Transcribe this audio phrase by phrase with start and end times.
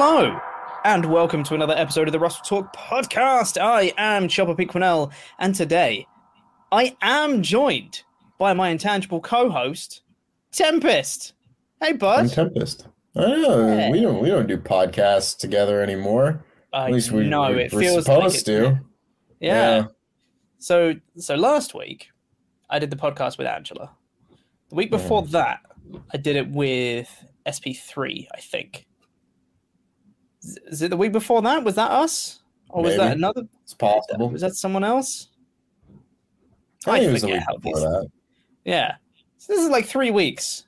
[0.00, 0.38] Hello,
[0.84, 3.60] and welcome to another episode of the WrestleTalk podcast.
[3.60, 5.10] I am Chopper Piquinel,
[5.40, 6.06] and today
[6.70, 8.04] I am joined
[8.38, 10.02] by my intangible co-host,
[10.52, 11.32] Tempest.
[11.82, 12.20] Hey, bud.
[12.20, 12.86] I'm Tempest.
[13.16, 13.90] Oh, Yeah.
[13.90, 16.44] we don't we don't do podcasts together anymore.
[16.72, 18.60] At least we, know we it we're feels supposed like it.
[18.70, 18.80] to.
[19.40, 19.86] Yeah.
[20.60, 22.06] So, so last week
[22.70, 23.90] I did the podcast with Angela.
[24.68, 25.30] The week before Mm.
[25.32, 25.60] that,
[26.14, 27.08] I did it with
[27.44, 28.28] SP3.
[28.32, 28.84] I think.
[30.42, 31.64] Is- it the week before that?
[31.64, 32.40] Was that us,
[32.70, 33.42] or was that another?
[33.64, 34.30] It's possible.
[34.30, 35.28] Was that someone else?
[36.86, 38.08] I think it was the forget how before these- that.
[38.64, 38.94] Yeah.
[39.38, 40.64] So this is like three weeks.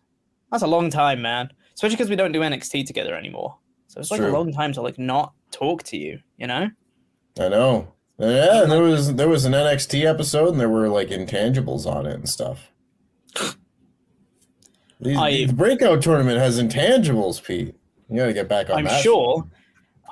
[0.50, 1.50] That's a long time, man.
[1.74, 3.56] Especially because we don't do NXT together anymore.
[3.86, 6.70] So it's like a long time to like not talk to you, you know?
[7.38, 7.92] I know.
[8.18, 12.06] Yeah, and there was there was an NXT episode and there were like intangibles on
[12.06, 12.70] it and stuff.
[15.00, 17.74] These, I- the breakout tournament has intangibles, Pete.
[18.10, 19.02] You got to get back on I'm that.
[19.02, 19.44] sure.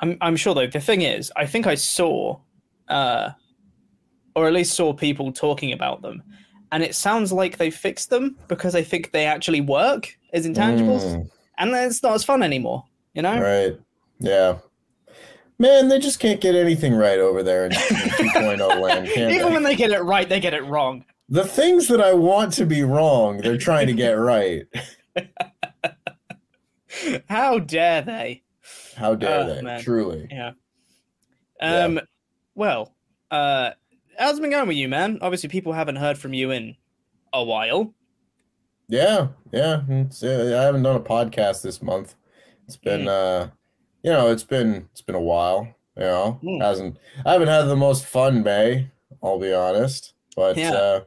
[0.03, 0.67] I'm I'm sure though.
[0.67, 2.39] The thing is, I think I saw,
[2.89, 3.31] uh,
[4.35, 6.23] or at least saw people talking about them,
[6.73, 11.03] and it sounds like they fixed them because I think they actually work as intangibles,
[11.03, 12.85] Mm, and then it's not as fun anymore.
[13.15, 13.41] You know?
[13.41, 13.77] right.
[14.21, 14.59] Yeah.
[15.61, 19.45] Man, they just can't get anything right over there in 2.0 land, Even they?
[19.45, 21.05] when they get it right, they get it wrong.
[21.29, 24.67] The things that I want to be wrong, they're trying to get right.
[27.29, 28.43] How dare they?
[28.99, 29.63] How dare Oh, they?
[29.63, 29.81] man.
[29.81, 30.27] Truly.
[30.31, 30.53] Yeah.
[31.61, 31.85] Yeah.
[31.85, 32.01] Um.
[32.55, 32.95] Well,
[33.31, 33.71] uh,
[34.19, 35.19] how's it been going with you, man?
[35.23, 36.77] Obviously, people haven't heard from you in
[37.33, 37.95] a while.
[38.89, 39.83] Yeah, yeah.
[39.89, 42.15] Uh, I haven't done a podcast this month.
[42.67, 43.09] It's been, Hmm.
[43.09, 43.47] uh,
[44.03, 45.69] you know, it's been it's been a while.
[45.97, 46.61] You know, Mm.
[46.63, 48.91] hasn't I haven't had the most fun May.
[49.23, 50.73] I'll be honest, but Yeah.
[50.73, 51.01] uh,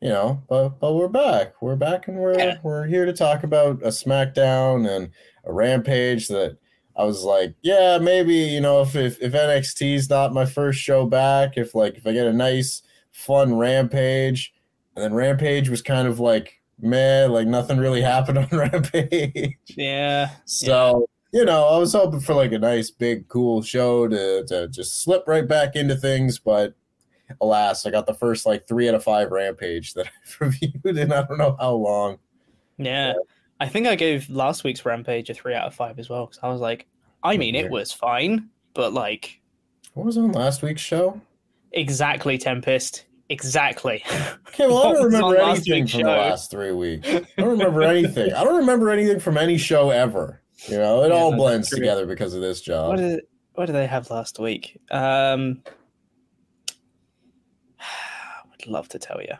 [0.00, 1.54] you know, but but we're back.
[1.62, 2.58] We're back, and we're Yeah.
[2.62, 5.10] we're here to talk about a SmackDown and
[5.44, 6.58] a Rampage that.
[6.96, 11.06] I was like, yeah, maybe you know, if if, if NXT's not my first show
[11.06, 12.82] back, if like if I get a nice
[13.12, 14.54] fun Rampage,
[14.94, 19.56] and then Rampage was kind of like meh, like nothing really happened on Rampage.
[19.68, 20.30] Yeah.
[20.44, 24.68] so you know, I was hoping for like a nice big cool show to to
[24.68, 26.74] just slip right back into things, but
[27.40, 31.12] alas, I got the first like three out of five Rampage that I've reviewed and
[31.12, 32.18] I don't know how long.
[32.78, 33.14] Yeah.
[33.60, 36.40] I think I gave last week's Rampage a three out of five as well because
[36.42, 36.86] I was like,
[37.22, 39.40] I mean, it was fine, but like,
[39.94, 41.20] What was on last week's show?
[41.72, 44.02] exactly Tempest, exactly.
[44.48, 46.06] Okay, well, I don't remember anything from show?
[46.06, 47.08] the last three weeks.
[47.08, 48.32] I don't remember anything.
[48.32, 50.40] I don't remember anything from any show ever.
[50.68, 51.78] You know, it Yeah, all blends true.
[51.78, 52.90] together because of this job.
[52.90, 53.20] What did
[53.54, 54.80] what did they have last week?
[54.90, 55.62] Um,
[57.80, 59.34] I would love to tell you.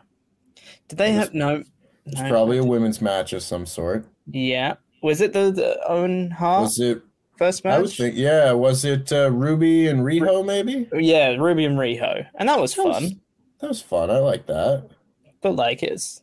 [0.87, 1.63] Did they have no?
[2.05, 4.05] It's probably a women's match of some sort.
[4.31, 4.75] Yeah.
[5.01, 7.01] Was it the, the Owen Hart Was it?
[7.37, 7.77] first match?
[7.77, 8.51] I was thinking, yeah.
[8.53, 10.45] Was it uh, Ruby and Riho?
[10.45, 13.21] Maybe Yeah, Ruby and Riho, and that was That was- fun.
[13.59, 14.09] that was fun.
[14.11, 14.89] I like that.
[15.41, 16.21] But like, it's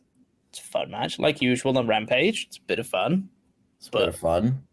[0.49, 2.45] it's a fun match, like usual on Rampage.
[2.47, 3.29] It's a bit of fun.
[3.77, 4.63] It's a bit of fun.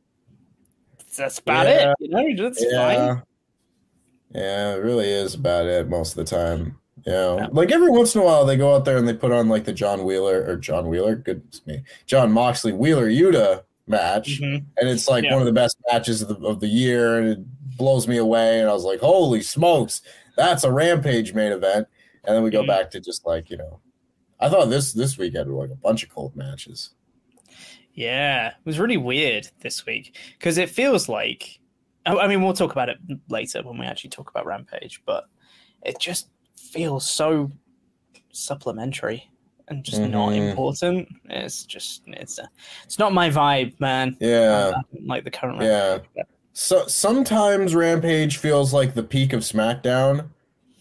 [1.16, 1.90] That's about Yeah.
[1.92, 1.96] it.
[2.00, 3.22] You know, that's Yeah, fine.
[4.34, 4.74] yeah.
[4.74, 6.80] It really is about it most of the time.
[7.06, 7.37] Yeah.
[7.37, 7.47] Yeah.
[7.52, 9.64] Like every once in a while they go out there and they put on like
[9.64, 14.41] the John Wheeler or John Wheeler, goodness me, John Moxley Wheeler Yuta match.
[14.41, 14.64] Mhm.
[14.76, 15.32] And it's like Yeah.
[15.32, 17.19] one of the best matches of the, of the year.
[17.19, 18.61] And it blows me away.
[18.61, 20.02] And I was like, holy smokes,
[20.37, 21.88] that's a rampage main event.
[22.25, 22.69] And then we go Mhm.
[22.69, 23.81] back to just like, you know,
[24.38, 26.91] I thought this this week had like a bunch of cold matches.
[27.93, 31.58] Yeah, it was really weird this week because it feels like.
[32.06, 32.96] I mean, we'll talk about it
[33.29, 35.26] later when we actually talk about Rampage, but
[35.85, 36.29] it just
[36.72, 37.50] feels so
[38.32, 39.28] supplementary
[39.69, 40.50] and just not Mhm.
[40.50, 41.08] important.
[41.28, 42.46] It's just it's uh,
[42.84, 44.17] it's not my vibe, man.
[44.20, 44.72] Yeah.
[45.05, 45.62] Like the current.
[45.62, 45.90] Yeah.
[45.93, 46.26] Rampage.
[46.52, 50.28] So sometimes Rampage feels like the peak of SmackDown,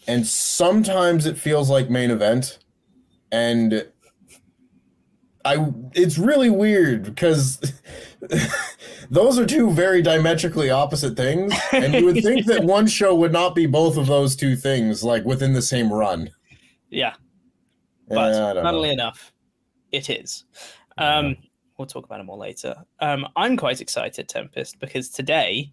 [0.06, 2.58] and sometimes it feels like main event.
[3.32, 3.86] And
[5.44, 7.60] I it's really weird because
[9.10, 11.52] those are two very diametrically opposite things.
[11.72, 15.02] And you would think that one show would not be both of those two things
[15.04, 16.30] like within the same run.
[16.90, 17.14] Yeah,
[18.08, 18.92] but Yeah, funnily know.
[19.04, 19.32] enough,
[19.92, 20.44] it is.
[20.98, 21.36] Um,
[21.78, 22.76] We'll talk about it more later.
[22.98, 25.72] Um, I'm quite excited, Tempest, because today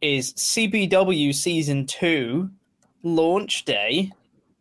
[0.00, 2.48] is CBW Season 2
[3.02, 4.12] launch day.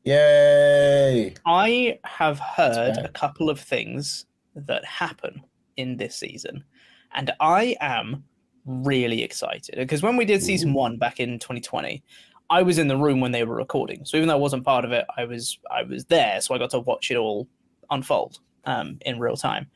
[0.05, 1.35] Yay!
[1.45, 4.25] I have heard a couple of things
[4.55, 5.43] that happen
[5.77, 6.63] in this season,
[7.13, 8.23] and I am
[8.65, 12.03] really excited because when we did season one back in 2020,
[12.49, 14.03] I was in the room when they were recording.
[14.05, 16.57] So even though I wasn't part of it, I was I was there, so I
[16.57, 17.47] got to watch it all
[17.89, 19.67] unfold um, in real time.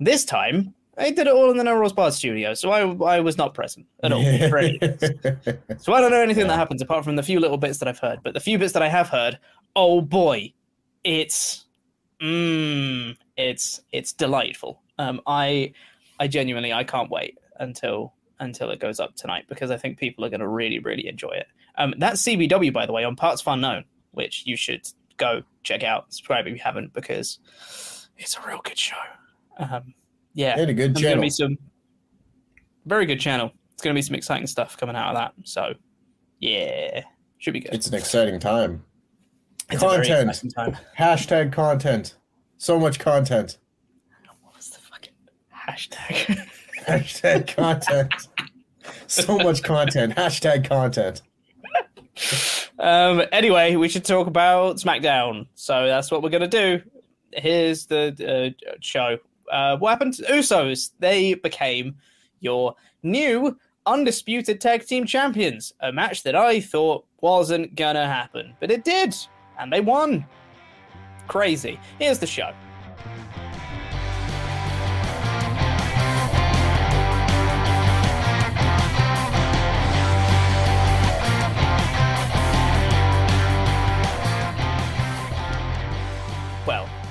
[0.00, 3.20] This time, I did it all in the No Rules Bar studio, so I I
[3.20, 4.22] was not present at all.
[4.48, 4.78] for any.
[5.78, 6.48] So I don't know anything Yeah.
[6.48, 8.20] that happens apart from the few little bits that I've heard.
[8.22, 9.38] But the few bits that I have heard,
[9.74, 10.52] oh boy,
[11.04, 11.66] it's
[12.22, 14.80] mm, it's it's delightful.
[14.98, 15.72] Um, I
[16.18, 20.24] I genuinely I can't wait until until it goes up tonight because I think people
[20.24, 21.46] are going to really really enjoy it.
[21.78, 24.86] Um, that's CBW by the way on Parts Fun Known, which you should
[25.16, 26.12] go check out.
[26.12, 27.38] Subscribe if you haven't because
[28.18, 28.96] it's a real good show.
[29.58, 29.94] Um,
[30.34, 31.22] yeah, had a good there's going to channel.
[31.22, 31.58] be some
[32.84, 33.52] very good channel.
[33.72, 35.32] It's going to be some exciting stuff coming out of that.
[35.44, 35.74] So,
[36.40, 37.02] yeah,
[37.38, 37.74] should be good.
[37.74, 38.84] It's an exciting time.
[39.70, 40.30] It's content.
[40.30, 40.76] exciting time.
[40.98, 42.14] Hashtag content.
[42.58, 43.58] So much content.
[45.66, 46.48] What's the fucking hashtag?
[46.86, 48.12] Hashtag content.
[49.06, 50.14] so much content.
[50.14, 51.22] Hashtag content.
[52.78, 53.22] um.
[53.32, 55.46] Anyway, we should talk about SmackDown.
[55.54, 56.82] So that's what we're going to do.
[57.32, 59.18] Here's the uh, show.
[59.50, 60.90] Uh, what happened to Usos?
[60.98, 61.96] They became
[62.40, 65.72] your new undisputed tag team champions.
[65.80, 69.14] A match that I thought wasn't gonna happen, but it did,
[69.58, 70.26] and they won.
[71.28, 71.78] Crazy.
[71.98, 72.52] Here's the show.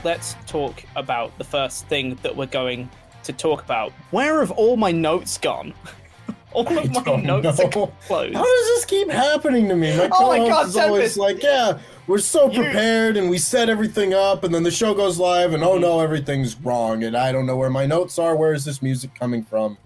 [0.05, 2.89] Let's talk about the first thing that we're going
[3.23, 3.91] to talk about.
[4.11, 5.73] Where have all my notes gone?
[6.53, 7.65] all I of my notes know.
[7.65, 8.35] are closed.
[8.35, 9.97] How does this keep happening to me?
[9.97, 14.13] My Oh my God, is always like, "Yeah, we're so prepared, and we set everything
[14.13, 15.73] up, and then the show goes live, and Mm-hmm.
[15.73, 18.35] oh no, everything's wrong, and I don't know where my notes are.
[18.35, 19.77] Where is this music coming from?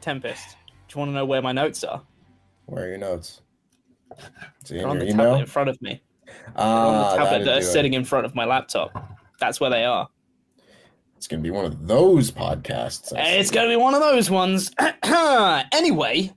[0.00, 0.56] Tempest,
[0.88, 2.02] do you want to know where my notes are?
[2.66, 3.42] Where are your notes?
[4.64, 6.02] Is They're on the tablet in front of me.
[6.56, 7.64] Ah, on the tablet that'd that it.
[7.64, 9.18] sitting in front of my laptop.
[9.44, 10.08] That's where they are.
[11.16, 13.12] It's gonna be one of those podcasts.
[13.16, 14.70] It's going to be one of those ones.
[15.72, 16.30] anyway,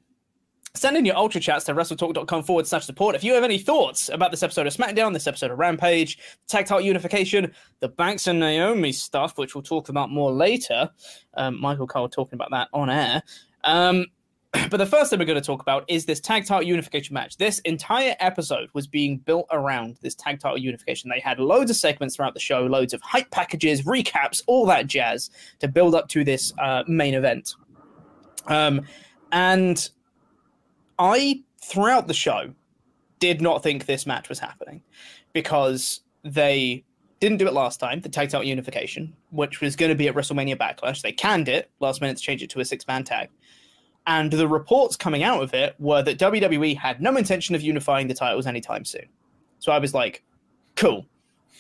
[0.76, 4.10] send in your ultra chats to wrestletalk.com forward slash support if you have any thoughts
[4.10, 8.40] about this episode of SmackDown, this episode of Rampage, tag title unification, the Banks and
[8.40, 10.90] Naomi stuff, which we'll talk about more later.
[11.34, 13.24] Um, Michael Cole talking about that on air.
[13.64, 14.06] Um,
[14.70, 17.38] but the first thing we're going to talk about is this tag title unification match.
[17.38, 21.10] This entire episode was being built around this tag title unification.
[21.10, 24.88] They had loads of segments throughout the show, loads of hype packages, recaps, all that
[24.88, 27.56] jazz to build up to this uh, main event.
[28.48, 28.82] Um,
[29.32, 29.90] and
[30.98, 32.54] I, throughout the show,
[33.20, 34.84] did not think this match was happening
[35.34, 36.84] because they
[37.20, 40.16] didn't do it last time, the tag title unification, which was going to be at
[40.16, 41.02] WrestleMania Backlash.
[41.02, 43.30] They canned it last minute to change it to a six man tag.
[44.08, 48.08] And the reports coming out of it were that WWE had no intention of unifying
[48.08, 49.06] the titles anytime soon.
[49.60, 50.24] So I was like,
[50.78, 51.06] cool,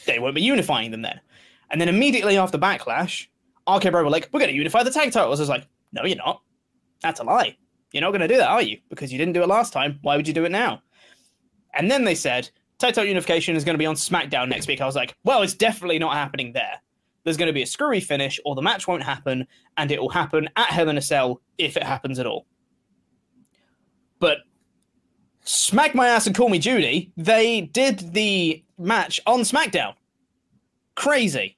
[0.05, 1.19] they won't be unifying them then.
[1.69, 3.27] And then immediately after Backlash,
[3.69, 5.39] RK Bro were like, we're going to unify the tag titles.
[5.39, 6.41] I was like, no, you're not.
[7.01, 7.57] That's a lie.
[7.91, 8.79] You're not going to do that, are you?
[8.89, 9.99] Because you didn't do it last time.
[10.01, 10.81] Why would you do it now?
[11.73, 12.49] And then they said,
[12.79, 14.79] tag title unification is going to be on SmackDown next week.
[14.79, 16.81] I was like, well, it's definitely not happening there.
[17.27, 20.07] There's going to be a screwy finish, or the match won't happen, and it will
[20.07, 22.45] happen at Hell in a Cell if it happens at all.
[24.17, 24.37] But
[25.43, 27.11] smack my ass and call me Judy.
[27.17, 29.95] They did the match on SmackDown.
[30.95, 31.57] Crazy.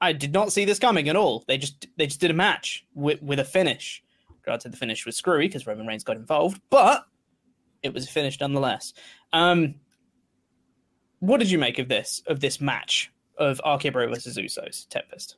[0.00, 1.44] I did not see this coming at all.
[1.46, 4.02] They just they just did a match with with a finish.
[4.42, 7.04] Granted, the finish was screwy because Roman Reigns got involved, but
[7.82, 8.94] it was a finish nonetheless.
[9.34, 9.74] Um,
[11.18, 15.36] what did you make of this of this match of RK Bro versus Usos, Tempest?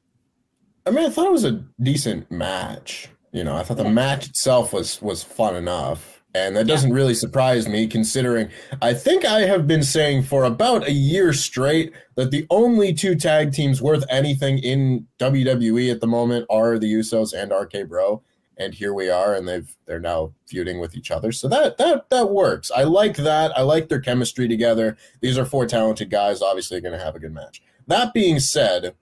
[0.87, 3.09] I mean, I thought it was a decent match.
[3.33, 7.15] You know, I thought the match itself was was fun enough, and that doesn't really
[7.15, 8.49] surprise me considering
[8.81, 13.17] I think I have been saying for about a year straight that the only two
[13.17, 18.23] tag teams worth anything in WWE at the moment are the Usos and RK Bro,
[18.57, 21.33] and here we are, and they've they're now feuding with each other.
[21.33, 22.71] So that that that works.
[22.71, 23.57] I like that.
[23.57, 24.97] I like their chemistry together.
[25.21, 26.43] These are four talented guys.
[26.43, 27.63] Obviously, going to have a good match.
[27.87, 28.95] That being said,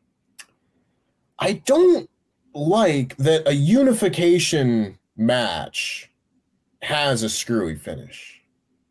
[1.39, 2.09] I don't
[2.55, 6.11] like that a unification match
[6.83, 8.43] has a screwy finish.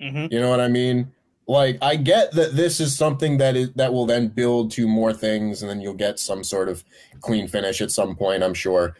[0.02, 0.34] Mm-hmm.
[0.34, 1.12] You know what I mean?
[1.48, 5.14] Like I get that this is something that is that will then build to more
[5.14, 6.84] things and then you'll get some sort of
[7.20, 8.96] clean finish at some point, I'm sure.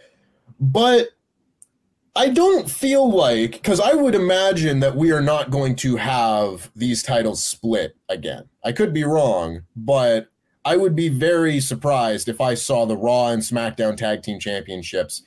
[0.60, 1.10] But
[2.16, 6.70] I don't feel like because I would imagine that we are not going to have
[6.76, 8.50] these titles split again.
[8.66, 10.31] I could be wrong, but
[10.64, 15.24] I would be very surprised if I saw the Raw and SmackDown Tag Team Championships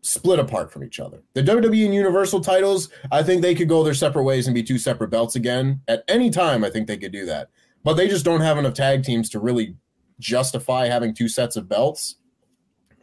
[0.00, 1.22] split apart from each other.
[1.32, 4.62] The WWE and Universal titles, I think they could go their separate ways and be
[4.62, 5.80] two separate belts again.
[5.88, 7.48] At any time, I think they could do that.
[7.84, 9.76] But they just don't have enough tag teams to really
[10.18, 12.16] justify having two sets of belts.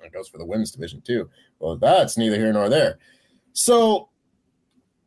[0.01, 1.29] That goes for the women's division too.
[1.59, 2.97] Well, that's neither here nor there.
[3.53, 4.09] So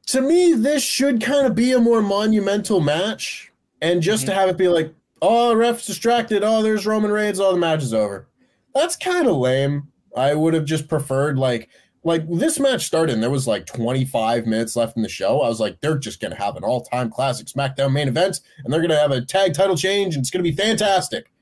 [0.06, 3.52] to me, this should kind of be a more monumental match.
[3.80, 4.30] And just mm-hmm.
[4.30, 6.42] to have it be like, oh, ref's distracted.
[6.44, 7.40] Oh, there's Roman Reigns.
[7.40, 8.28] Oh, the match is over.
[8.74, 9.88] That's kind of lame.
[10.16, 11.68] I would have just preferred like
[12.06, 15.40] like this match started and there was like 25 minutes left in the show.
[15.40, 18.82] I was like, they're just gonna have an all-time classic SmackDown main event, and they're
[18.82, 21.32] gonna have a tag title change, and it's gonna be fantastic.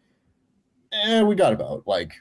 [0.92, 2.12] And we got about like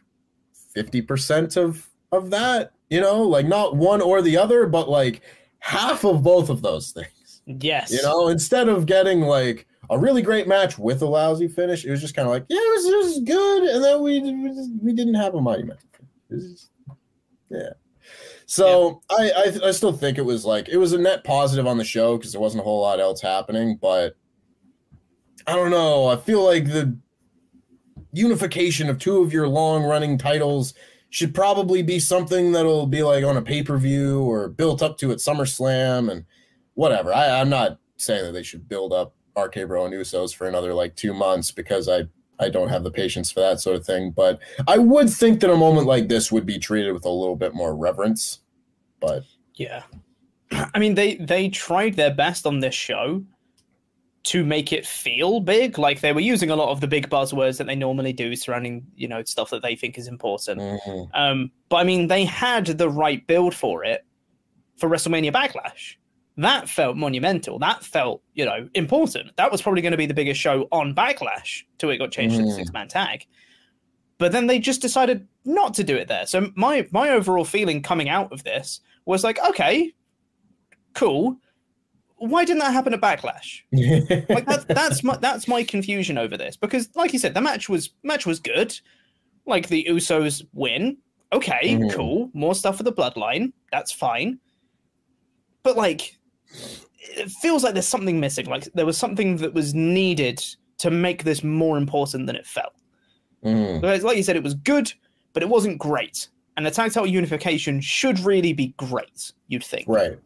[0.75, 5.21] 50% of of that, you know, like not one or the other, but like
[5.59, 7.41] half of both of those things.
[7.45, 7.91] Yes.
[7.91, 11.91] You know, instead of getting like a really great match with a lousy finish, it
[11.91, 14.49] was just kind of like, yeah, it was, it was good, and then we we,
[14.49, 15.85] just, we didn't have a monumental.
[16.31, 16.71] Just,
[17.49, 17.69] yeah.
[18.45, 19.17] So yeah.
[19.17, 21.83] I, I I still think it was like it was a net positive on the
[21.83, 24.15] show because there wasn't a whole lot else happening, but
[25.45, 26.07] I don't know.
[26.07, 26.97] I feel like the
[28.13, 30.73] unification of two of your long running titles
[31.09, 34.97] should probably be something that'll be like on a pay per view or built up
[34.99, 36.25] to at SummerSlam and
[36.75, 37.13] whatever.
[37.13, 40.73] I, I'm not saying that they should build up RK Bro and Usos for another
[40.73, 42.03] like two months because I
[42.39, 44.11] I don't have the patience for that sort of thing.
[44.11, 47.35] But I would think that a moment like this would be treated with a little
[47.35, 48.39] bit more reverence.
[48.99, 49.23] But
[49.55, 49.83] yeah,
[50.51, 53.23] I mean they they tried their best on this show
[54.23, 55.79] to make it feel big.
[55.79, 58.85] Like they were using a lot of the big buzzwords that they normally do surrounding
[58.95, 60.59] you know stuff that they think is important.
[60.59, 61.19] mm-hmm.
[61.19, 64.05] Um, but I mean they had the right build for it
[64.77, 65.95] for WrestleMania Backlash
[66.37, 67.59] that felt monumental.
[67.59, 69.35] That felt, you know, important.
[69.37, 72.35] That was probably going to be the biggest show on Backlash till it got changed
[72.35, 72.39] mm.
[72.39, 73.25] to the six man tag.
[74.17, 76.25] But then they just decided not to do it there.
[76.25, 79.93] So my my overall feeling coming out of this was like, okay,
[80.93, 81.37] cool.
[82.17, 83.63] Why didn't that happen at Backlash?
[84.29, 87.67] like that, that's my that's my confusion over this because, like you said, the match
[87.67, 88.79] was match was good.
[89.47, 90.97] Like the Usos win.
[91.33, 91.91] Okay, mm.
[91.91, 92.29] cool.
[92.33, 93.53] More stuff for the Bloodline.
[93.71, 94.39] That's fine.
[95.63, 96.17] But like,
[96.99, 98.45] it feels like there's something missing.
[98.45, 100.43] Like there was something that was needed
[100.79, 102.73] to make this more important than it felt.
[103.43, 104.03] Mm.
[104.03, 104.91] Like you said, it was good,
[105.33, 106.27] but it wasn't great.
[106.57, 109.31] And the tag title unification should really be great.
[109.47, 110.19] You'd think, right?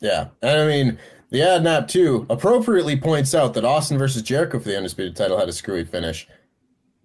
[0.00, 0.98] Yeah, and I mean,
[1.30, 5.38] the ad nap too appropriately points out that Austin versus Jericho for the undisputed title
[5.38, 6.26] had a screwy finish.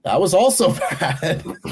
[0.03, 1.43] That was also bad.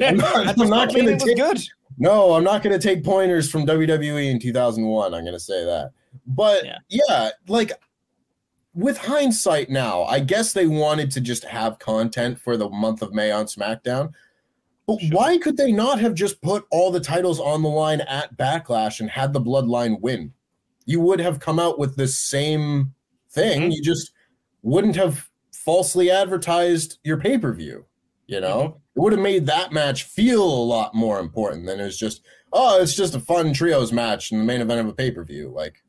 [0.00, 1.36] I'm not, I'm not going to take.
[1.36, 1.60] Good.
[1.98, 5.14] No, I'm not going to take pointers from WWE in 2001.
[5.14, 5.90] I'm going to say that.
[6.26, 6.78] But yeah.
[6.88, 7.72] yeah, like
[8.74, 13.12] with hindsight now, I guess they wanted to just have content for the month of
[13.12, 14.12] May on SmackDown.
[14.86, 15.10] But sure.
[15.10, 19.00] why could they not have just put all the titles on the line at Backlash
[19.00, 20.32] and had the Bloodline win?
[20.86, 22.94] You would have come out with the same
[23.30, 23.62] thing.
[23.62, 23.70] Mm-hmm.
[23.72, 24.12] You just
[24.62, 27.84] wouldn't have falsely advertised your pay per view.
[28.26, 28.78] You know, mm-hmm.
[28.98, 32.20] It would have made that match feel a lot more important than it was just,
[32.52, 35.22] oh, it's just a fun trios match in the main event of a pay per
[35.22, 35.52] view.
[35.54, 35.84] Like,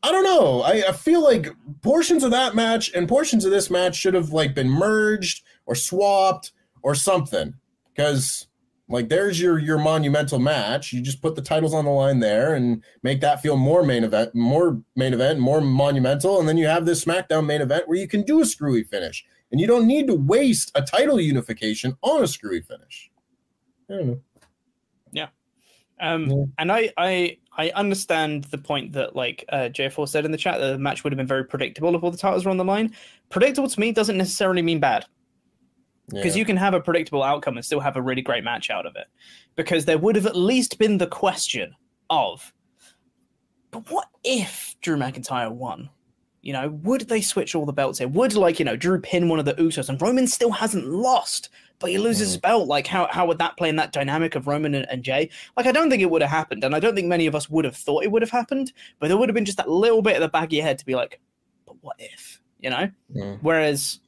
[0.00, 0.62] I don't know.
[0.62, 1.48] I, I, feel like
[1.82, 5.74] portions of that match and portions of this match should have like been merged or
[5.74, 6.52] swapped
[6.82, 7.54] or something.
[7.92, 8.46] Because
[8.88, 10.92] Like there's your your monumental match.
[10.92, 14.04] You just put the titles on the line there and make that feel more main
[14.04, 17.98] event, more main event, more monumental, and then you have this SmackDown main event where
[17.98, 19.24] you can do a screwy finish,
[19.54, 23.08] and you don't need to waste a title unification on a screwy finish.
[23.88, 24.20] I don't know.
[26.00, 26.44] Um, Yeah.
[26.58, 30.58] and I, I, I understand the point that like uh, J4 said in the chat
[30.58, 32.64] that the match would have been very predictable if all the titles were on the
[32.64, 32.92] line.
[33.30, 35.06] Predictable to me doesn't necessarily mean bad
[36.08, 36.40] because Yeah.
[36.40, 38.96] you can have a predictable outcome and still have a really great match out of
[38.96, 39.06] it.
[39.54, 41.76] Because there would have at least been the question
[42.10, 42.52] of,
[43.70, 45.90] but what if Drew McIntyre won?
[46.44, 48.08] You know, would they switch all the belts here?
[48.08, 51.48] Would like you know Drew pin one of the Usos and Roman still hasn't lost,
[51.78, 52.68] but he loses his belt?
[52.68, 55.30] Like how how would that play in that dynamic of Roman and, and Jay?
[55.56, 57.48] Like I don't think it would have happened, and I don't think many of us
[57.48, 58.72] would have thought it would have happened.
[58.98, 60.78] But there would have been just that little bit at the back of your head
[60.78, 61.18] to be like,
[61.66, 62.42] but what if?
[62.60, 62.90] You know.
[63.16, 63.38] Mm.
[63.40, 64.00] Whereas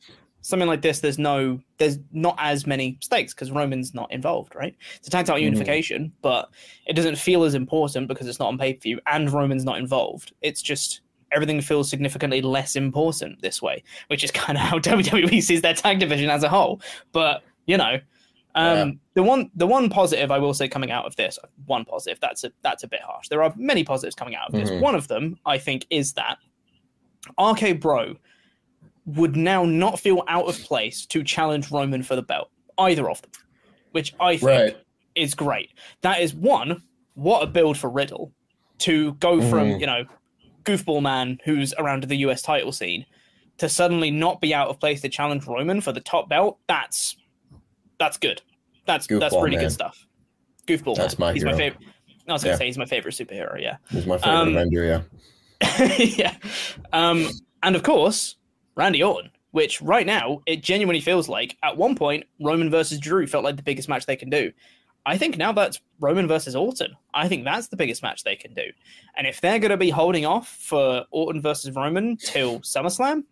[0.42, 4.76] something like this, there's no, there's not as many stakes because Roman's not involved, right?
[4.96, 5.46] It's a tag title Mhm.
[5.46, 6.50] unification, but
[6.86, 9.78] it doesn't feel as important because it's not on pay per view and Roman's not
[9.78, 10.32] involved.
[10.42, 11.00] It's just
[11.32, 15.74] everything feels significantly less important this way, which is kind of how WWE sees their
[15.74, 16.80] tag division as a whole.
[17.12, 17.98] But you know.
[18.54, 18.90] Um, Yeah.
[19.14, 22.18] The one, the one positive I will say coming out of this, one positive.
[22.20, 23.28] That's a that's a bit harsh.
[23.28, 24.70] There are many positives coming out of this.
[24.70, 24.80] Mhm.
[24.80, 26.38] One of them, I think, is that
[27.38, 28.16] RK Bro
[29.04, 33.20] would now not feel out of place to challenge Roman for the belt, either of
[33.22, 33.30] them,
[33.92, 34.76] which I think Right.
[35.14, 35.70] is great.
[36.00, 36.82] That is one,
[37.14, 38.32] what a build for Riddle
[38.78, 39.80] to go from, Mhm.
[39.80, 40.04] you know,
[40.66, 43.06] goofball man who's around the US title scene
[43.58, 46.58] to suddenly not be out of place to challenge Roman for the top belt.
[46.68, 47.16] That's
[47.98, 48.42] that's good.
[48.86, 49.64] That's that's Goofball really man.
[49.66, 50.06] good stuff.
[50.66, 51.28] Goofball That's man.
[51.28, 51.82] my he's my favorite.
[52.28, 52.58] I was gonna Yeah.
[52.58, 53.76] say he's my favorite superhero, yeah.
[53.90, 54.84] He's my favorite Um, Avenger,
[55.60, 55.88] yeah.
[55.98, 56.34] yeah.
[56.92, 57.28] Um,
[57.62, 58.36] and of course,
[58.74, 63.26] Randy Orton, which right now it genuinely feels like at one point Roman versus Drew
[63.26, 64.52] felt like the biggest match they can do.
[65.06, 66.94] I think now that's Roman versus Orton.
[67.14, 68.64] I think that's the biggest match they can do.
[69.16, 73.22] And if they're going to be holding off for Orton versus Roman till SummerSlam,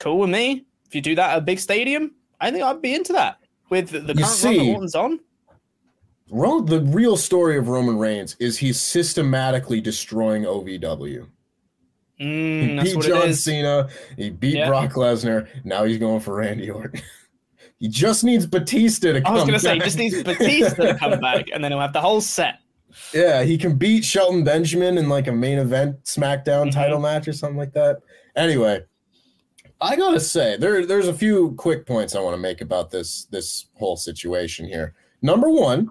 [0.00, 0.64] cool with me.
[0.86, 3.38] If you do that at a big stadium, I think I'd be into that.
[3.70, 5.20] With the, current run that Orton's on,
[6.30, 11.26] Ro- the real story of Roman Reigns is he's systematically destroying OVW.
[12.20, 13.32] mm, He beat John.
[13.34, 13.88] Cena.
[14.16, 14.68] He beat Yeah.
[14.68, 15.48] Brock Lesnar.
[15.64, 17.00] Now he's going for Randy Orton.
[17.78, 19.30] he just needs Batista to come back.
[19.30, 19.84] I was going to say, back.
[19.84, 22.60] just needs Batista to come back, and then he'll have the whole set.
[23.14, 26.72] Yeah, he can beat Shelton Benjamin in like a main event SmackDown Mhm.
[26.72, 27.98] title match or something like that.
[28.34, 28.80] Anyway,
[29.80, 33.26] I gotta say there there's a few quick points I want to make about this
[33.26, 34.94] this whole situation here.
[35.20, 35.90] Number one,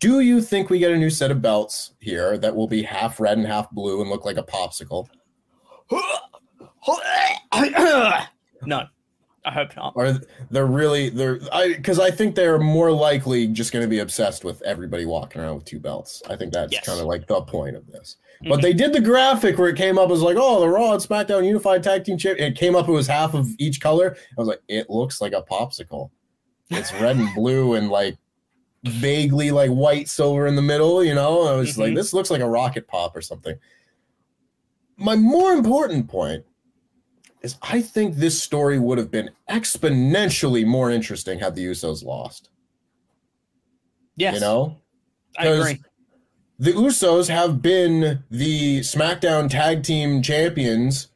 [0.00, 3.20] do you think we get a new set of belts here that will be half
[3.20, 5.06] red and half blue and look like a popsicle?
[8.66, 8.84] no,
[9.46, 9.92] I hope not.
[9.94, 10.18] Or
[10.50, 14.42] they're really they're I because I think they're more likely just going to be obsessed
[14.44, 16.22] with everybody walking around with two belts.
[16.30, 16.86] I think that's Yes.
[16.86, 18.16] kind of like the point of this.
[18.42, 18.48] Mhm.
[18.48, 21.02] But they did the graphic where it came up as like, oh, the Raw and
[21.02, 22.38] SmackDown Unified Tag Team Champ.
[22.40, 24.16] It came up, it was half of each color.
[24.16, 26.10] I was like, it looks like a popsicle.
[26.70, 28.16] It's red and blue and like
[28.84, 31.42] vaguely like white silver in the middle, you know?
[31.42, 31.96] I was like, Mhm.
[31.96, 33.56] this looks like a rocket pop or something.
[34.96, 36.44] My more important point
[37.44, 42.48] is I think this story would have been exponentially more interesting had the Usos lost.
[44.16, 44.76] Yes, You know?
[45.38, 45.82] I agree.
[46.58, 51.08] the Usos have been the SmackDown Tag Team Champions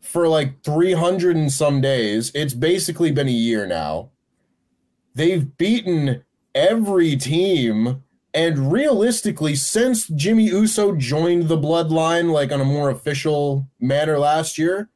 [0.00, 2.30] for like 300 and some days.
[2.34, 4.10] It's basically been a year now.
[5.14, 8.04] They've beaten every team.
[8.34, 14.56] And realistically, since Jimmy Uso joined the bloodline, like on a more official manner last
[14.56, 14.88] year,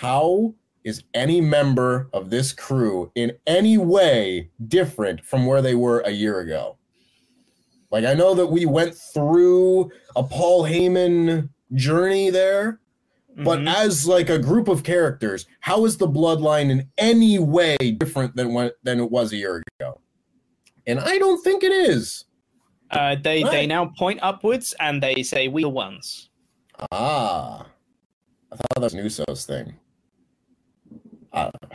[0.00, 6.00] how is any member of this crew in any way different from where they were
[6.00, 6.78] a year ago?
[7.90, 12.80] Like I know that we went through a Paul Heyman journey there,
[13.44, 13.68] but Mhm.
[13.74, 18.54] as like a group of characters, how is the bloodline in any way different than
[18.54, 20.00] when than it was a year ago?
[20.86, 22.24] And I don't think it is.
[22.92, 26.30] uh, they they now point upwards and they say we are the ones.
[26.90, 27.66] Ah,
[28.50, 29.74] I thought that was an Usos thing.
[31.32, 31.72] I don't,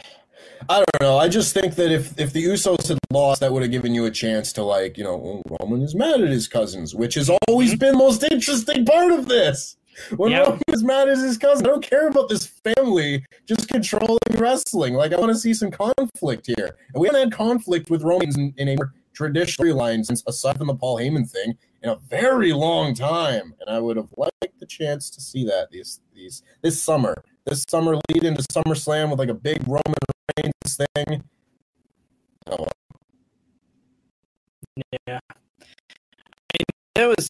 [0.69, 1.17] I don't know.
[1.17, 4.05] I just think that if if the Usos had lost, that would have given you
[4.05, 7.29] a chance to like, you know, oh, Roman is mad at his cousins, which has
[7.47, 7.79] always mm-hmm.
[7.79, 9.77] been the most interesting part of this.
[10.17, 10.41] When Yeah.
[10.41, 14.93] Roman is mad at his cousin, I don't care about this family just controlling wrestling.
[14.93, 18.35] Like I want to see some conflict here, and we haven't had conflict with Romans
[18.35, 21.95] in, in a more traditional storyline since aside from the Paul Heyman thing in a
[22.09, 26.43] very long time, and I would have liked the chance to see that these these
[26.61, 29.84] this summer, this summer lead into SummerSlam with like a big Roman
[30.38, 31.23] Reigns thing.
[32.47, 32.67] Oh.
[35.08, 35.19] Yeah.
[35.31, 37.29] I mean, there was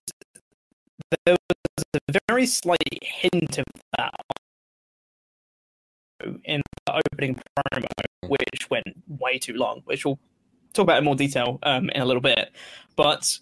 [1.25, 3.65] there was a very slight hint of
[3.97, 4.13] that
[6.43, 7.85] in the opening promo,
[8.27, 10.19] which went way too long, which we'll
[10.73, 12.51] talk about in more detail um, in a little bit.
[12.95, 13.37] But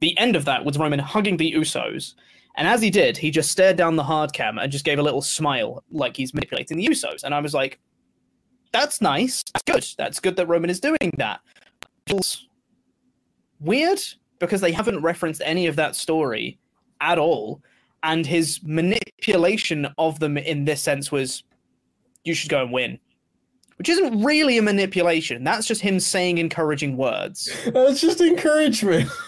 [0.00, 2.14] the end of that was Roman hugging the Usos.
[2.58, 5.02] And as he did, he just stared down the hard cam and just gave a
[5.02, 7.22] little smile like he's manipulating the Usos.
[7.22, 7.78] And I was like,
[8.72, 9.44] that's nice.
[9.54, 9.94] That's good.
[9.96, 11.40] That's good that Roman is doing that.
[12.08, 12.48] Feels
[13.60, 14.00] weird
[14.40, 16.58] because they haven't referenced any of that story
[17.00, 17.62] at all.
[18.02, 21.44] And his manipulation of them in this sense was,
[22.24, 22.98] you should go and win.
[23.76, 25.44] Which isn't really a manipulation.
[25.44, 27.56] That's just him saying encouraging words.
[27.72, 29.08] That's just encouragement.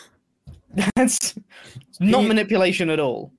[0.97, 1.35] That's
[1.99, 3.33] not He- manipulation at all.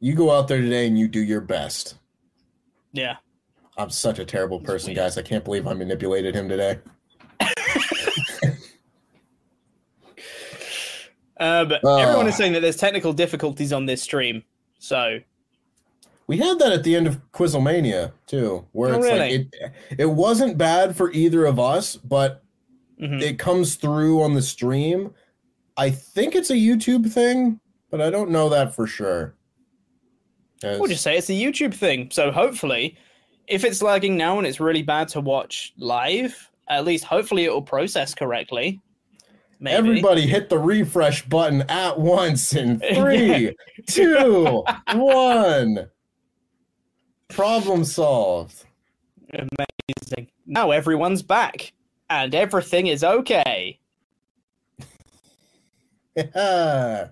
[0.00, 1.96] You go out there today and you do your best.
[2.92, 3.16] Yeah.
[3.76, 5.18] I'm such a terrible person, guys.
[5.18, 6.78] I can't believe I manipulated him today.
[11.40, 11.98] Uh, but Ah.
[11.98, 14.42] everyone is saying that there's technical difficulties on this stream.
[14.80, 15.20] So
[16.26, 19.54] We had that at the end of Quizlemania too, where Oh, it's like it
[20.00, 22.42] it wasn't bad for either of us, but
[23.00, 23.22] mhm.
[23.22, 25.14] it comes through on the stream.
[25.78, 27.60] I think it's a YouTube thing,
[27.90, 29.34] but I don't know that for sure.
[30.60, 32.10] 'Cause- we'll just say it's a YouTube thing.
[32.10, 32.96] So hopefully,
[33.46, 37.52] if it's lagging now and it's really bad to watch live, at least hopefully it
[37.52, 38.80] will process correctly.
[39.60, 39.76] Maybe.
[39.76, 43.54] Everybody hit the refresh button at once in three,
[43.86, 44.64] two,
[44.94, 45.88] one.
[47.28, 48.64] Problem solved.
[49.32, 50.28] Amazing.
[50.46, 51.72] Now everyone's back
[52.10, 53.78] and everything is okay.
[56.34, 57.08] Yeah.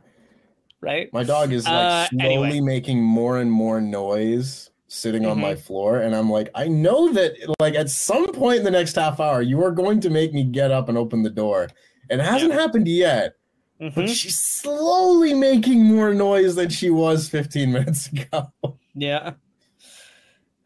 [0.80, 1.08] Right?
[1.12, 2.60] My dog is like Uh, slowly anyway.
[2.60, 5.60] making more and more noise sitting on my Mm-hmm.
[5.62, 5.98] floor.
[6.00, 9.42] And I'm like, I know that like at some point in the next half hour,
[9.42, 11.68] you are going to make me get up and open the door.
[12.10, 13.32] And it hasn't happened yet,
[13.80, 14.08] but Mhm.
[14.14, 18.52] she's slowly making more noise than she was 15 minutes ago.
[18.94, 19.32] Yeah.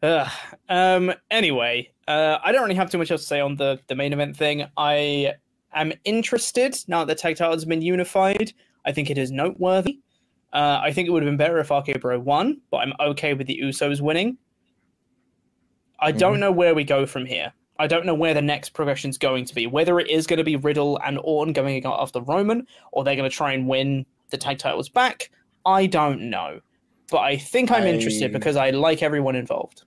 [0.03, 1.13] Um.
[1.29, 4.13] Anyway, uh, I don't really have too much else to say on the the main
[4.13, 4.65] event thing.
[4.77, 5.33] I
[5.73, 8.53] am interested now that the tag titles have been unified.
[8.85, 9.99] I think it is noteworthy.
[10.53, 13.33] Uh, I think it would have been better if RK Bro won, but I'm okay
[13.33, 14.37] with the Usos winning.
[15.99, 17.53] I don't know where we go from here.
[17.79, 19.65] I don't know where the next progression is going to be.
[19.67, 23.29] Whether it is going to be Riddle and Orton going after Roman, or they're going
[23.29, 25.29] to try and win the tag titles back.
[25.65, 26.59] I don't know,
[27.09, 29.83] but I think I'm interested because I like everyone involved.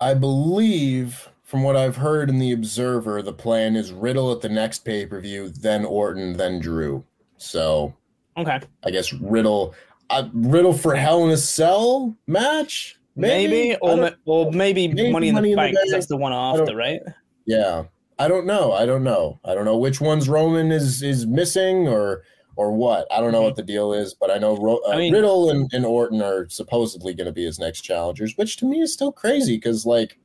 [0.00, 4.48] I believe, from what I've heard in the Observer, the plan is Riddle at the
[4.48, 7.04] next pay per view, then Orton, then Drew.
[7.38, 7.94] So
[8.36, 9.74] Okay, I guess Riddle,
[10.10, 15.28] uh, Riddle for Hell in a Cell match, maybe, I or or maybe, maybe Money
[15.28, 15.90] in Money the in the Bank.
[15.90, 17.00] that's the one after, right?
[17.46, 17.84] yeah.
[18.18, 18.72] I don't know.
[18.72, 19.38] I don't know.
[19.44, 22.22] I don't know which ones Roman is is missing or
[22.56, 23.06] or what.
[23.12, 24.92] I don't know what the deal is, but I know Ro- uh.
[24.92, 28.56] I mean- Riddle and, and Orton are supposedly going to be his next challengers, which
[28.56, 30.18] to me is still crazy because like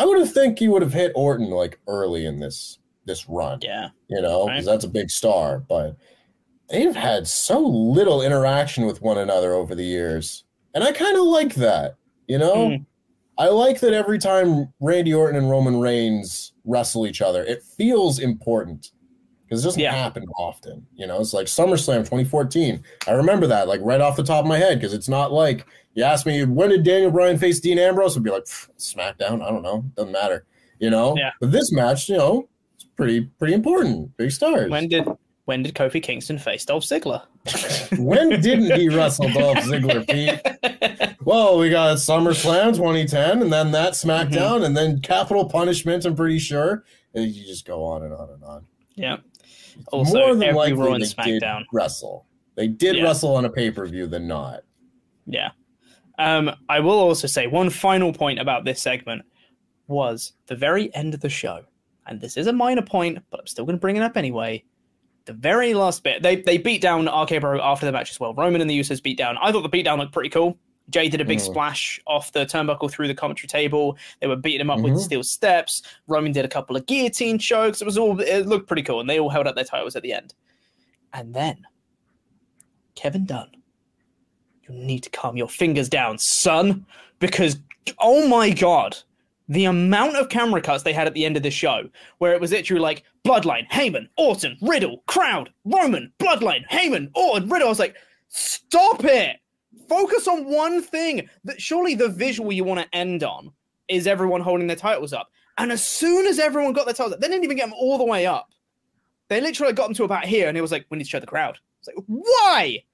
[0.00, 3.58] I would have think he would have hit Orton like early in this this run.
[3.62, 4.54] Yeah, you know, Right.
[4.54, 5.58] because that's a big star.
[5.60, 5.96] But
[6.68, 11.24] they've had so little interaction with one another over the years, and I kind of
[11.24, 11.96] like that.
[12.28, 12.86] You know, Mm.
[13.38, 18.18] I like that every time Randy Orton and Roman Reigns wrestle each other, it feels
[18.18, 18.92] important
[19.44, 19.92] because it doesn't Yeah.
[19.92, 20.86] happen often.
[20.94, 22.84] You know, it's like SummerSlam 2014.
[23.08, 25.66] I remember that like right off the top of my head because it's not like
[25.94, 29.42] you ask me when did Daniel Bryan face Dean Ambrose, I'd be like SmackDown.
[29.44, 30.46] I don't know, doesn't matter.
[30.78, 31.30] You know, Yeah.
[31.40, 34.16] but this match, you know, it's pretty pretty important.
[34.16, 34.70] Big stars.
[34.70, 35.06] when did
[35.46, 37.22] when did Kofi Kingston face Dolph Ziggler?
[37.98, 41.16] when didn't he wrestle Dolph Ziggler, Pete?
[41.24, 44.64] Well, we got SummerSlam 2010, and then that SmackDown, Mm-hmm.
[44.64, 46.04] and then Capital Punishment.
[46.04, 46.84] I'm pretty sure.
[47.14, 48.66] And you just go on and on and on.
[48.94, 49.16] yeah.
[49.92, 52.26] Also, More than likely, they did wrestle.
[52.54, 53.04] They did Yeah.
[53.04, 54.60] wrestle on a pay per view than not.
[55.26, 55.50] Yeah.
[56.20, 59.22] Um, I will also say one final point about this segment
[59.88, 61.64] was the very end of the show,
[62.06, 64.62] and this is a minor point, but I'm still going to bring it up anyway.
[65.24, 68.34] The very last bit, they they beat down RK Bro after the match as well.
[68.34, 69.38] Roman and the Usos beat down.
[69.40, 70.58] I thought the beatdown looked pretty cool.
[70.90, 71.42] Jay did a big Mhm.
[71.42, 73.96] splash off the turnbuckle through the commentary table.
[74.20, 74.98] They were beating him up with Mhm.
[75.00, 75.82] steel steps.
[76.08, 77.80] Roman did a couple of guillotine chokes.
[77.80, 80.02] It was all it looked pretty cool, and they all held up their titles at
[80.02, 80.34] the end.
[81.12, 81.66] And then
[82.94, 83.50] Kevin Dunn
[84.70, 86.84] you need to calm your fingers down, son,
[87.18, 87.58] because
[87.98, 88.96] oh my god,
[89.48, 92.40] the amount of camera cuts they had at the end of the show, where it
[92.40, 97.68] was literally like Bloodline, Heyman, Orton, Riddle, crowd, Roman, Bloodline, Heyman, Orton, Riddle.
[97.68, 97.96] I was like,
[98.28, 99.36] stop it!
[99.88, 101.28] Focus on one thing.
[101.44, 103.52] That surely the visual you want to end on
[103.88, 105.30] is everyone holding their titles up.
[105.58, 107.98] And as soon as everyone got their titles up, they didn't even get them all
[107.98, 108.48] the way up.
[109.28, 111.20] They literally got them to about here, and it was like, "We need to show
[111.20, 112.84] the crowd." It's like, why?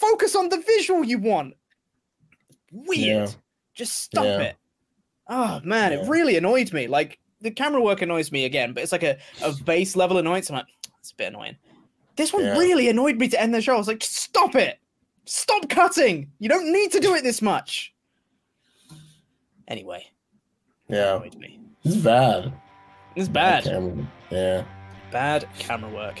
[0.00, 1.54] Focus on the visual you want.
[2.72, 3.28] Weird.
[3.28, 3.34] Yeah.
[3.74, 4.40] Just stop Yeah.
[4.40, 4.56] it.
[5.28, 5.98] Oh man, Yeah.
[6.02, 6.86] it really annoyed me.
[6.86, 10.48] Like the camera work annoys me again, but it's like a, a base level annoyance.
[10.50, 10.66] I'm like,
[10.98, 11.56] it's a bit annoying.
[12.16, 13.74] This one really annoyed me to end the show.
[13.74, 14.78] I was like, stop it.
[15.26, 16.30] Stop cutting.
[16.38, 17.94] You don't need to do it this much.
[19.68, 20.04] Anyway,
[20.88, 21.60] Yeah, annoyed me.
[21.84, 22.52] it's bad.
[23.16, 23.64] It's bad.
[24.30, 24.64] Yeah.
[25.12, 26.20] Bad camera work.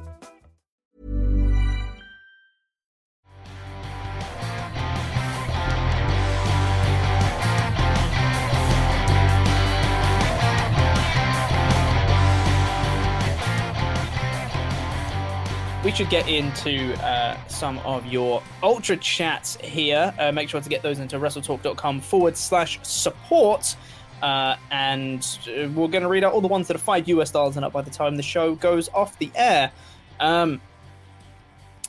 [15.83, 20.13] We should get into uh, some of your ultra chats here.
[20.19, 23.75] Uh, make sure to get those into wrestletalk.com forward slash support.
[24.21, 27.31] Uh, and uh, we're going to read out all the ones that are five US
[27.31, 29.71] dollars and up by the time the show goes off the air.
[30.19, 30.61] Um,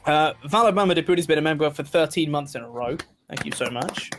[0.07, 2.97] uh, Valid Mama Deputy's been a member for 13 months in a row.
[3.29, 4.11] Thank you so much.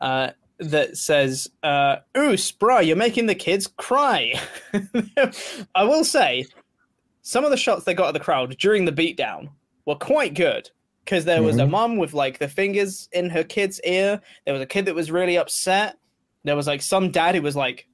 [0.00, 0.30] Uh,
[0.60, 4.34] that says, uh, Ooh, Spry, you're making the kids cry.
[5.74, 6.46] I will say,
[7.30, 9.48] some of the shots they got of the crowd during the beatdown
[9.86, 10.68] were quite good
[11.04, 14.20] because there was a mum with like the fingers in her kid's ear.
[14.44, 15.96] There was a kid that was really upset.
[16.42, 17.86] There was like some dad who was like,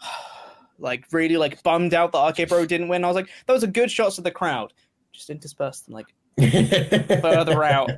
[0.78, 3.02] like really like bummed out that RK Bro didn't win.
[3.02, 4.72] I was like, those are good shots of the crowd.
[5.10, 6.14] Just intersperse them like
[7.20, 7.90] further out,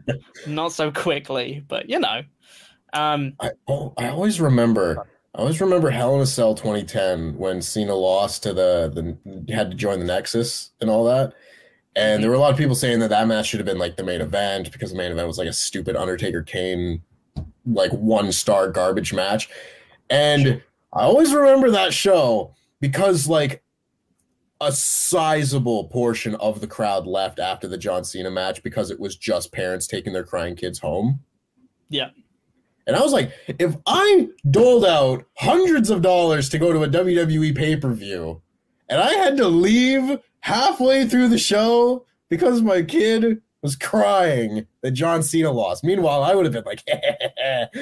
[0.47, 2.23] not so quickly, but you know.
[2.95, 5.07] Um, I, oh, I always remember.
[5.37, 8.91] I always remember Hell in a Cell 2010 when Cena lost to the
[9.27, 11.35] the had to join the Nexus and all that.
[11.95, 12.21] And mm-hmm.
[12.23, 14.03] there were a lot of people saying that that match should have been like the
[14.03, 17.03] main event because the main event was like a stupid Undertaker Kane
[17.67, 19.51] like one star garbage match.
[20.09, 20.63] And
[20.95, 23.63] I always remember that show because like
[24.63, 29.17] a sizable portion of the crowd left after the John Cena match because it was
[29.17, 31.21] just parents taking their crying kids home.
[31.91, 32.09] yeah.
[32.87, 36.89] And I was like, if I doled out hundreds of dollars to go to a
[36.89, 38.43] WWE pay per view
[38.89, 44.93] and I had to leave halfway through the show because my kid was crying that
[44.93, 45.83] John Cena lost.
[45.83, 46.85] Meanwhile, I would have been like,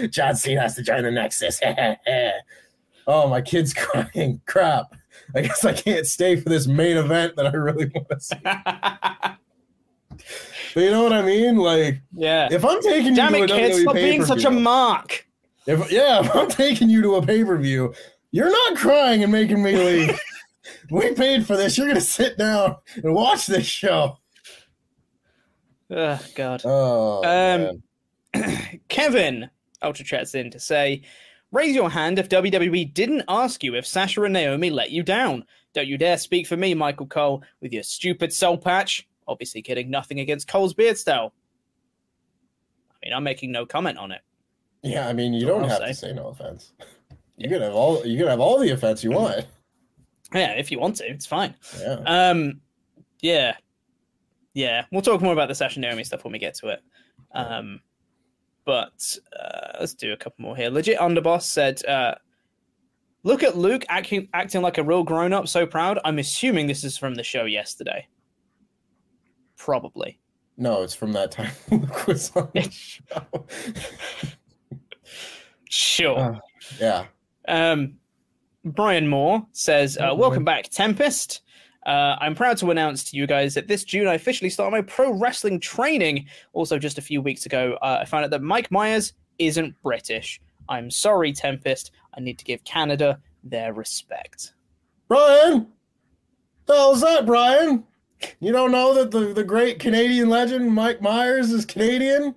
[0.11, 1.61] John Cena has to join the Nexus.
[3.07, 4.41] oh, my kid's crying.
[4.47, 4.95] Crap.
[5.35, 8.37] I guess I can't stay for this main event that I really want to see.
[10.75, 11.57] But you know what I mean?
[11.57, 12.49] Like, Yeah.
[12.51, 13.81] if I'm taking you Damn to it, a kids!
[13.83, 15.27] Stop being such a mark.
[15.67, 17.95] If yeah, if I'm taking you to a pay per view,
[18.33, 20.21] you're not crying and making me leave.
[20.91, 21.79] we paid for this.
[21.79, 24.19] You're gonna sit down and watch this show.
[25.91, 26.63] Oh God.
[26.65, 27.83] Oh, Um.
[28.89, 29.49] Kevin
[29.83, 31.03] Ultra chats in to say,
[31.53, 35.45] raise your hand if WWE didn't ask you if Sasha and Naomi let you down.
[35.73, 39.07] Don't you dare speak for me, Michael Cole, with your stupid soul patch.
[39.27, 41.33] Obviously kidding, nothing against Cole's beard style.
[42.91, 44.21] I mean, I'm making no comment on it.
[44.83, 45.09] yeah.
[45.09, 46.09] I mean, you That's don't have to say.
[46.09, 46.73] say no offense.
[47.37, 48.07] You can have all.
[48.07, 49.47] You can have all the offense you want.
[50.33, 51.55] Yeah, if you want to, it's fine.
[51.81, 52.01] Yeah.
[52.07, 52.61] Um,
[53.21, 53.57] yeah,
[54.53, 54.85] yeah.
[54.93, 56.81] We'll talk more about the Sasha Naomi stuff when we get to it.
[57.33, 57.81] Um,
[58.65, 60.71] but uh, let's do a couple more here.
[60.71, 62.15] Legit Underboss said, uh,
[63.23, 66.85] "Look at Luke acting acting like a real grown up, so proud." I'm assuming this
[66.85, 68.07] is from the show yesterday.
[69.65, 70.19] Probably.
[70.59, 73.01] No, it's from that time Luke was on the show.
[75.71, 76.19] Sure.
[76.19, 76.39] Uh,
[76.79, 77.07] yeah.
[77.49, 77.95] Um,
[78.65, 81.41] Brian Moore says, uh, Oh, "Welcome back, Tempest.
[81.87, 84.83] Uh, I'm proud to announce to you guys that this June I officially start my
[84.83, 86.27] pro wrestling training.
[86.53, 90.41] Also, just a few weeks ago, uh, I found out that Mike Myers isn't British.
[90.69, 91.91] I'm sorry, Tempest.
[92.17, 94.53] I need to give Canada their respect.
[95.09, 95.67] Brian,
[96.67, 97.83] the hell's that, Brian?
[98.41, 102.35] You don't know that the, the great Canadian legend Mike Myers is Canadian?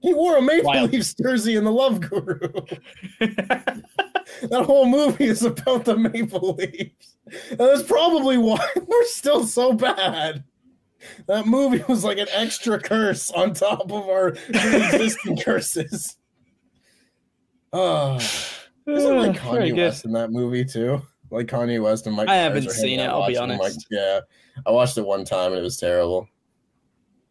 [0.00, 0.92] He wore a Maple Wild.
[0.92, 2.38] Leafs jersey in The Love Guru.
[3.20, 7.16] that whole movie is about the Maple Leafs.
[7.50, 10.44] And that's probably why we're still so bad.
[11.26, 16.16] That movie was like an extra curse on top of our existing curses.
[17.72, 18.16] Oh,
[18.86, 19.76] isn't like Kanye.
[19.76, 21.02] West in that movie too?
[21.30, 22.28] Like Kanye West and Mike.
[22.28, 23.86] I haven't seen it, I'll be honest.
[23.90, 24.20] yeah,
[24.64, 26.28] I watched it one time and it was terrible.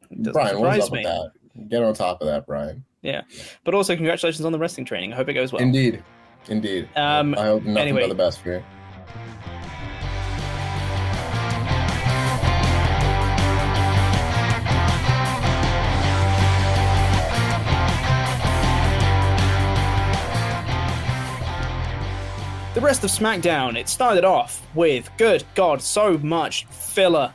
[0.09, 0.99] Doesn't Brian, what's up me.
[0.99, 1.69] with that?
[1.69, 2.83] Get on top of that, Brian.
[3.01, 3.21] Yeah,
[3.63, 5.13] but also, congratulations on the wrestling training.
[5.13, 5.61] I hope it goes well.
[5.61, 6.03] Indeed,
[6.47, 6.89] indeed.
[6.95, 8.01] Um, I hope nothing anyway.
[8.01, 8.63] but the best for you.
[22.85, 27.33] Rest of SmackDown, it started off with, good God, so much filler.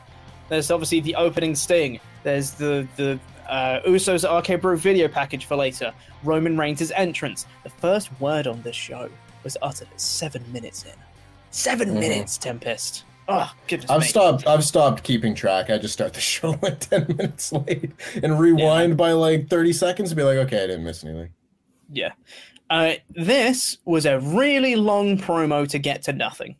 [0.49, 1.99] There's obviously the opening sting.
[2.23, 5.93] There's the the uh, Usos RK Bro video package for later.
[6.23, 7.47] Roman Reigns' entrance.
[7.65, 9.11] The first word on this show
[9.43, 10.93] was uttered at seven minutes in.
[11.51, 11.95] 7 Mhm.
[11.99, 13.03] minutes, Tempest.
[13.27, 14.07] Oh, goodness I've me.
[14.07, 14.47] stopped.
[14.47, 15.69] I've stopped keeping track.
[15.69, 17.91] I just start the show like ten minutes late
[18.23, 21.31] and rewind by like thirty seconds and be like, okay, I didn't miss anything.
[21.93, 22.13] Yeah.
[22.71, 26.57] Uh, this was a really long promo to get to nothing.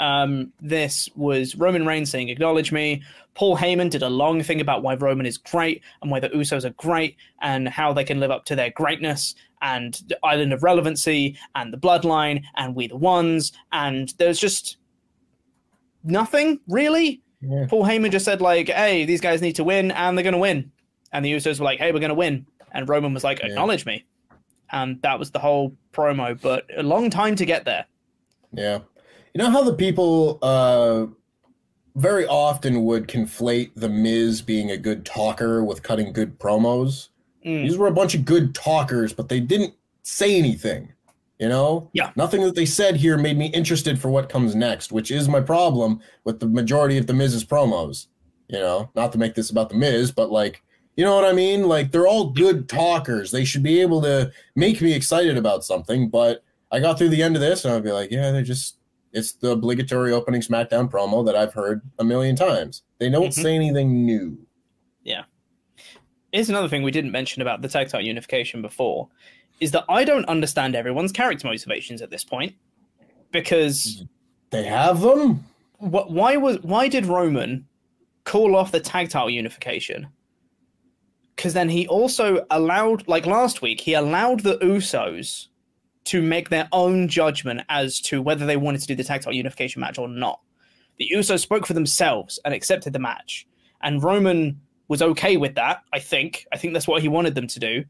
[0.00, 3.02] Um, this was Roman Reigns saying, Acknowledge me.
[3.34, 6.64] Paul Heyman did a long thing about why Roman is great and why the Usos
[6.64, 10.62] are great and how they can live up to their greatness and the Island of
[10.62, 13.52] Relevancy and the Bloodline and We the Ones.
[13.72, 14.76] And there's just
[16.02, 17.22] nothing really.
[17.40, 17.66] Yeah.
[17.68, 20.38] Paul Heyman just said, like, hey, these guys need to win and they're going to
[20.38, 20.70] win.
[21.12, 22.46] And the Usos were like, hey, we're going to win.
[22.72, 23.46] And Roman was like, Yeah.
[23.48, 24.04] acknowledge me
[24.74, 26.38] and that was the whole promo.
[26.38, 27.86] But a long time to get there.
[28.52, 28.80] Yeah.
[29.32, 31.06] You know how the people uh
[31.96, 37.08] very often would conflate the Miz being a good talker with cutting good promos.
[37.46, 37.62] Mm.
[37.62, 40.92] These were a bunch of good talkers, but they didn't say anything.
[41.38, 41.90] You know?
[41.92, 42.10] Yeah.
[42.16, 45.40] Nothing that they said here made me interested for what comes next, which is my
[45.40, 48.08] problem with the majority of the Miz's promos.
[48.48, 50.63] You know, not to make this about the Miz, but like,
[50.96, 51.68] you know what I mean?
[51.68, 53.30] Like they're all good talkers.
[53.30, 57.22] They should be able to make me excited about something, but I got through the
[57.22, 58.76] end of this and I'd be like, yeah, they're just
[59.12, 62.82] it's the obligatory opening SmackDown promo that I've heard a million times.
[62.98, 63.32] They don't Mhm.
[63.42, 64.36] say anything new.
[65.04, 65.22] Yeah.
[66.32, 69.08] Here's another thing we didn't mention about the tag title unification before
[69.60, 72.54] is that I don't understand everyone's character motivations at this point
[73.30, 74.04] because
[74.50, 75.44] They have them?
[75.78, 77.66] what why was why did Roman
[78.24, 80.08] call off the tag title unification?
[81.36, 85.48] Because then he also allowed, like last week, he allowed the Usos
[86.04, 89.32] to make their own judgment as to whether they wanted to do the tag title
[89.32, 90.40] unification match or not.
[90.98, 93.46] The Usos spoke for themselves and accepted the match,
[93.82, 95.82] and Roman was okay with that.
[95.92, 96.46] I think.
[96.52, 97.84] I think that's what he wanted them to do.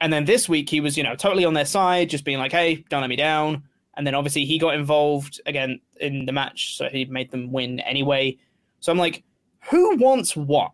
[0.00, 2.52] And then this week he was, you know, totally on their side, just being like,
[2.52, 3.64] "Hey, don't let me down."
[3.96, 7.80] And then obviously he got involved again in the match, so he made them win
[7.80, 8.38] anyway.
[8.80, 9.22] So I'm like,
[9.70, 10.72] who wants what?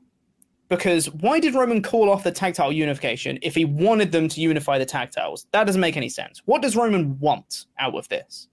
[0.69, 4.41] Because why did Roman call off the tag title unification if he wanted them to
[4.41, 5.47] unify the tag titles?
[5.53, 6.43] That doesn't make any sense.
[6.45, 8.49] What does Roman want out of this?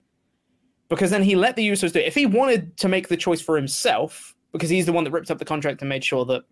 [0.88, 2.06] Because then he let the Usos do it.
[2.06, 5.30] If he wanted to make the choice for himself, because he's the one that ripped
[5.30, 6.44] up the contract and made sure that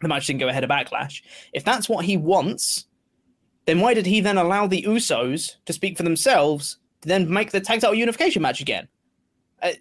[0.00, 1.22] the match didn't go ahead of Backlash.
[1.52, 2.86] If that's what he wants,
[3.66, 7.50] then why did he then allow the Usos to speak for themselves to then make
[7.50, 8.88] the tag title unification match again?
[9.62, 9.72] Uh,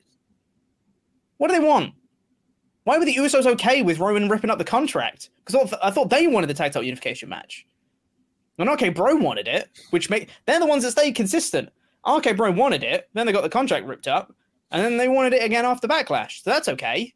[1.37, 1.93] what do they want?
[2.83, 5.29] Why were the Usos okay with Roman ripping up the contract?
[5.45, 7.65] Because I thought they wanted the tag title unification match.
[8.57, 11.69] And okay, Bro wanted it, which make they're the ones that stayed consistent.
[12.07, 14.33] RK Bro wanted it, then they got the contract ripped up,
[14.71, 16.43] and then they wanted it again after Backlash.
[16.43, 17.13] So that's okay.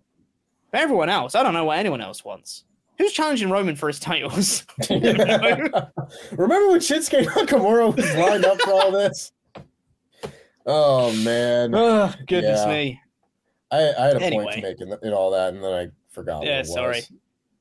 [0.72, 2.64] But everyone else, I don't know what anyone else wants.
[2.98, 4.66] Who's challenging Roman for his titles?
[4.90, 5.84] Remember
[6.70, 9.32] when Shinsuke Nakamura was lined up for all this?
[10.70, 11.74] Oh man!
[11.74, 12.74] oh, goodness Yeah.
[12.74, 13.02] me!
[13.72, 14.44] I, I had a Anyway.
[14.46, 16.44] point to make in, in all that, and then I forgot.
[16.46, 17.02] Yeah, what it sorry.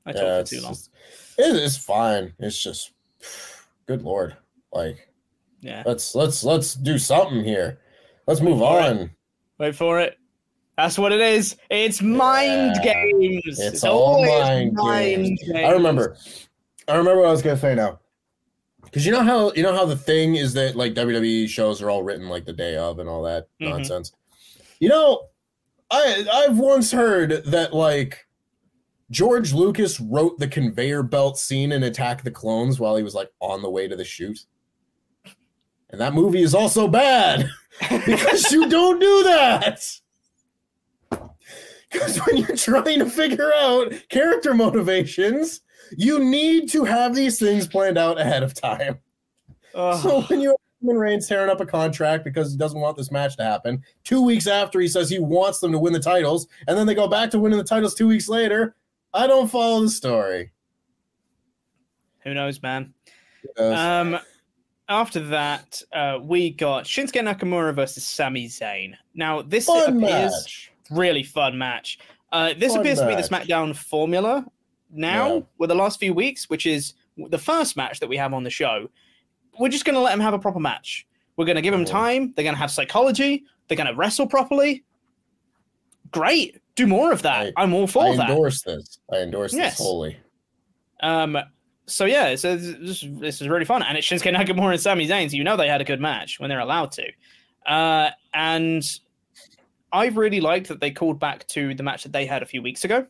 [0.05, 0.71] I talked Yeah, for it's too long.
[0.73, 0.89] just-
[1.37, 2.33] it- it's fine.
[2.39, 2.91] It's just,
[3.85, 4.35] good lord.
[4.71, 5.09] Like
[5.61, 5.83] Yeah.
[5.85, 7.79] let's let's let's do something here.
[8.27, 8.83] Let's move for it.
[8.83, 9.11] on.
[9.59, 10.17] Wait for it.
[10.77, 11.55] That's what it is.
[11.69, 12.93] It's mind Yeah.
[12.93, 13.59] games.
[13.59, 15.51] It's all always mind games.
[15.55, 16.17] I remember.
[16.87, 17.99] I remember what I was gonna say now.
[18.83, 21.89] Because you know how you know how the thing is that like WWE shows are
[21.89, 23.69] all written like the day of and all that Mhm.
[23.69, 24.11] nonsense.
[24.79, 25.27] You know,
[25.89, 28.27] I I've once heard that like
[29.09, 33.31] George Lucas wrote the conveyor belt scene in Attack the Clones while he was like
[33.39, 34.39] on the way to the shoot.
[35.89, 37.49] And that movie is also bad
[38.05, 39.81] because you don't do that.
[41.89, 45.61] Because when you're trying to figure out character motivations,
[45.95, 48.99] you need to have these things planned out ahead of time.
[49.73, 50.01] Ugh.
[50.01, 53.35] So when you Roman Reigns tearing up a contract because he doesn't want this match
[53.37, 56.77] to happen, two weeks after he says he wants them to win the titles, and
[56.77, 58.75] then they go back to winning the titles two weeks later,
[59.13, 60.51] I don't follow the story.
[62.23, 62.93] Who knows, man?
[63.57, 64.19] Uh, Um,
[64.89, 68.93] after that, uh, we got Shinsuke Nakamura versus Sami Zayn.
[69.15, 70.71] Now, this fun appears match.
[70.91, 71.99] really fun match.
[72.31, 73.21] Uh, this Fun appears to be the.
[73.21, 74.45] SmackDown formula
[74.91, 75.41] now Yeah.
[75.57, 78.49] with the last few weeks, which is the first match that we have on the
[78.49, 78.89] show.
[79.59, 81.05] We're just going to let them have a proper match.
[81.35, 82.33] We're going to give them time.
[82.35, 83.43] They're going to have psychology.
[83.67, 84.83] They're going to wrestle properly.
[86.11, 86.59] Great.
[86.75, 87.53] Do more of that.
[87.57, 88.27] I- I'm all for I that.
[88.27, 88.99] I endorse this.
[89.11, 89.77] I endorse Yes.
[89.77, 90.17] this wholly.
[91.01, 91.37] Um,
[91.85, 95.29] so yeah, so this, this is really fun, and it's Shinsuke Nakamura and Sami Zayn.
[95.29, 97.05] So you know they had a good match when they're allowed to.
[97.65, 98.83] Uh, and
[99.93, 102.61] I really liked that they called back to the match that they had a few
[102.61, 103.05] weeks ago,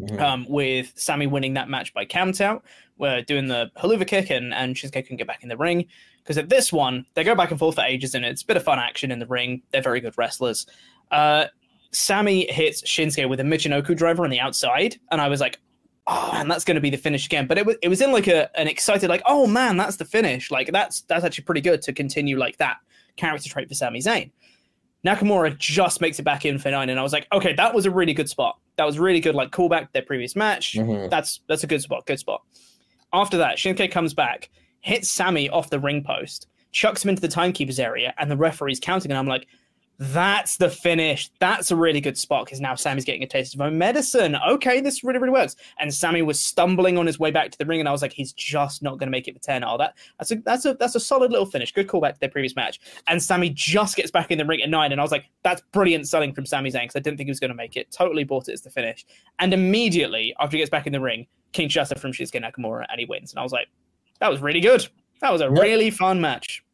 [0.00, 0.20] Mhm.
[0.20, 2.64] um, with Sami winning that match by count out.
[2.98, 5.86] We're doing the Helluva kick, and and Shinsuke couldn't get back in the ring
[6.22, 8.56] because at this one they go back and forth for ages, and it's a bit
[8.56, 9.62] of fun action in the ring.
[9.70, 10.66] They're very good wrestlers.
[11.10, 11.46] Uh,
[11.92, 15.60] Sami hits Shinsuke with a Michinoku driver on the outside, and I was like,
[16.08, 17.46] oh, and that's going to be the finish again.
[17.46, 20.04] But it was it was in like a an excited like, oh man, that's the
[20.04, 20.50] finish.
[20.50, 22.78] Like that's that's actually pretty good to continue like that
[23.16, 24.30] character trait for Sami Zayn.
[25.04, 27.86] Nakamura just makes it back in for nine, and I was like, okay, that was
[27.86, 28.58] a really good spot.
[28.76, 30.74] That was really good, like callback to their previous match.
[30.74, 31.10] Mhm.
[31.10, 32.42] That's that's a good spot, good spot.
[33.12, 34.50] After that, Shinsuke comes back,
[34.80, 38.80] hits Sami off the ring post, chucks him into the timekeeper's area, and the referee's
[38.80, 39.46] counting, and I'm like,
[39.98, 41.30] that's the finish.
[41.38, 44.36] That's a really good spot because now Sami's getting a taste of own medicine.
[44.36, 45.54] Okay, this really, really works.
[45.78, 48.12] And Sami was stumbling on his way back to the ring, and I was like,
[48.12, 49.62] he's just not going to make it for ten.
[49.62, 51.72] Oh, that that's a that's a that's a solid little finish.
[51.72, 52.80] Good callback to their previous match.
[53.06, 55.62] And Sami just gets back in the ring at nine, and I was like, that's
[55.72, 57.92] brilliant selling from Sami Zayn because I didn't think he was going to make it.
[57.92, 59.06] Totally bought it as the finish.
[59.38, 63.06] And immediately after he gets back in the ring, Kinshasa from Shinsuke Nakamura, and he
[63.06, 63.32] wins.
[63.32, 63.68] And I was like,
[64.18, 64.86] that was really good.
[65.20, 65.62] That was a Yep.
[65.62, 66.64] really fun match.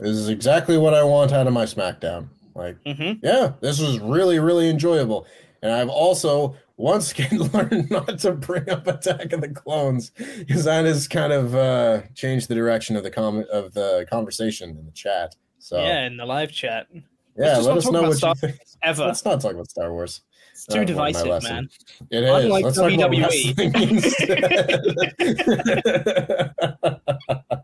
[0.00, 2.28] This is exactly what I want out of my SmackDown.
[2.54, 5.26] Like, hmm yeah, this was really, really enjoyable.
[5.62, 10.64] And I've also once again learned not to bring up Attack of the Clones because
[10.64, 14.84] that has kind of uh, changed the direction of the com- of the conversation in
[14.84, 15.36] the chat.
[15.58, 16.88] So Yeah, in the live chat.
[17.36, 18.58] Yeah, let us know what Star you think.
[18.82, 19.06] Ever.
[19.06, 20.22] Let's not talk about Star Wars.
[20.52, 21.68] It's Uh, too my divisive, man.
[22.10, 22.44] It is.
[22.44, 23.54] Unlike Let's talk about WWE.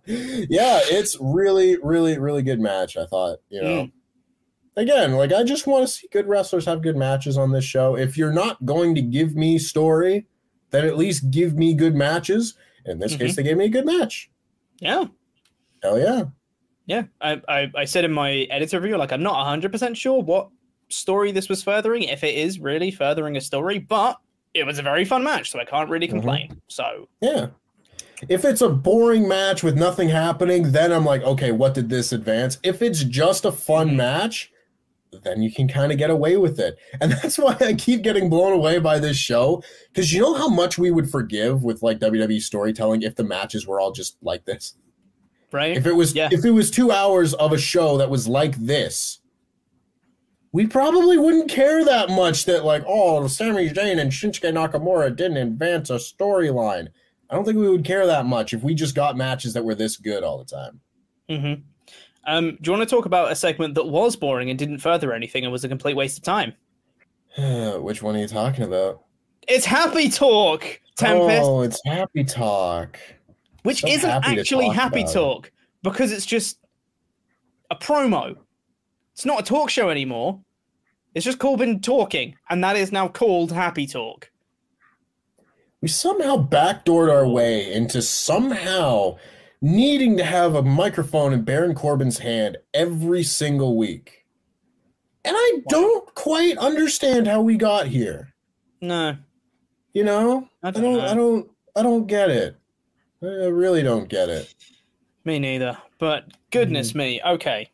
[0.48, 2.96] yeah, it's really, really, really good match.
[2.96, 3.82] I thought, you know.
[3.84, 3.92] Mm.
[4.78, 7.96] Again, like I just want to see good wrestlers have good matches on this show.
[7.96, 10.26] If you're not going to give me story,
[10.70, 12.54] then at least give me good matches.
[12.86, 13.22] In this Mm-hmm.
[13.26, 14.30] case, they gave me a good match.
[14.78, 15.06] Yeah.
[15.82, 16.24] Hell yeah.
[16.86, 17.02] Yeah.
[17.20, 20.48] I, I, I said in my editor review, like, I'm not 100% sure what
[20.90, 24.20] story this was furthering, if it is really furthering a story, but
[24.54, 26.16] it was a very fun match, so I can't really Mm-hmm.
[26.18, 26.62] complain.
[26.68, 27.48] So, Yeah.
[28.28, 32.10] If it's a boring match with nothing happening, then I'm like, okay, what did this
[32.12, 32.58] advance?
[32.62, 33.96] If it's just a fun Mhm.
[33.96, 34.50] match,
[35.10, 36.78] then you can kind of get away with it.
[37.00, 39.62] And that's why I keep getting blown away by this show.
[39.92, 43.66] Because you know how much we would forgive with like WWE storytelling if the matches
[43.66, 44.74] were all just like this?
[45.50, 45.76] right?
[45.76, 46.28] If it was Yeah.
[46.30, 49.20] if it was two hours of a show that was like this,
[50.52, 55.36] we probably wouldn't care that much that like, oh, Sami Zayn and Shinsuke Nakamura didn't
[55.38, 56.88] advance a storyline.
[57.30, 59.74] I don't think we would care that much if we just got matches that were
[59.74, 60.80] this good all the time.
[61.30, 61.62] Mm-hmm.
[62.28, 65.14] Um, do you want to talk about a segment that was boring and didn't further
[65.14, 66.52] anything and was a complete waste of time?
[67.38, 69.02] Which one are you talking about?
[69.48, 71.42] It's Happy Talk, Tempest.
[71.42, 72.98] Oh, it's Happy Talk.
[73.62, 75.14] which so isn't happy actually talk Happy about it.
[75.14, 75.52] Talk
[75.82, 76.58] because it's just
[77.70, 78.36] a promo.
[79.14, 80.38] It's not a talk show anymore.
[81.14, 84.30] It's just Corbin talking, and that is now called Happy Talk.
[85.80, 89.16] We somehow backdoored our way into somehow
[89.60, 94.24] needing to have a microphone in Baron Corbin's hand every single week.
[95.24, 98.32] And I don't quite understand how we got here.
[98.80, 99.16] No,
[99.92, 100.48] You know?
[100.62, 101.04] I I don't don't know.
[101.06, 102.56] I don't I don't get it.
[103.22, 104.54] I really don't get it.
[105.24, 105.76] me neither.
[105.98, 106.98] But goodness hmm.
[106.98, 107.20] me.
[107.26, 107.68] Okay.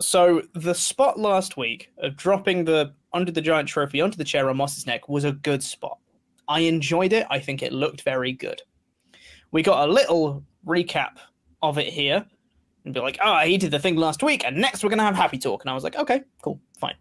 [0.00, 4.50] So the spot last week of dropping the Andre the Giant trophy onto the chair
[4.50, 5.98] on Moss's neck was a good spot.
[6.48, 7.26] I enjoyed it.
[7.30, 8.60] I think it looked very good.
[9.52, 11.16] We got a little recap
[11.62, 12.24] of it here
[12.84, 15.16] and be like, oh, he did the thing last week, and next we're gonna have
[15.16, 15.62] happy talk.
[15.62, 16.94] And I was like, okay, cool, fine.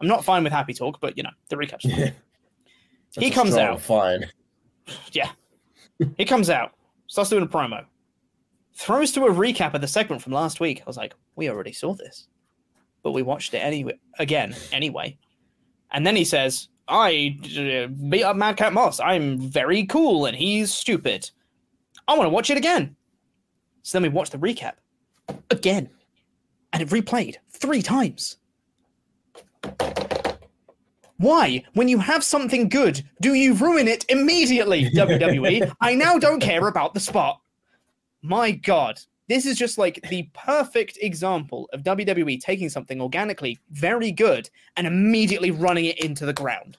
[0.00, 1.98] I'm not fine with happy talk, but you know, the recap's fine.
[1.98, 2.10] Yeah.
[3.18, 3.80] He comes out.
[3.80, 4.26] Fine.
[5.12, 5.30] Yeah.
[6.16, 6.72] he comes out,
[7.08, 7.84] starts doing a promo,
[8.74, 10.80] throws to a recap of the segment from last week.
[10.80, 12.28] I was like, we already saw this,
[13.02, 15.18] but we watched it anyway again anyway.
[15.90, 18.98] And then he says, I uh, beat up Madcap Moss.
[18.98, 21.30] I'm very cool and he's stupid.
[22.08, 22.96] I want to watch it again.
[23.82, 24.74] So then we watched the recap
[25.50, 25.88] again,
[26.72, 28.38] and it replayed three times.
[31.18, 35.72] Why, when you have something good, do you ruin it immediately, WWE?
[35.80, 37.40] I now don't care about the spot.
[38.22, 44.12] My God, this is just like the perfect example of WWE taking something organically very
[44.12, 46.78] good and immediately running it into the ground.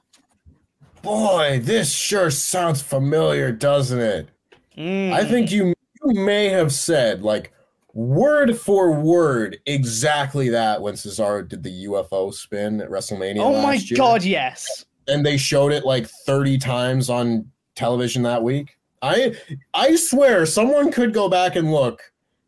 [1.02, 4.30] Boy, this sure sounds familiar, doesn't it?
[4.78, 5.12] Mm.
[5.12, 7.52] I think you you may have said like
[7.94, 13.40] word for word exactly that when Cesaro did the UFO spin at WrestleMania.
[13.40, 13.98] Oh my year.
[13.98, 14.86] God, yes.
[15.08, 18.78] And they showed it like 30 times on television that week.
[19.02, 19.36] I
[19.74, 22.02] I swear someone could go back and look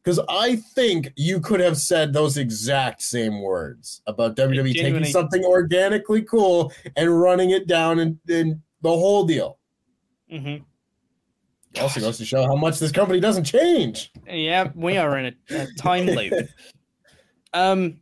[0.03, 5.43] because I think you could have said those exact same words about WWE taking something
[5.43, 9.57] organically cool and running it down and, and the whole deal.
[10.29, 10.57] hmm
[11.79, 14.11] Also goes to show how much this company doesn't change.
[14.27, 16.33] Yeah, we are in a, a time loop.
[17.53, 17.99] Um,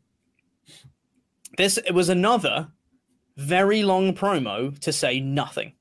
[1.58, 2.68] this it was another
[3.36, 5.74] very long promo to say nothing.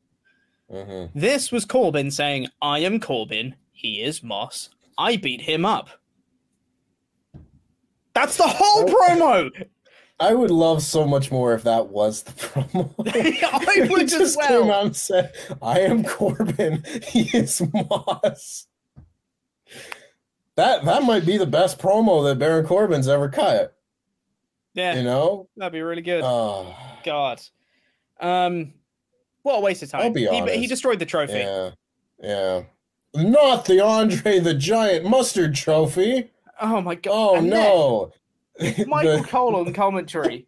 [0.72, 1.18] Mm-hmm.
[1.18, 3.56] This was Corbin saying, "I am Corbin.
[3.72, 4.70] He is Moss.
[4.96, 5.90] I beat him up."
[8.14, 9.50] That's the whole promo.
[10.20, 12.92] I would love so much more if that was the promo.
[13.86, 14.72] I would as just came well.
[14.80, 16.82] out and said, "I am Corbin.
[17.08, 18.66] He is Moss."
[20.56, 23.76] That that might be the best promo that Baron Corbin's ever cut.
[24.74, 26.22] Yeah, You know, that'd be really good.
[26.24, 27.40] oh, God,
[28.20, 28.72] um,
[29.42, 30.02] what a waste of time.
[30.02, 31.38] I'll be he, he destroyed the trophy.
[31.38, 31.70] yeah,
[32.22, 32.62] yeah.
[33.14, 36.30] Not the Andre the Giant mustard trophy.
[36.60, 37.12] Oh my God!
[37.14, 38.12] Oh And then- no,
[38.86, 40.46] Michael Cole on commentary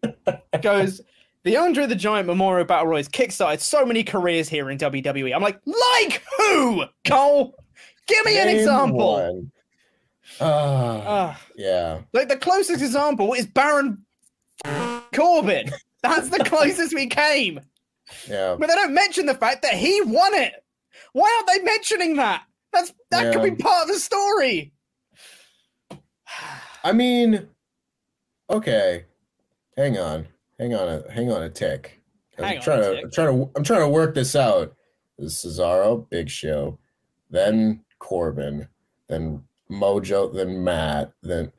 [0.62, 1.00] goes,
[1.44, 5.34] The Andre the Giant Memorial Battle Royals kickstarted so many careers here in WWE.
[5.34, 6.84] I'm like, like who?
[7.06, 7.54] Cole,
[8.06, 9.46] give me an example.
[10.40, 12.00] Ah, Ah, yeah.
[12.12, 14.04] like the closest example is Baron
[15.14, 15.70] Corbin.
[16.02, 17.61] That's the closest we came.
[18.28, 18.56] Yeah.
[18.58, 20.54] But they don't mention the fact that he won it.
[21.12, 22.42] Why aren't they mentioning that?
[22.72, 24.72] That's that could be part of the story.
[26.84, 27.48] I mean,
[28.51, 29.05] okay.
[29.76, 30.26] Hang on.
[30.59, 32.01] Hang on a hang on a tick.
[32.38, 32.98] I'm Hang trying to.
[33.03, 34.74] I'm trying to I'm trying to work this out.
[35.18, 36.78] This is Cesaro, Big Show,
[37.30, 38.66] then Corbin,
[39.09, 41.53] then Mojo, then Matt, then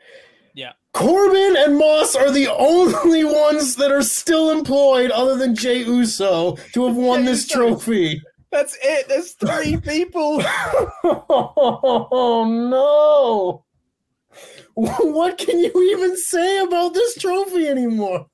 [0.54, 0.74] Yeah.
[0.94, 6.56] Corbin and Moss are the only ones that are still employed other than Jey Uso
[6.74, 8.22] to have won this trophy.
[8.52, 9.08] That's it.
[9.08, 10.42] There's three people.
[11.04, 13.64] Oh no!
[14.76, 18.28] What can you even say about this trophy anymore?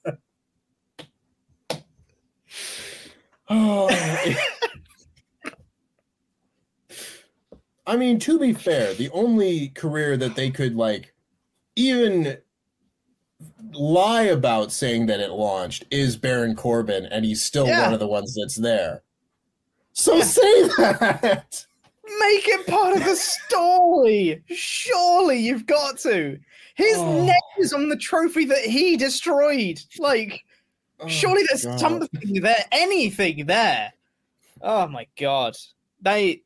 [3.49, 3.89] Oh.
[7.88, 11.13] I mean, to be fair, the only career that they could like
[11.77, 12.38] even
[13.71, 17.83] lie about saying that it launched is Baron Corbin, and he's still Yeah.
[17.83, 19.03] one of the ones that's there.
[19.93, 21.65] So say that.
[22.20, 24.41] Make it part of the story.
[24.47, 26.39] Surely you've got to.
[26.76, 27.26] His Oh.
[27.26, 29.80] neck is on the trophy that he destroyed.
[29.99, 30.43] Like,
[30.99, 31.80] Oh, Surely there's God.
[31.80, 33.93] something there, anything there.
[34.62, 35.55] Oh my god.
[36.01, 36.41] They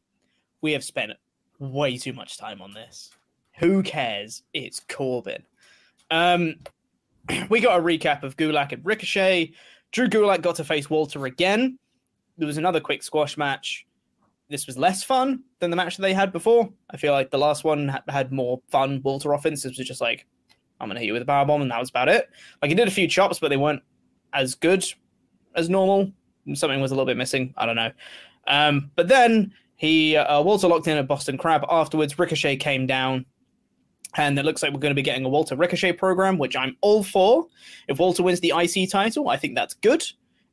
[0.62, 1.14] we have spent
[1.60, 3.12] way too much time on this.
[3.60, 4.44] Who cares?
[4.54, 5.44] It's Corbin.
[6.10, 6.56] Um
[7.50, 9.54] we got a recap of Gulak and Ricochet.
[9.92, 11.78] Drew Gulak got to face Walter again.
[12.38, 13.86] There was another quick squash match.
[14.50, 16.70] This was less fun than the match that they had before.
[16.90, 19.78] I feel like the last one ha- had more fun Walter offenses.
[19.78, 20.26] Was just like,
[20.80, 22.30] I'm gonna hit you with a power bomb, and that was about it.
[22.62, 23.82] Like he did a few chops, but they weren't
[24.34, 24.84] as good
[25.56, 26.12] as normal.
[26.54, 27.54] Something was a little bit missing.
[27.56, 27.92] I don't know.
[28.48, 31.64] Um, but then he uh, Walter locked in a Boston Crab.
[31.70, 33.26] Afterwards, Ricochet came down,
[34.16, 36.76] and it looks like we're going to be getting a Walter Ricochet program, which I'm
[36.82, 37.48] all for.
[37.88, 40.04] If Walter wins the IC title, I think that's good.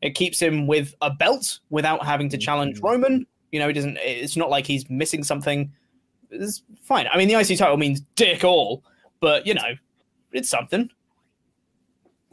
[0.03, 3.27] It keeps him with a belt without having to challenge Roman.
[3.53, 3.99] You know, he doesn't.
[4.01, 5.73] It's not like he's missing something.
[6.31, 7.07] It's fine.
[7.13, 8.83] I mean, the IC title means dick all,
[9.21, 9.75] but you know,
[10.33, 10.91] it's something.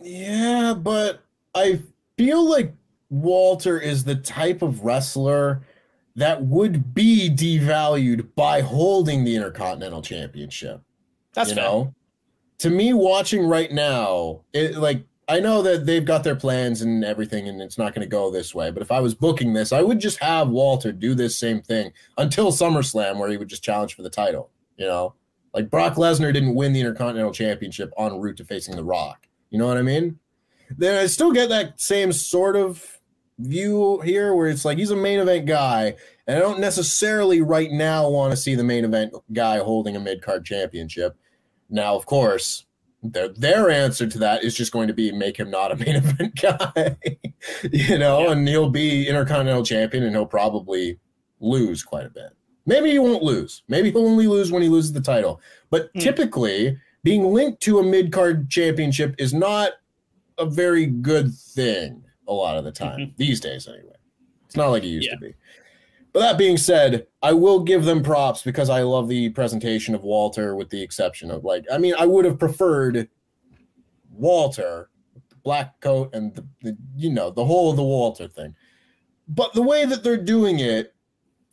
[0.01, 1.21] Yeah, but
[1.53, 1.81] I
[2.17, 2.73] feel like
[3.09, 5.61] Walter is the type of wrestler
[6.15, 10.81] that would be devalued by holding the Intercontinental Championship.
[11.33, 11.63] That's you fair.
[11.63, 11.93] know?
[12.59, 17.03] To me, watching right now, it like I know that they've got their plans and
[17.03, 18.69] everything, and it's not going to go this way.
[18.69, 21.91] But if I was booking this, I would just have Walter do this same thing
[22.17, 24.51] until SummerSlam, where he would just challenge for the title.
[24.77, 25.15] You know,
[25.53, 29.27] like Brock Lesnar didn't win the Intercontinental Championship en route to facing The Rock.
[29.49, 30.19] You know what I mean?
[30.77, 32.99] Then I still get that same sort of
[33.39, 35.95] view here, where it's like he's a main event guy,
[36.27, 39.99] and I don't necessarily right now want to see the main event guy holding a
[39.99, 41.17] mid card championship.
[41.69, 42.65] Now, of course,
[43.13, 45.95] their their answer to that is just going to be make him not a main
[45.95, 46.97] event guy,
[47.71, 48.31] you know, Yeah.
[48.31, 50.99] and he'll be intercontinental champion, and he'll probably
[51.39, 52.31] lose quite a bit.
[52.65, 53.63] Maybe he won't lose.
[53.67, 55.39] Maybe he'll only lose when he loses the title.
[55.69, 55.99] But Hmm.
[55.99, 59.73] typically, being linked to a mid card championship is not
[60.37, 63.93] a very good thing a lot of the time these days, anyway.
[64.45, 65.15] It's not like it used Yeah.
[65.15, 65.33] to be.
[66.15, 70.03] But that being said, I will give them props because I love the presentation of
[70.03, 73.09] Walter, with the exception of like, I mean, I would have preferred
[74.09, 74.89] Walter,
[75.43, 78.55] black coat, and the, the you know the whole of the Walter thing.
[79.27, 80.95] But the way that they're doing it,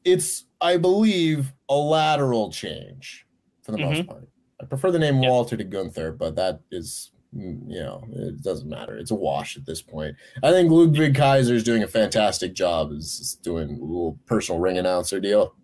[0.04, 3.26] it's I believe a lateral change
[3.62, 4.10] for the most mm-hmm.
[4.12, 4.28] part.
[4.60, 5.30] I prefer the name Yeah.
[5.30, 8.96] Walter to Gunther, but that is Mm, you know it doesn't matter.
[8.96, 10.16] It's a wash at this point.
[10.42, 12.92] I think Ludwig Kaiser is doing a fantastic job.
[12.92, 15.54] Is doing a little personal ring announcer deal.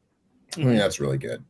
[0.56, 0.78] I mean, mm-hmm.
[0.78, 1.44] that's really good.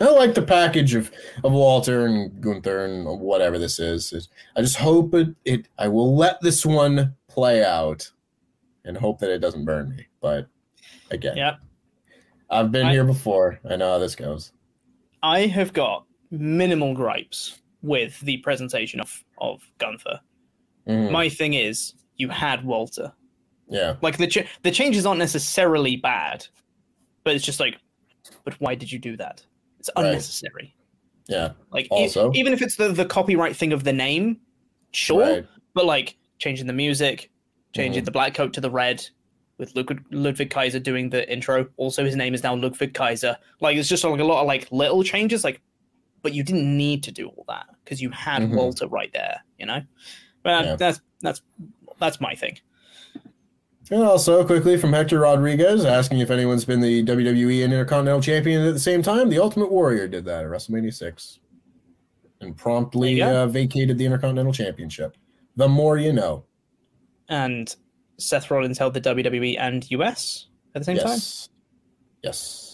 [0.00, 1.12] I like the package of,
[1.44, 4.28] of Walter and Gunther and whatever this is.
[4.56, 5.68] I just hope it, it.
[5.78, 8.10] I will let this one play out,
[8.84, 10.06] and hope that it doesn't burn me.
[10.20, 10.48] But
[11.10, 11.56] again, Yeah.
[12.48, 13.60] I've been I- here before.
[13.68, 14.52] I know how this goes.
[15.22, 20.20] I have got minimal gripes with the presentation of of Gunther.
[20.88, 21.10] Mhm.
[21.10, 23.12] My thing is, you had Walter.
[23.68, 26.46] yeah, Like the ch- the changes aren't necessarily bad,
[27.24, 27.78] but it's just like,
[28.44, 29.44] but why did you do that?
[29.78, 30.06] It's Right.
[30.06, 30.74] unnecessary.
[31.28, 34.40] yeah, Like e- Also- even if it's the the copyright thing of the name,
[34.92, 35.46] sure, right.
[35.74, 37.30] but like changing the music,
[37.74, 39.06] changing the black coat to the red.
[39.58, 43.36] With Ludwig, Ludwig Kaiser doing the intro, also his name is now Ludwig Kaiser.
[43.60, 45.44] Like it's just like a lot of like little changes.
[45.44, 45.60] Like,
[46.22, 48.54] but you didn't need to do all that because you had Mhm.
[48.56, 49.40] Walter right there.
[49.58, 49.80] You know,
[50.42, 50.76] but Yeah.
[50.76, 51.42] that's that's
[51.98, 52.58] that's my thing.
[53.92, 58.64] And also, quickly from Hector Rodriguez asking if anyone's been the WWE and Intercontinental Champion
[58.64, 59.28] at the same time.
[59.30, 61.40] The Ultimate Warrior did that at WrestleMania 6
[62.40, 63.42] and promptly There you go.
[63.42, 65.16] uh, vacated the Intercontinental Championship.
[65.56, 66.44] The more you know.
[67.28, 67.74] And
[68.18, 70.46] Seth Rollins held the WWE and US
[70.76, 71.18] at the same time.
[72.22, 72.69] yes.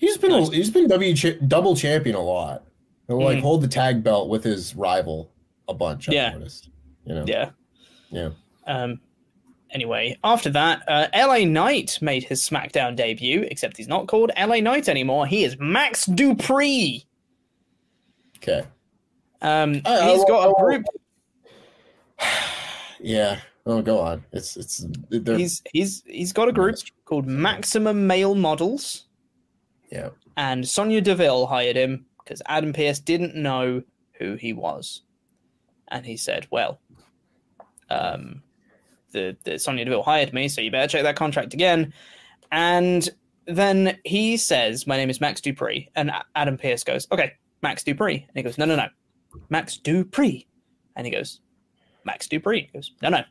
[0.00, 0.48] He's been Nice.
[0.50, 2.64] he's been W cha- double champion a lot.
[3.06, 3.42] He'll like Mhm.
[3.42, 5.30] hold the tag belt with his rival
[5.68, 6.08] a bunch.
[6.08, 6.30] I've Yeah.
[6.30, 6.70] noticed.
[7.04, 7.24] You know.
[7.26, 7.50] Yeah.
[8.10, 8.30] Yeah.
[8.66, 9.00] Um.
[9.72, 14.60] Anyway, after that, uh, LA Knight made his SmackDown debut, except he's not called LA
[14.60, 15.26] Knight anymore.
[15.28, 17.04] He is Max Dupri.
[18.38, 18.62] Okay.
[19.42, 20.84] Um, I- I he's got a group.
[23.02, 23.40] Yeah.
[23.66, 24.24] Oh, go on.
[24.32, 29.06] It's it's they're, He's he's he's got a group called Maximum Male Models,
[29.90, 30.10] yeah.
[30.36, 33.82] and Sonya Deville hired him because Adam Pearce didn't know
[34.18, 35.02] who he was,
[35.88, 36.80] and he said, "Well,
[37.88, 38.42] um,
[39.12, 41.92] the the Sonya Deville hired me, so you better check that contract again."
[42.52, 43.08] And
[43.46, 47.32] then he says, "My name is Max Dupri," and Adam Pearce goes, "Okay,
[47.62, 48.88] Max Dupri," and he goes, "No, no, no,
[49.48, 50.46] Max Dupri,"
[50.96, 51.40] and he goes,
[52.04, 53.22] "Max Dupri," he goes, "No, no,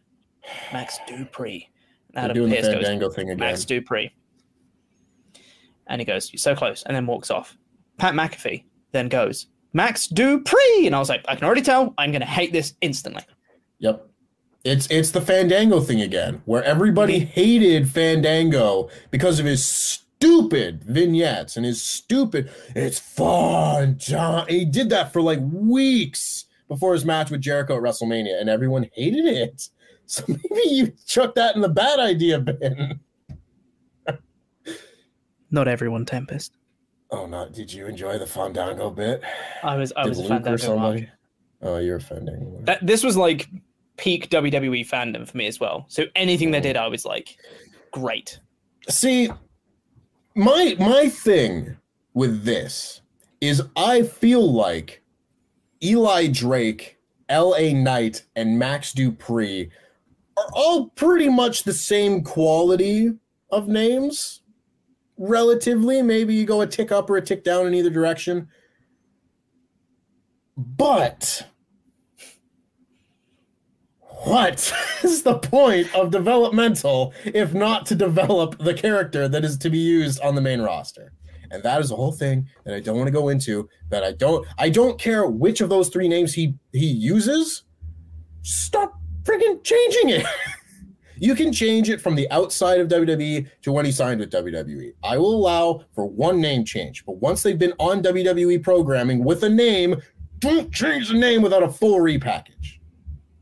[0.74, 1.68] Max Dupri."
[2.16, 3.38] And Adam Pearce goes, thing again.
[3.38, 4.12] Max Dupri.
[5.90, 7.58] And he goes, You're so close, and then walks off.
[7.98, 10.86] Pat McAfee then goes, Max Dupri!
[10.86, 13.24] And I was like, I can already tell I'm going to hate this instantly.
[13.80, 14.06] Yep.
[14.66, 21.56] It's it's the Fandango thing again, where everybody hated Fandango because of his stupid vignettes
[21.56, 22.52] and his stupid.
[22.76, 24.48] It's fun, John.
[24.50, 28.90] He did that for like weeks before his match with Jericho at WrestleMania, and everyone
[28.94, 29.70] hated it.
[30.12, 33.00] So maybe you chuck that in the bad idea bin.
[35.52, 36.54] Not everyone, Tempest.
[37.12, 39.22] Oh, not did you enjoy the Fandango bit?
[39.64, 41.02] I was I Did was a Fandango or somebody?
[41.02, 41.12] mark.
[41.62, 42.60] Oh, you're a Fandango.
[42.64, 43.50] That this was like
[43.98, 45.86] peak WWE fandom for me as well.
[45.90, 47.38] So anything they did, I was like,
[47.92, 48.40] great.
[48.88, 49.30] See,
[50.36, 51.78] my my thing
[52.14, 53.02] with this
[53.42, 55.02] is I feel like
[55.84, 56.98] Eli Drake,
[57.28, 57.74] L.A.
[57.74, 59.70] Knight, and Max Dupri
[60.38, 63.14] are all pretty much the same quality
[63.52, 64.42] of names.
[65.20, 68.48] Relatively, maybe you go a tick up or a tick down in either direction.
[70.58, 71.46] But
[74.24, 79.70] what is the point of developmental if not to develop the character that is to
[79.70, 81.12] be used on the main roster?
[81.52, 83.68] And that is a whole thing that I don't want to go into.
[83.90, 87.64] That I don't I don't care which of those three names he he uses.
[88.44, 90.26] Stop freaking changing it.
[91.20, 94.94] you can change it from the outside of WWE to when he signed with WWE.
[95.04, 99.44] I will allow for one name change, but once they've been on WWE programming with
[99.44, 100.02] a name,
[100.40, 102.80] don't change the name without a full repackage.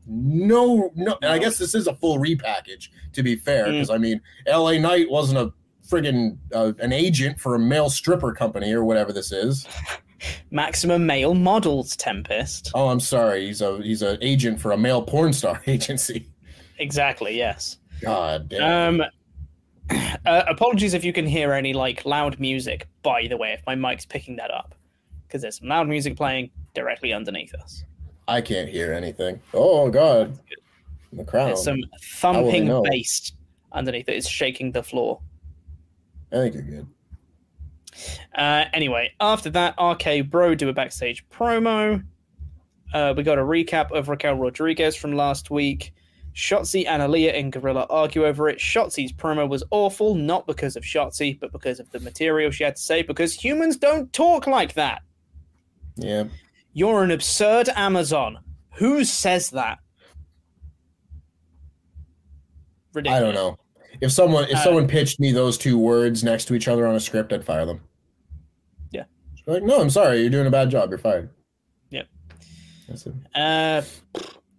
[0.06, 3.98] No, no, and I guess this is a full repackage to be fair, because I
[3.98, 5.52] mean, LA Knight wasn't a
[5.88, 9.66] friggin' uh, an agent for a male stripper company or whatever this is.
[10.50, 12.70] Maximum male models, Tempest.
[12.74, 16.28] Oh, I'm sorry, he's a he's an agent for a male porn star agency.
[16.78, 17.36] Exactly.
[17.36, 17.78] Yes.
[18.02, 19.00] God damn.
[19.00, 19.06] Um.
[20.26, 22.86] Uh, apologies if you can hear any like loud music.
[23.02, 24.74] By the way, if my mic's picking that up,
[25.26, 27.84] because there's some loud music playing directly underneath us.
[28.26, 29.40] I can't hear anything.
[29.54, 30.38] Oh God,
[31.12, 31.48] the crowd.
[31.48, 31.78] There's some
[32.20, 33.32] How will I thumping bass
[33.72, 34.16] underneath it.
[34.16, 35.20] It's shaking the floor.
[36.32, 36.86] I think you're good.
[38.34, 42.04] Uh, anyway, after that, RK Bro do a backstage promo.
[42.92, 45.92] Uh, we got a recap of Raquel Rodriguez from last week.
[46.34, 48.58] Shotzi and Aliyah and Gorilla argue over it.
[48.58, 52.76] Shotzi's promo was awful, not because of Shotzi, but because of the material she had
[52.76, 55.02] to say, because humans don't talk like that.
[55.96, 56.24] Yeah.
[56.72, 58.38] You're an absurd Amazon.
[58.74, 59.78] Who says that?
[62.96, 63.56] I don't know.
[64.00, 66.94] If someone if Uh, someone pitched me those two words next to each other on
[66.94, 67.80] a script, I'd fire them.
[68.92, 69.04] Yeah.
[69.46, 70.90] Like, no, I'm sorry, you're doing a bad job.
[70.90, 71.30] You're fired.
[71.90, 72.06] Yep.
[72.88, 73.14] That's it.
[73.34, 73.82] Uh,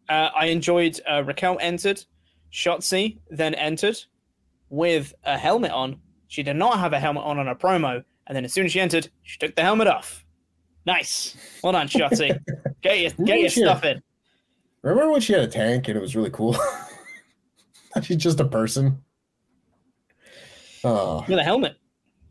[0.09, 2.03] uh, I enjoyed uh, Raquel entered,
[2.51, 3.97] Shotzi then entered
[4.69, 5.99] with a helmet on.
[6.27, 8.71] She did not have a helmet on on her promo, and then as soon as
[8.71, 10.25] she entered, she took the helmet off.
[10.85, 12.39] Nice, well done, Shotzi.
[12.81, 14.01] get your get your stuff in.
[14.81, 16.55] Remember when she had a tank and it was really cool?
[18.03, 19.03] She's just a person.
[20.83, 21.75] Oh, with a helmet.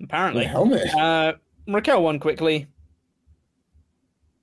[0.03, 0.95] Apparently, the helmet.
[0.95, 1.35] Uh,
[1.66, 2.66] Raquel won quickly.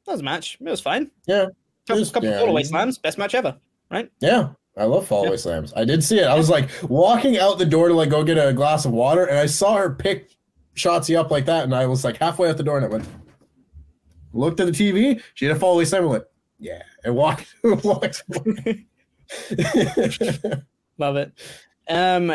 [0.06, 0.58] That was a match.
[0.62, 1.10] It was fine.
[1.26, 1.48] Yeah.
[1.88, 2.98] Couple, couple yeah, fallaway slams.
[2.98, 3.58] Best match ever.
[3.92, 4.12] Right?
[4.20, 5.74] Yeah, I love fallaway slams.
[5.76, 6.26] I did see it.
[6.26, 9.26] I was like walking out the door to like go get a glass of water,
[9.26, 10.32] and I saw her pick
[10.76, 13.08] Shotzi up like that, and I was like halfway out the door, and I went,
[14.34, 15.22] looked at the TV.
[15.36, 16.26] She had a fallaway slam, and went,
[16.60, 18.24] yeah, and walked, walked.
[20.98, 21.32] Love it.
[21.88, 22.34] Um,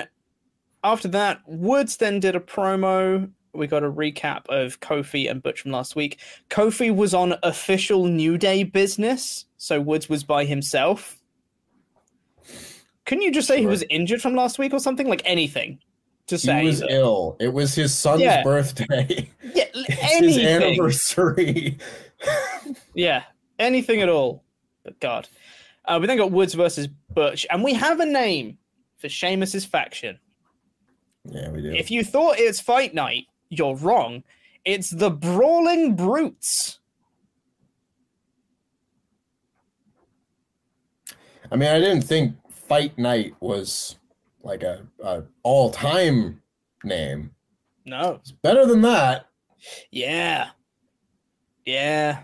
[0.82, 3.30] after that, Woods then did a promo.
[3.52, 6.18] We got a recap of Kofi and Butch from last week.
[6.50, 11.18] Kofi was on official New Day business, so Woods was by himself.
[13.06, 15.08] Couldn't you just say he was injured from last week or something?
[15.08, 15.80] Like anything
[16.28, 16.60] to say.
[16.60, 17.36] he was that- ill.
[17.40, 18.42] It was his son's Yeah.
[18.44, 19.28] birthday.
[19.54, 21.78] yeah, It's his anniversary.
[22.94, 23.22] Yeah,
[23.58, 24.44] anything at all.
[24.84, 25.26] But God.
[25.86, 28.58] Uh, we then got Woods versus Butch, and we have a name
[28.98, 30.18] for Sheamus's faction.
[31.24, 31.70] yeah, we do.
[31.72, 34.22] If you thought it's Fight Night, you're wrong.
[34.64, 36.78] It's the Brawling Brutes.
[41.52, 43.96] I mean, I didn't think Fight Night was
[44.42, 46.40] like a, a all time
[46.84, 47.32] name.
[47.84, 48.20] No.
[48.20, 49.26] It's better than that.
[49.90, 50.50] Yeah.
[51.64, 52.22] Yeah.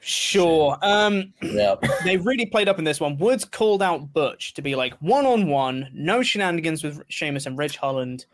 [0.00, 0.78] Sure.
[0.82, 1.74] Um, Yeah.
[2.04, 3.18] they really played up in this one.
[3.18, 7.58] Woods called out Butch to be like one on one, no shenanigans with Sheamus and
[7.58, 8.26] Ridge Holland.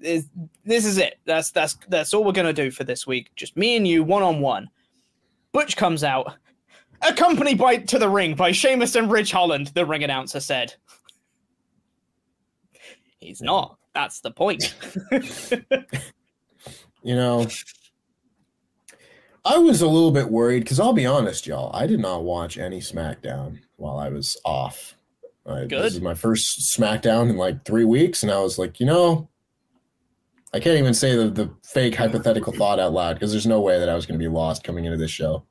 [0.00, 0.26] This,
[0.64, 1.18] this is it.
[1.24, 3.30] That's that's that's all we're gonna do for this week.
[3.36, 4.68] Just me and you, one on one.
[5.52, 6.34] Butch comes out,
[7.02, 9.68] accompanied by to the ring by Sheamus and Ridge Holland.
[9.74, 10.74] The ring announcer said.
[13.18, 13.78] He's not.
[13.94, 14.74] That's the point.
[17.06, 17.46] You know,
[19.44, 22.58] I was a little bit worried because I'll be honest, y'all, I did not watch
[22.58, 24.96] any SmackDown while I was off.
[25.48, 25.66] I.
[25.66, 29.28] This is my first SmackDown in like three weeks, and I was like, you know,
[30.54, 33.78] I can't even say the, the fake hypothetical thought out loud because there's no way
[33.78, 35.44] that I was going to be lost coming into this show.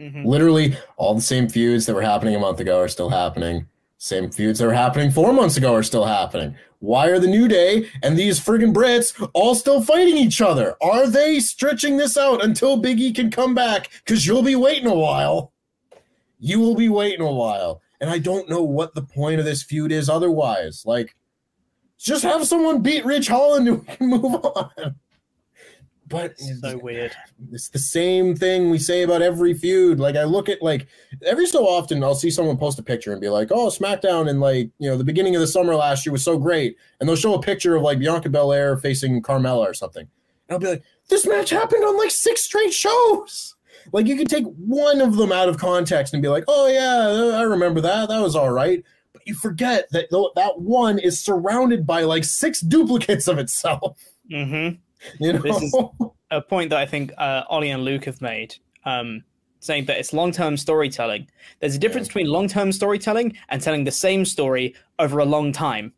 [0.00, 0.24] Mhm.
[0.24, 3.66] Literally, all the same feuds that were happening a month ago are still happening.
[3.98, 6.54] Same feuds that were happening four months ago are still happening.
[6.78, 10.76] Why are the New Day and these friggin' Brits all still fighting each other?
[10.80, 13.90] Are they stretching this out until Big E can come back?
[14.04, 15.52] Because you'll be waiting a while.
[16.38, 17.82] You will be waiting a while.
[18.00, 20.84] And I don't know what the point of this feud is otherwise.
[20.86, 21.16] Like,
[21.98, 24.94] just have someone beat Ridge Holland and we can move on.
[26.10, 27.14] But So weird.
[27.52, 30.00] it's the same thing we say about every feud.
[30.00, 30.86] Like I look at like
[31.26, 34.40] every so often I'll see someone post a picture and be like, "Oh, SmackDown in
[34.40, 37.14] like you know the beginning of the summer last year was so great," and they'll
[37.16, 40.08] show a picture of like Bianca Belair facing Carmella or something,
[40.48, 43.54] and I'll be like, "This match happened on like six straight shows."
[43.92, 47.36] Like you could take one of them out of context and be like, "Oh yeah,
[47.38, 48.08] I remember that.
[48.08, 48.82] That was all right."
[49.28, 53.98] You forget that that one is surrounded by like six duplicates of itself.
[54.30, 54.70] hmm
[55.20, 55.76] You know, This is-
[56.30, 59.22] a point that I think uh, Ollie and Luke have made, um,
[59.60, 61.28] saying that it's long term storytelling.
[61.60, 65.52] There's a difference between long term storytelling and telling the same story over a long
[65.52, 65.92] time.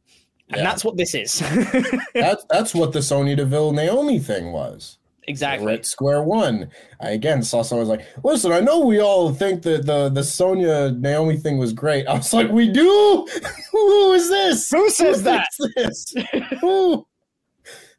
[0.49, 0.65] And Yeah.
[0.65, 1.39] that's what this is.
[2.15, 4.99] that's that's what the Sonya Deville Naomi thing was.
[5.27, 5.73] We're exactly.
[5.75, 6.71] at square one.
[7.01, 10.25] I again saw someone was like, "Listen, I know we all think that the the
[10.25, 13.27] Sonya Naomi thing was great." I was like, "We do?
[13.73, 14.71] Who is this?
[14.71, 15.49] Who says that?
[15.77, 16.15] this?
[16.61, 17.07] Who?"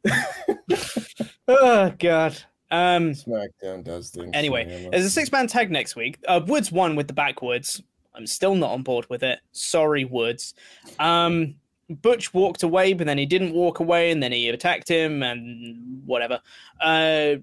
[1.48, 2.36] Oh, God.
[2.70, 4.30] Um, SmackDown does things.
[4.32, 6.18] Anyway, there's a six man tag next week.
[6.26, 7.82] Uh, Woods won with the backwoods.
[8.14, 9.40] I'm still not on board with it.
[9.52, 10.54] Sorry, Woods.
[10.98, 11.56] Um,
[11.88, 16.02] Butch walked away, but then he didn't walk away, and then he attacked him, and
[16.06, 16.40] whatever.
[16.80, 17.36] Uh,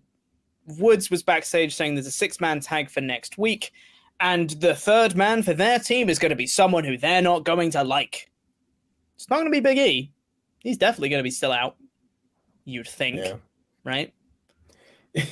[0.65, 3.71] Woods was backstage saying there's a six man tag for next week,
[4.19, 7.43] and the third man for their team is going to be someone who they're not
[7.43, 8.31] going to like.
[9.15, 10.11] It's not going to be Big E.
[10.59, 11.75] He's definitely going to be still out.
[12.65, 13.33] You'd think, yeah.
[13.83, 14.13] right?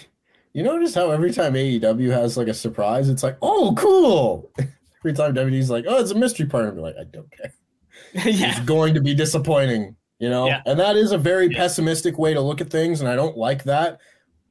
[0.57, 5.13] You notice how every time AEW has like a surprise, it's like, "Oh, cool." every
[5.13, 7.53] time WWE's like, "Oh, it's a mystery partner," I'm like, "I don't care."
[8.13, 8.51] yeah.
[8.51, 10.47] it's going to be disappointing, you know?
[10.47, 10.61] Yeah.
[10.65, 11.57] And that is a very Yeah.
[11.57, 13.99] pessimistic way to look at things, and I don't like that.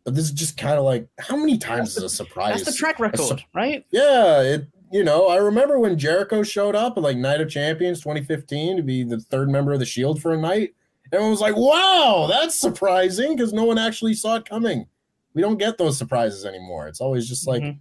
[0.04, 2.62] But this is just kind of like, how many times is a surprise?
[2.62, 3.84] That's the track record, right?
[3.90, 7.98] yeah, it you know, I remember when Jericho showed up at like Night of Champions
[8.00, 10.74] 2015 to be the third member of the Shield for a night.
[11.12, 14.86] Everyone was like, wow, that's surprising because no one actually saw it coming.
[15.34, 16.86] We don't get those surprises anymore.
[16.86, 17.78] It's always just like Mhm.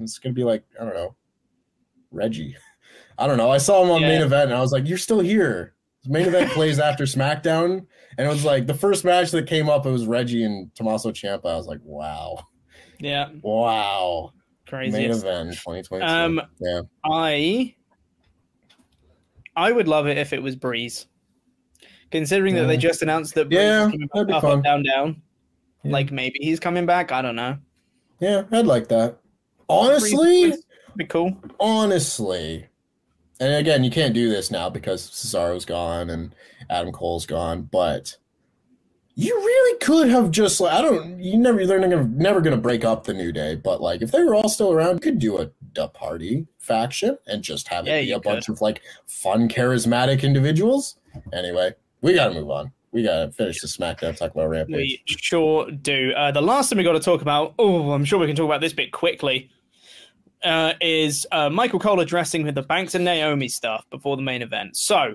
[0.00, 1.14] it's gonna be like, I don't know,
[2.10, 2.56] Reggie.
[3.18, 3.50] I don't know.
[3.50, 5.74] I saw him on main event and I was like, You're still here.
[6.02, 7.86] His main event plays after SmackDown.
[8.18, 11.12] And it was like the first match that came up, it was Reggie and Tommaso
[11.12, 11.46] Ciampa.
[11.46, 12.38] I was like, Wow.
[12.98, 14.32] Yeah, Wow.
[14.66, 14.96] Crazy.
[14.96, 16.06] Main event 2022.
[16.06, 16.80] Um, yeah.
[17.04, 17.74] I
[19.54, 21.06] I would love it if it was Breeze,
[22.10, 25.20] considering that they just announced that Breeze Yeah, back, up, up, down, down.
[25.82, 25.92] Yeah.
[25.92, 27.12] Like maybe he's coming back.
[27.12, 27.58] I don't know.
[28.20, 29.18] Yeah, I'd like that.
[29.68, 30.54] Honestly,
[30.96, 31.36] be cool.
[31.60, 32.66] honestly,
[33.40, 36.34] and again, you can't do this now because Cesaro's gone and
[36.70, 38.16] Adam Cole's gone, but
[39.14, 42.84] you really could have just like I don't you never they're never never gonna break
[42.84, 45.38] up the new day, but like if they were all still around, you could do
[45.38, 49.48] a da party faction and just have it Yeah, be a bunch of like fun,
[49.48, 50.96] charismatic individuals.
[51.32, 52.72] Anyway, we gotta move on.
[52.92, 54.76] We gotta finish the SmackDown, talk about Rampage.
[54.76, 56.12] We sure do.
[56.16, 57.54] Uh, the last thing we got to talk about.
[57.58, 59.50] Oh, I'm sure we can talk about this bit quickly.
[60.44, 64.42] Uh, is uh, Michael Cole addressing with the Banks and Naomi stuff before the main
[64.42, 64.76] event?
[64.76, 65.14] So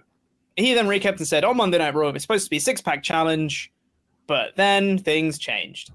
[0.56, 2.82] he then recapped and said, "On Monday Night Raw, it's supposed to be a six
[2.82, 3.72] pack challenge,
[4.26, 5.92] but then things changed."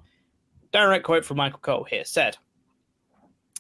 [0.72, 2.37] Direct quote from Michael Cole here said.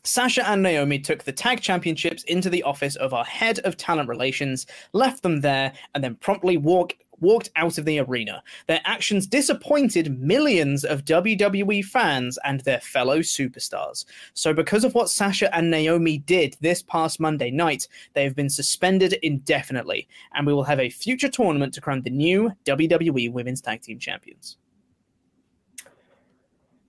[0.04, 4.08] Sasha and Naomi took the tag championships into the office of our head of talent
[4.08, 8.42] relations, left them there, and then promptly walk, walked out of the arena.
[8.66, 14.04] Their actions disappointed millions of WWE fans and their fellow superstars.
[14.34, 18.50] So, because of what Sasha and Naomi did this past Monday night, they have been
[18.50, 23.62] suspended indefinitely, and we will have a future tournament to crown the new WWE Women's
[23.62, 24.58] Tag Team Champions.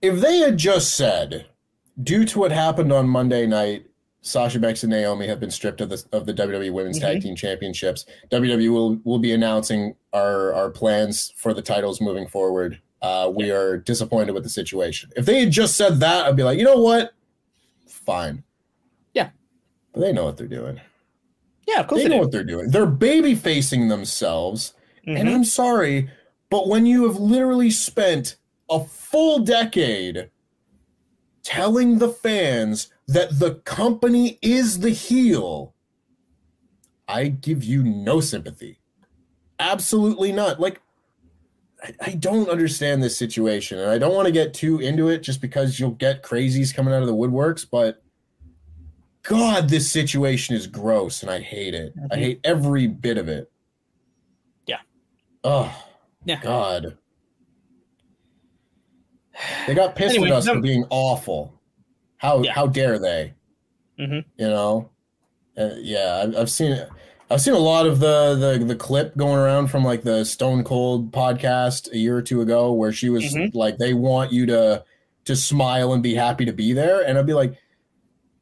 [0.04, 1.46] if they had just said,
[2.02, 3.86] due to what happened on Monday night,
[4.26, 7.36] Sasha Banks and Naomi have been stripped of the of the WWE Women's Tag Team
[7.36, 8.06] Championships.
[8.30, 12.80] WWE will will be announcing our our plans for the titles moving forward.
[13.02, 15.10] Uh, we are disappointed with the situation.
[15.14, 17.12] If they had just said that, I'd be like, you know what,
[17.86, 18.42] fine.
[19.12, 19.28] Yeah.
[19.92, 20.80] but they know what they're doing.
[21.68, 22.22] Yeah, of course They they, know do.
[22.22, 22.70] what they're doing.
[22.70, 24.72] They're baby facing themselves.
[25.06, 25.34] And Mhm.
[25.34, 26.08] I'm sorry,
[26.48, 28.36] but when you have literally spent
[28.70, 30.30] a full decade
[31.42, 35.74] telling the fans that the company is the heel,
[37.06, 38.78] I give you no sympathy.
[39.58, 40.58] Absolutely not.
[40.58, 40.80] Like,
[41.82, 45.22] I, I don't understand this situation, and I don't want to get too into it
[45.22, 48.02] just because you'll get crazies coming out of the woodworks, but
[49.22, 51.94] God, this situation is gross and I hate it.
[52.10, 53.50] I hate every bit of it.
[54.66, 54.80] Yeah.
[55.42, 55.74] Oh,
[56.26, 56.40] Yeah.
[56.42, 56.98] God.
[59.66, 61.53] They got pissed Anyway, at us no- for being awful.
[62.18, 62.52] How Yeah.
[62.52, 63.34] how dare they?
[63.98, 64.24] Mhm.
[64.38, 64.90] You know,
[65.58, 66.88] uh, yeah, I've, I've seen it.
[67.30, 70.64] I've seen a lot of the, the the clip going around from like the Stone
[70.64, 73.54] Cold podcast a year or two ago, where she was Mhm.
[73.54, 74.84] like, "They want you to
[75.24, 77.54] to smile and be happy to be there," and I'd be like,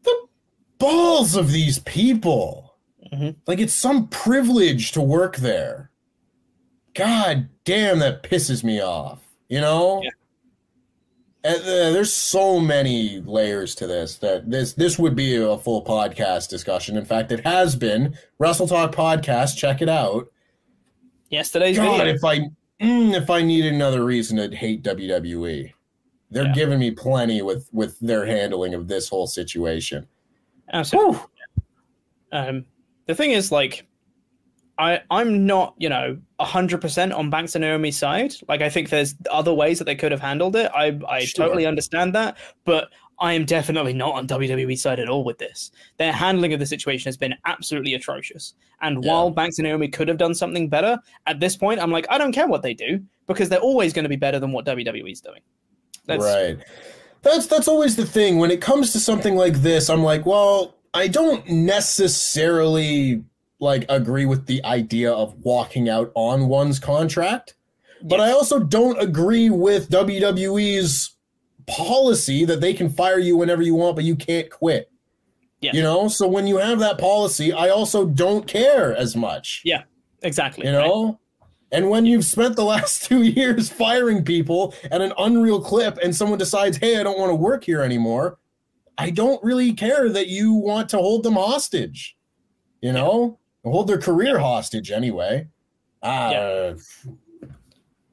[0.02, 0.26] "The
[0.78, 2.74] balls of these people!
[3.12, 3.36] Mhm.
[3.46, 5.90] Like it's some privilege to work there.
[6.94, 9.20] God damn, that pisses me off.
[9.48, 10.10] You know." Yeah.
[11.44, 11.58] Uh,
[11.92, 16.96] there's so many layers to this that this this would be a full podcast discussion.
[16.96, 19.56] In fact, it has been WrestleTalk podcast.
[19.56, 20.28] Check it out.
[21.30, 22.14] Yesterday's God, video.
[22.14, 22.38] if I
[22.80, 25.72] mm, if I needed another reason to hate WWE,
[26.30, 26.52] they're Yeah.
[26.52, 30.06] giving me plenty with with their handling of this whole situation.
[30.72, 31.18] Absolutely.
[32.30, 32.64] Um,
[33.06, 33.86] the thing is, like,
[34.82, 38.32] I I'm not you know hundred percent on Banks and Naomi's side.
[38.48, 40.70] Like, I think there's other ways that they could have handled it.
[40.74, 41.46] I I Sure.
[41.46, 42.88] totally understand that, but
[43.20, 45.70] I am definitely not on WWE's side at all with this.
[45.98, 48.54] Their handling of the situation has been absolutely atrocious.
[48.80, 49.10] And Yeah.
[49.12, 52.18] while Banks and Naomi could have done something better, at this point, I'm like, I
[52.18, 55.20] don't care what they do because they're always going to be better than what WWE's
[55.20, 55.42] doing.
[56.06, 56.58] That's, right.
[57.22, 59.88] That's that's always the thing when it comes to something like this.
[59.88, 63.22] I'm like, well, I don't necessarily
[63.62, 67.54] like agree with the idea of walking out on one's contract,
[68.02, 71.14] but I also don't agree with WWE's
[71.68, 74.90] policy that they can fire you whenever you want, but you can't quit.
[75.60, 75.70] Yeah.
[75.74, 79.62] You know, so when you have that policy, I also don't care as much.
[79.64, 79.84] Yeah,
[80.22, 80.66] exactly.
[80.66, 80.84] You right?
[80.84, 81.20] know?
[81.70, 86.14] And when you've spent the last two years firing people at an unreal clip and
[86.14, 88.38] someone decides, hey, I don't want to work here anymore,
[88.98, 92.16] I don't really care that you want to hold them hostage.
[92.80, 93.38] You know?
[93.64, 95.46] Hold their career hostage anyway.
[96.02, 96.74] Ah, Yeah.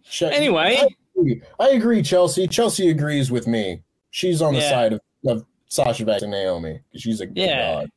[0.04, 0.78] Che- Anyway.
[0.80, 0.88] I
[1.18, 1.42] agree.
[1.60, 2.48] I agree, Chelsea.
[2.48, 3.84] Chelsea agrees with me.
[4.12, 4.70] She's on the Yeah.
[4.70, 6.82] side of, of Sasha Banks and Naomi.
[6.96, 7.82] She's a Yeah.
[7.82, 7.90] god.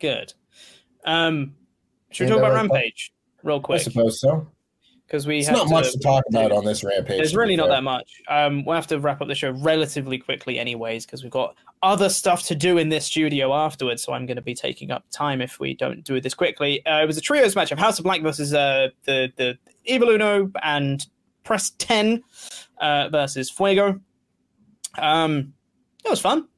[0.00, 0.34] Good.
[1.04, 1.54] Um,
[2.10, 3.12] should we talk about that Rampage
[3.42, 3.80] real quick?
[3.80, 4.46] I suppose so.
[5.12, 7.18] Because we It's have not much to talk about on this rampage.
[7.18, 8.22] There's really not that much.
[8.28, 12.08] Um, we'll have to wrap up the show relatively quickly, anyways, because we've got other
[12.08, 14.02] stuff to do in this studio afterwards.
[14.02, 16.84] So I'm going to be taking up time if we don't do this quickly.
[16.86, 20.08] Uh, it was a trios match of House of Black versus uh, the the Evil
[20.08, 21.06] Uno and
[21.44, 22.22] Preston
[22.80, 24.00] uh, versus Fuego.
[24.96, 25.52] Um,
[26.06, 26.48] it was fun.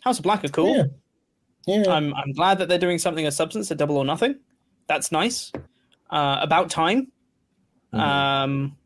[0.00, 0.76] House of Black are cool.
[0.76, 1.82] Yeah.
[1.84, 1.92] Yeah.
[1.92, 4.40] I'm I'm glad that they're doing something of substance, a double or nothing.
[4.88, 5.52] That's nice.
[6.10, 7.12] Uh, about time.
[7.92, 8.00] Mhm.
[8.00, 8.76] Um,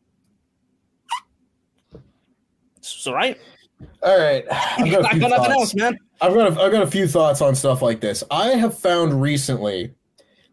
[2.77, 3.37] it's all right.
[4.03, 4.43] All right.
[4.51, 5.97] I've got, a I few got nothing else, man.
[6.21, 8.23] I've got a, I've got a few thoughts on stuff like this.
[8.31, 9.93] I have found recently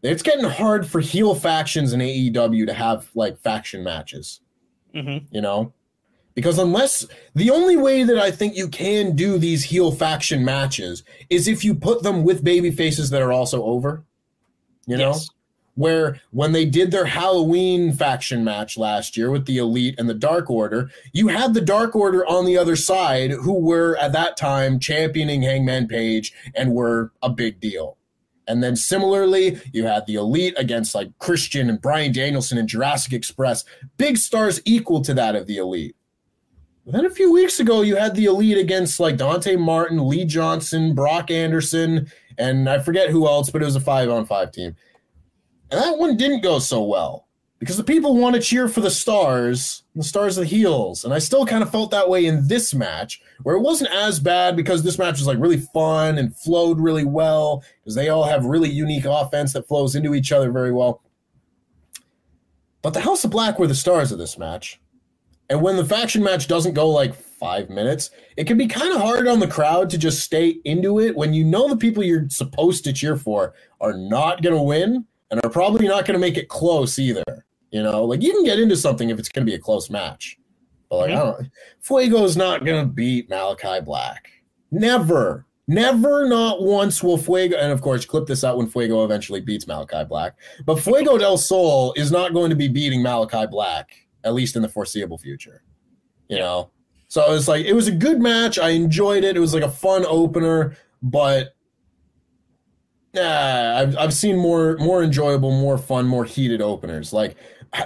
[0.03, 4.41] that it's getting hard for heel factions in AEW to have like faction matches.
[4.93, 5.73] hmm You know,
[6.35, 11.03] because unless the only way that I think you can do these heel faction matches
[11.31, 14.05] is if you put them with baby faces that are also over.
[14.87, 15.29] You know, Yes.
[15.77, 20.14] Where when they did their Halloween faction match last year with the Elite and the
[20.14, 24.37] Dark Order, you had the Dark Order on the other side who were at that
[24.37, 27.99] time championing Hangman Page and were a big deal.
[28.47, 33.12] And then similarly, you had the Elite against like Christian and Bryan Danielson and Jurassic
[33.12, 33.64] Express,
[33.97, 35.97] big stars equal to that of the Elite.
[36.87, 40.95] Then a few weeks ago, you had the Elite against like Dante Martin, Lee Johnson,
[40.95, 44.77] Brock Anderson, and I forget who else, but it was a five on five team.
[45.75, 47.27] And that one didn't go so well
[47.59, 51.05] because the people want to cheer for the stars, the stars of the heels.
[51.05, 54.20] And I still kind of felt that way in this match, where it wasn't as
[54.20, 58.22] bad because this match was like really fun and flowed really well because they all
[58.22, 61.03] have really unique offense that flows into each other very well.
[62.81, 64.81] But the House of Black were the stars of this match.
[65.51, 69.01] And when the faction match doesn't go like five minutes, it can be kind of
[69.01, 72.31] hard on the crowd to just stay into it when you know the people you're
[72.31, 76.20] supposed to cheer for are not going to win and are probably not going to
[76.20, 77.24] make it close either.
[77.72, 79.91] You know, like you can get into something if it's going to be a close
[79.91, 80.39] match.
[80.89, 81.43] But like, I mm-hmm.
[81.43, 81.51] don't
[81.82, 84.28] Fuego's not going to beat Malachi Black.
[84.70, 85.45] Never.
[85.66, 89.66] Never, not once will Fuego, and of course, clip this out when Fuego eventually beats
[89.66, 90.35] Malachi Black.
[90.66, 94.62] But Fuego del Sol is not going to be beating Malachi Black, at least in
[94.62, 95.64] the foreseeable future.
[96.28, 96.70] You know?
[97.09, 98.59] So it was like, it was a good match.
[98.59, 99.37] I enjoyed it.
[99.37, 101.54] It was like a fun opener, but
[103.15, 107.12] Nah, I've I've seen more more enjoyable, more fun, more heated openers.
[107.12, 107.37] Like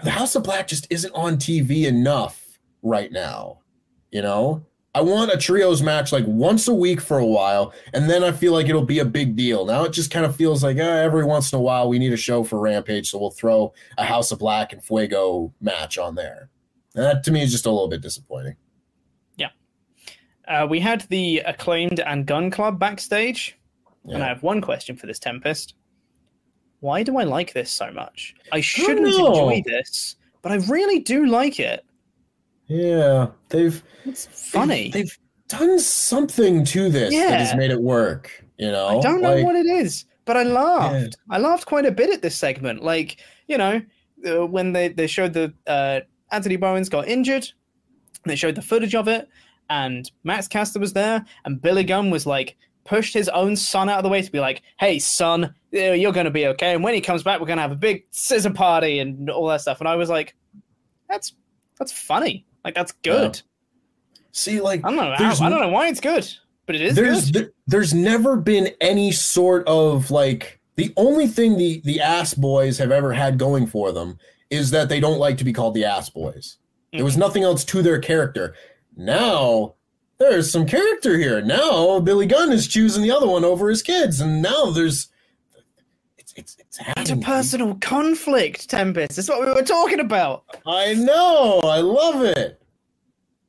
[0.02, 3.60] the House of Black just isn't on TV enough right now.
[4.10, 4.64] You know,
[4.94, 8.32] I want a trios match like once a week for a while, and then I
[8.32, 9.66] feel like it'll be a big deal.
[9.66, 12.14] Now it just kind of feels like eh, every once in a while we need
[12.14, 16.14] a show for Rampage, so we'll throw a House of Black and Fuego match on
[16.14, 16.48] there.
[16.94, 18.56] And that to me is just a little bit disappointing.
[19.36, 19.50] Yeah.
[20.48, 23.57] Uh, we had the acclaimed and Gunn Club backstage.
[24.08, 24.16] Yeah.
[24.16, 25.74] And I have one question for this Tempest.
[26.80, 28.34] Why do I like this so much?
[28.52, 31.84] I shouldn't I enjoy this, but I really do like it.
[32.66, 34.90] Yeah, they've it's funny.
[34.90, 37.30] They've, they've done something to this yeah.
[37.30, 38.44] that has made it work.
[38.58, 41.16] You know, I don't know like, what it is, but I laughed.
[41.30, 41.36] Yeah.
[41.36, 42.82] I laughed quite a bit at this segment.
[42.82, 43.80] Like, you know,
[44.26, 46.00] uh, when they they showed the uh,
[46.30, 47.48] Anthony Bowens got injured,
[48.24, 49.28] they showed the footage of it,
[49.70, 52.56] and Max Caster was there, and Billy Gunn was like,
[52.88, 56.24] pushed his own son out of the way to be like, "Hey, son, you're going
[56.24, 58.50] to be okay." And when he comes back, we're going to have a big scissor
[58.50, 59.80] party and all that stuff.
[59.80, 60.34] And I was like,
[61.08, 61.34] "That's
[61.78, 62.46] that's funny.
[62.64, 63.42] Like that's good." Yeah.
[64.32, 66.26] See, like I don't know, how, I don't know why it's good,
[66.66, 66.96] but it is.
[66.96, 67.52] There's good.
[67.66, 72.90] there's never been any sort of like the only thing the the ass boys have
[72.90, 74.18] ever had going for them
[74.50, 76.56] is that they don't like to be called the ass boys.
[76.56, 76.98] Mm-hmm.
[76.98, 77.20] There was mm-hmm.
[77.20, 78.54] nothing else to their character.
[78.96, 79.74] Now
[80.18, 81.40] there's some character here.
[81.40, 85.08] Now Billy Gunn is choosing the other one over his kids, and now there's
[86.16, 87.22] it's it's it's happening.
[87.22, 89.16] personal conflict, Tempest.
[89.16, 90.44] That's what we were talking about.
[90.66, 91.60] I know.
[91.60, 92.60] I love it.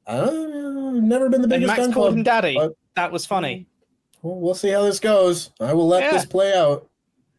[0.07, 1.75] I've never been the biggest.
[1.75, 2.55] Max called him daddy.
[2.55, 3.67] But, that was funny.
[4.21, 5.51] Well, we'll see how this goes.
[5.59, 6.11] I will let yeah.
[6.11, 6.89] this play out.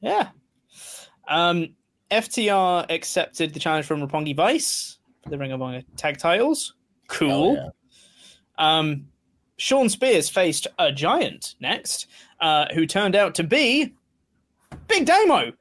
[0.01, 0.29] Yeah.
[1.29, 1.75] Um,
[2.11, 6.75] FTR accepted the challenge from Roppongi Vice for the Ring of Honor tag titles.
[7.09, 7.55] Cool.
[7.55, 7.69] Yeah.
[8.57, 9.07] Um,
[9.61, 12.07] Shawn Spears faced a giant next,
[12.41, 13.93] uh, who turned out to be
[14.89, 15.53] Big Damo.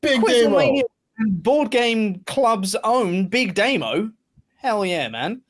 [0.00, 0.82] Big Damo.
[1.26, 4.12] Board Game Club's own Big Damo.
[4.56, 5.42] Hell yeah, man.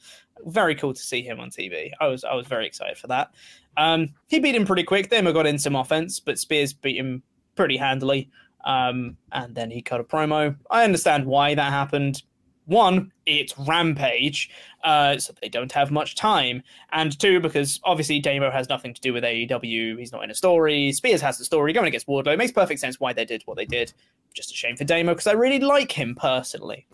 [0.46, 1.90] Very cool to see him on TV.
[2.00, 3.34] I was I was very excited for that.
[3.76, 5.10] Um, he beat him pretty quick.
[5.10, 7.22] Damo got in some offense, but Spears beat him
[7.54, 8.30] pretty handily.
[8.64, 10.56] Um, and then he cut a promo.
[10.70, 12.22] I understand why that happened
[12.70, 14.50] one, it's Rampage,
[14.84, 16.62] uh, so they don't have much time,
[16.92, 19.98] and two, because obviously Damo has nothing to do with AEW.
[19.98, 20.92] He's not in a story.
[20.92, 22.32] Spears has the story going against Wardlow.
[22.32, 23.92] It makes perfect sense why they did what they did.
[24.32, 26.86] Just a shame for Damo because I really like him personally.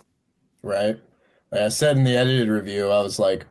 [0.63, 0.99] Right.
[1.53, 3.47] Like I said in the edited review, I was like,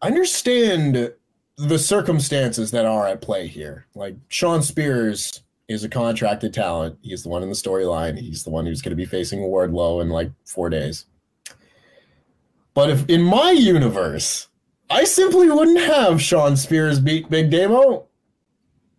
[0.00, 1.12] I understand
[1.56, 3.86] the circumstances that are at play here.
[3.94, 6.98] Like Shawn Spears is a contracted talent.
[7.00, 8.18] He's the one in the storyline.
[8.18, 11.06] He's the one who's going to be facing Wardlow in like four days.
[12.74, 14.48] But if in my universe,
[14.90, 18.08] I simply wouldn't have Shawn Spears beat Big Damo.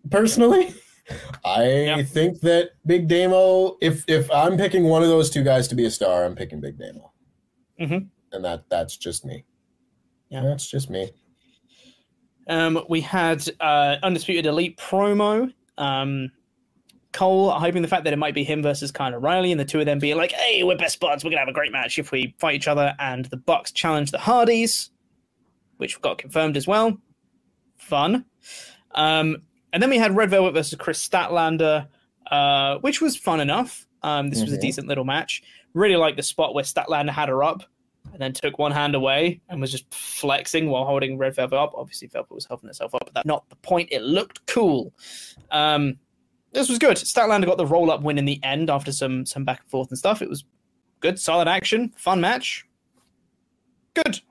[0.09, 0.73] Personally,
[1.45, 2.07] I yep.
[2.07, 3.77] think that Big Damo.
[3.81, 6.61] If if I'm picking one of those two guys to be a star, I'm picking
[6.61, 7.11] Big Damo.
[7.81, 8.05] Mm-hmm.
[8.31, 9.43] And that that's just me.
[10.29, 11.11] Yeah, that's just me.
[12.47, 15.53] Um, we had uh, undisputed elite promo.
[15.77, 16.31] Um,
[17.11, 19.79] Cole hoping the fact that it might be him versus Kyle O'Reilly, and the two
[19.79, 21.23] of them being like, "Hey, we're best buds.
[21.23, 24.11] We're gonna have a great match if we fight each other." And the Bucks challenge
[24.11, 24.91] the Hardys,
[25.77, 26.97] which got confirmed as well.
[27.77, 28.25] Fun.
[28.93, 29.43] Um,
[29.73, 31.87] and then we had Red Velvet versus Kris Statlander,
[32.29, 33.87] uh, which was fun enough.
[34.03, 34.45] Um, this mm-hmm.
[34.45, 34.61] was a mm-hmm.
[34.61, 35.43] decent little match.
[35.73, 37.63] Really liked the spot where Statlander had her up
[38.11, 41.73] and then took one hand away and was just flexing while holding Red Velvet up.
[41.75, 43.89] Obviously, Velvet was helping herself up, but that's not the point.
[43.91, 44.93] It looked cool.
[45.51, 45.97] Um,
[46.53, 46.97] this was good.
[46.97, 49.89] Statlander got the roll up win in the end after some some back and forth
[49.89, 50.21] and stuff.
[50.21, 50.43] It was
[50.99, 52.67] good, solid action, fun match.
[53.93, 54.21] Good.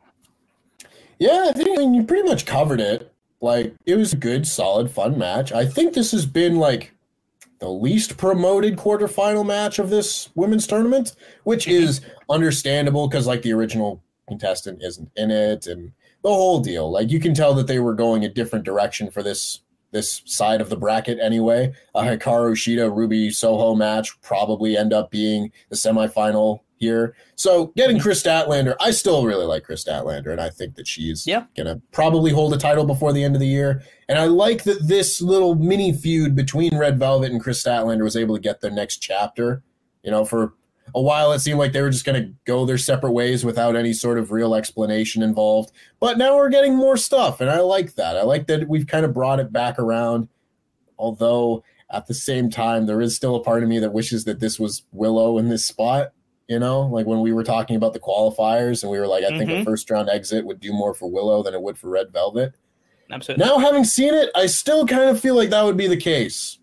[1.18, 3.12] Yeah, I think I mean, you pretty much covered it.
[3.40, 5.52] Like it was a good, solid, fun match.
[5.52, 6.92] I think this has been like
[7.58, 11.14] the least promoted quarterfinal match of this women's tournament,
[11.44, 11.82] which mm-hmm.
[11.82, 15.92] is understandable because like the original contestant isn't in it and
[16.22, 16.90] the whole deal.
[16.90, 19.60] Like you can tell that they were going a different direction for this
[19.92, 21.72] this side of the bracket anyway.
[21.94, 27.14] A Hikaru Shida Ruby Soho match probably end up being the semifinal here.
[27.36, 28.08] So getting mm-hmm.
[28.10, 31.44] Statlander, I still really like Kris Statlander, and I think that she's yeah.
[31.56, 33.82] gonna probably hold a title before the end of the year.
[34.08, 38.16] And I like that this little mini feud between Red Velvet and Kris Statlander was
[38.16, 39.62] able to get their next chapter.
[40.02, 40.54] You know, for
[40.94, 43.76] a while it seemed like they were just going to go their separate ways without
[43.76, 45.72] any sort of real explanation involved.
[45.98, 48.16] But now we're getting more stuff, and I like that.
[48.16, 50.28] I like that we've kind of brought it back around.
[50.98, 54.40] Although at the same time, there is still a part of me that wishes that
[54.40, 56.12] this was Willow in this spot.
[56.48, 59.28] You know, like when we were talking about the qualifiers, and we were like, I
[59.28, 59.38] mm-hmm.
[59.38, 62.12] think a first round exit would do more for Willow than it would for Red
[62.12, 62.54] Velvet.
[63.10, 63.44] Absolutely.
[63.44, 66.59] Now, having seen it, I still kind of feel like that would be the case.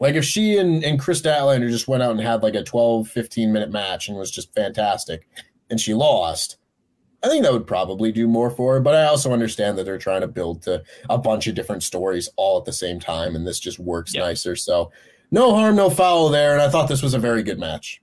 [0.00, 3.08] Like if she and, and Kris Statlander just went out and had like a 12,
[3.08, 5.26] 15 minute match and was just fantastic
[5.70, 6.56] and she lost,
[7.22, 8.80] I think that would probably do more for her.
[8.80, 12.28] But I also understand that they're trying to build to a bunch of different stories
[12.36, 14.22] all at the same time, and this just works Yeah.
[14.22, 14.54] nicer.
[14.54, 14.92] So
[15.32, 16.52] no harm, no foul there.
[16.52, 18.00] And I thought this was a very good match.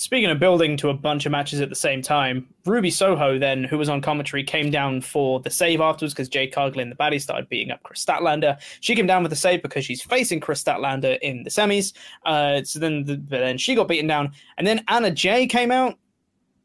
[0.00, 3.64] Speaking of building to a bunch of matches at the same time, Ruby Soho, then,
[3.64, 6.96] who was on commentary, came down for the save afterwards because Jade Cargill and the
[6.96, 8.58] baddie started beating up Kris Statlander.
[8.80, 11.92] She came down with the save because she's facing Kris Statlander in the semis.
[12.24, 15.70] Uh, so then, the, but then she got beaten down, and then Anna Jay came
[15.70, 15.98] out.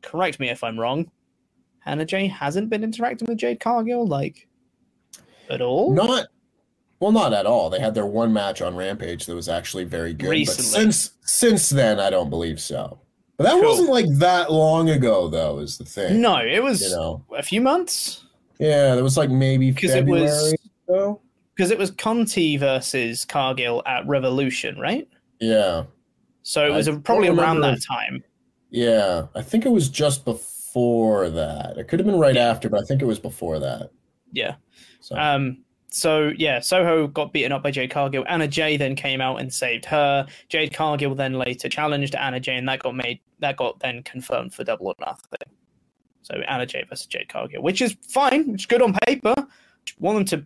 [0.02, 1.12] Correct me if I'm wrong.
[1.86, 4.48] Anna Jay hasn't been interacting with Jade Cargill like
[5.50, 5.94] at all.
[5.94, 6.28] Not
[7.02, 7.70] well, not at all.
[7.70, 10.30] They had their one match on Rampage that was actually very good.
[10.30, 10.64] Recently.
[10.64, 13.02] But since since then, I don't believe so.
[13.38, 13.64] But that Cool.
[13.64, 15.60] wasn't like that long ago, though.
[15.60, 16.22] Is the thing?
[16.22, 17.24] No, it was you know.
[17.36, 18.24] a few months
[18.60, 20.54] Yeah, there was like maybe because it February.
[21.56, 25.08] because it was Conti versus Cargill at Revolution, right?
[25.42, 25.84] Yeah,
[26.44, 28.24] So it was don't probably around that if- time.
[28.70, 29.28] yeah.
[29.36, 31.78] I think it was just before that.
[31.78, 32.50] It could have been right Yeah.
[32.50, 33.90] after, but I think it was before that.
[34.32, 34.56] Yeah.
[35.02, 35.65] So Um.
[35.96, 38.26] So yeah, Soho got beaten up by Jade Cargill.
[38.28, 40.28] Anna Jay then came out and saved her.
[40.50, 43.22] Jade Cargill then later challenged Anna Jay, and that got made.
[43.40, 45.54] That got then confirmed for Double or Nothing.
[46.22, 48.50] So Anna Jay versus Jade Cargill, which is fine.
[48.50, 49.34] it's good on paper.
[49.86, 50.46] Just want them to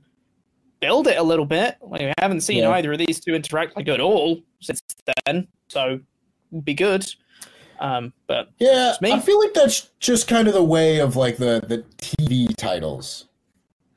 [0.81, 1.77] build it a little bit.
[1.81, 2.69] Like we haven't seen Yeah.
[2.69, 4.81] either of these two interact like at all since
[5.25, 5.47] then.
[5.67, 5.99] So
[6.63, 7.07] be good.
[7.79, 8.13] Um.
[8.27, 8.97] But yeah.
[9.01, 13.28] I feel like that's just kind of the way of like the the TV titles.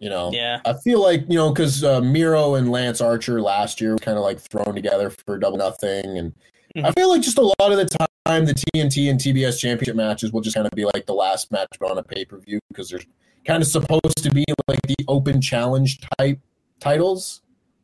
[0.03, 0.61] You know, yeah.
[0.66, 4.19] I feel like you know because uh, Miro and Lance Archer last year were kind
[4.19, 6.33] of like thrown together for double nothing, and
[6.77, 6.95] I Mhm.
[6.97, 7.85] feel like just a lot of the
[8.27, 11.53] time the TNT and TBS championship matches will just kind of be like the last
[11.53, 12.99] match on a pay per view because they're
[13.45, 16.41] kind of supposed to be like the open challenge type
[16.81, 17.43] titles,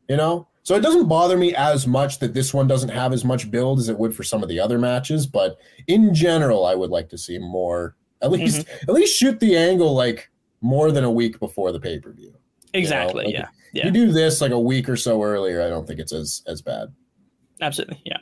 [0.09, 0.45] you know.
[0.63, 3.79] So it doesn't bother me as much that this one doesn't have as much build
[3.79, 7.07] as it would for some of the other matches, but in general, I would like
[7.09, 7.95] to see more.
[8.21, 10.29] At least, at least shoot the angle like
[10.61, 12.33] more than a week before the pay per view.
[12.73, 13.25] Exactly.
[13.25, 13.47] like, yeah.
[13.73, 13.85] Yeah.
[13.85, 16.61] you do this like a week or so earlier, I don't think it's as as
[16.61, 16.93] bad.
[17.61, 18.17] Absolutely, yeah.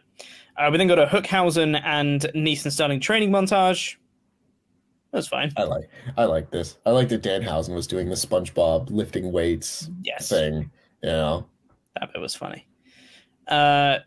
[0.58, 3.96] Uh, we then go to Hookhausen and Neeson Sterling training montage.
[5.12, 5.52] That's fine.
[5.56, 6.78] I like I like this.
[6.86, 10.70] I like that Danhausen was doing the SpongeBob lifting weights Yes, thing.
[11.02, 11.48] You know,
[12.00, 12.68] that bit was funny.
[13.48, 14.00] Uh,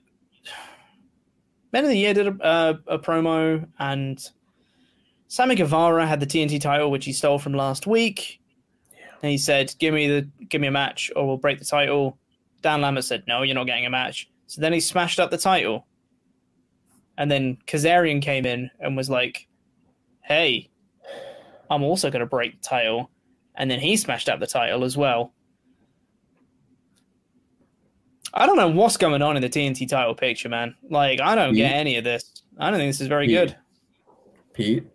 [1.72, 4.22] Men of the Year did a, uh, a promo, and
[5.30, 8.40] Sammy Guevara had the TNT title, which he stole from last week.
[9.22, 12.18] And he said, "Give me the give me a match, or we'll break the title."
[12.62, 15.38] Dan Lambert said, "No, you're not getting a match." So then he smashed up the
[15.38, 15.86] title,
[17.16, 19.46] and then Kazarian came in and was like,
[20.24, 20.68] "Hey,
[21.70, 23.08] I'm also going to break the title,"
[23.54, 25.32] and then he smashed up the title as well.
[28.34, 30.74] I don't know what's going on in the TNT title picture, man.
[30.88, 32.42] Like, I don't get any of this.
[32.58, 33.36] I don't think this is very Pete.
[33.36, 33.56] good.
[34.54, 34.86] Pete.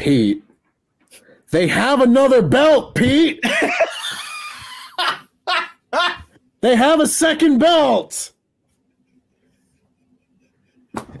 [0.00, 0.42] Pete.
[1.50, 3.44] They have another belt, Pete.
[6.62, 8.32] they have a second belt.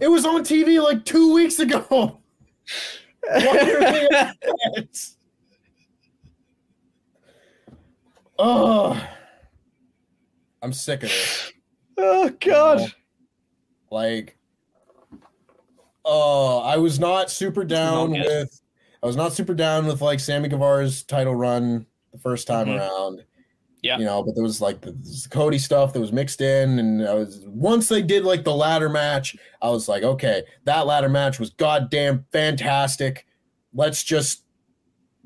[0.00, 1.82] It was on TV like two weeks ago.
[3.22, 5.08] Why are they upset?
[8.38, 9.08] Oh,
[10.62, 11.52] I'm sick of this.
[11.98, 12.94] Oh God!
[13.90, 14.38] Like,
[16.06, 18.59] oh, I was not super down with.
[19.02, 22.78] I was not super down with like Sammy Guevara's title run the first time Mhm.
[22.78, 23.24] around.
[23.82, 23.96] Yeah.
[23.98, 27.08] you know, but there was like the, the Cody stuff that was mixed in, and
[27.08, 31.08] I was once they did like the ladder match, I was like, okay, that ladder
[31.08, 33.26] match was goddamn fantastic.
[33.72, 34.42] Let's just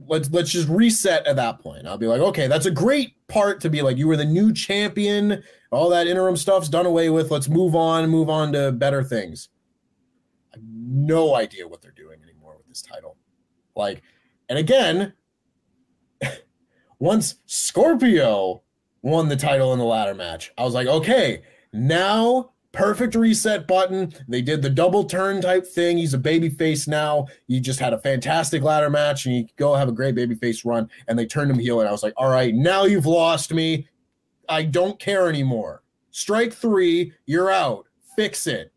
[0.06, 1.88] let's let's just reset at that point.
[1.88, 4.52] I'll be like, okay, that's a great part to be like, you were the new
[4.52, 5.42] champion.
[5.72, 7.32] All that interim stuff's done away with.
[7.32, 9.48] Let's move on, move on to better things.
[10.52, 13.13] I have no idea what they're doing anymore with this title.
[13.76, 14.02] Like,
[14.48, 15.12] and again,
[16.98, 18.62] once Scorpio
[19.02, 21.42] won the title in the ladder match, I was like, okay,
[21.72, 24.12] now perfect reset button.
[24.28, 25.96] They did the double turn type thing.
[25.96, 27.28] He's a baby face now.
[27.46, 30.34] He just had a fantastic ladder match and he could go have a great baby
[30.34, 30.90] face run.
[31.08, 31.80] And they turned him heel.
[31.80, 33.88] And I was like, all right, now you've lost me.
[34.48, 35.82] I don't care anymore.
[36.10, 37.86] Strike three, you're out.
[38.16, 38.72] Fix it.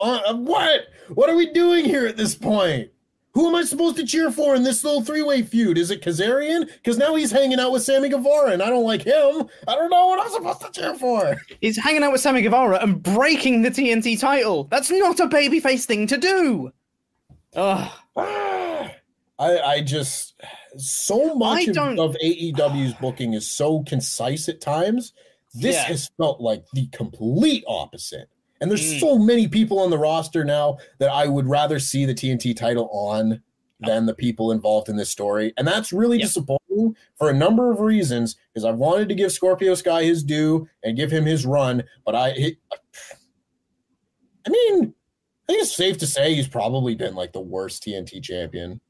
[0.00, 0.82] Uh, what?
[1.14, 2.90] What are we doing here at this point?
[3.32, 5.78] Who am I supposed to cheer for in this little three-way feud?
[5.78, 6.66] Is it Kazarian?
[6.66, 9.48] Because now he's hanging out with Sammy Guevara, and I don't like him.
[9.68, 11.36] I don't know what I'm supposed to cheer for.
[11.60, 14.64] He's hanging out with Sammy Guevara and breaking the TNT title.
[14.64, 16.72] That's not a babyface thing to do.
[17.54, 17.90] Ugh.
[18.16, 20.34] I, I just
[20.76, 25.12] so much of, of AEW's booking is so concise at times.
[25.54, 25.84] This Yeah.
[25.84, 28.28] has felt like the complete opposite.
[28.60, 29.00] And there's Mm.
[29.00, 32.88] so many people on the roster now that I would rather see the TNT title
[32.92, 33.42] on
[33.80, 35.52] than the people involved in this story.
[35.56, 36.26] And that's really Yep.
[36.26, 40.68] disappointing for a number of reasons because I wanted to give Scorpio Sky his due
[40.82, 42.56] and give him his run, but I it,
[44.46, 44.94] I mean,
[45.48, 48.80] I think it's safe to say he's probably been like the worst TNT champion.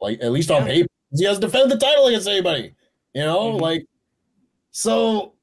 [0.00, 0.68] Like at least on Yeah.
[0.72, 0.88] paper.
[1.14, 2.74] He has defended the title against anybody.
[3.14, 3.60] You know, Mhm.
[3.60, 3.86] like
[4.70, 5.34] so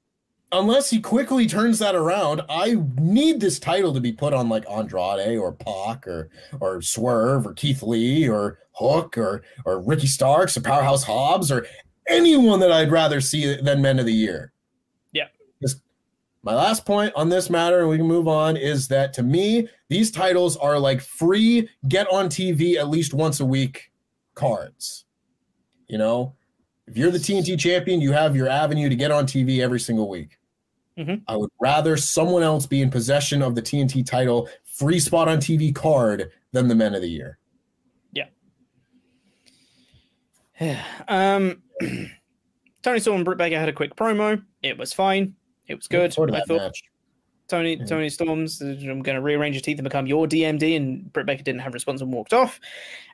[0.52, 4.70] unless he quickly turns that around, I need this title to be put on like
[4.70, 6.30] Andrade or Pac or
[6.60, 11.66] or Swerve or Keith Lee or Hook or or Ricky Starks or Powerhouse Hobbs or
[12.08, 14.54] anyone that I'd rather see than Men of the Year.
[15.12, 15.28] Yeah.
[15.62, 15.82] Just-
[16.44, 19.68] my last point on this matter, and we can move on, is that to me,
[19.90, 23.92] these titles are like free, get on TV at least once a week
[24.34, 25.04] cards.
[25.88, 26.36] You know,
[26.88, 30.10] if you're the TNT champion, you have your avenue to get on TV every single
[30.10, 30.38] week.
[30.98, 31.22] Mhm.
[31.28, 35.40] I would rather someone else be in possession of the TNT title free spot on
[35.40, 37.38] TV card than the Men of the Year.
[38.14, 38.26] Yeah.
[41.08, 41.62] um,
[42.82, 44.42] Toni Storm and Britt Baker had a quick promo.
[44.64, 45.36] It was fine.
[45.68, 46.12] It was good.
[46.12, 46.84] I thought match.
[47.48, 47.86] Toni Yeah.
[47.86, 51.44] Toni Storm's, I'm going to rearrange your teeth and become your DMD, and Britt Baker
[51.44, 52.60] didn't have a response and walked off.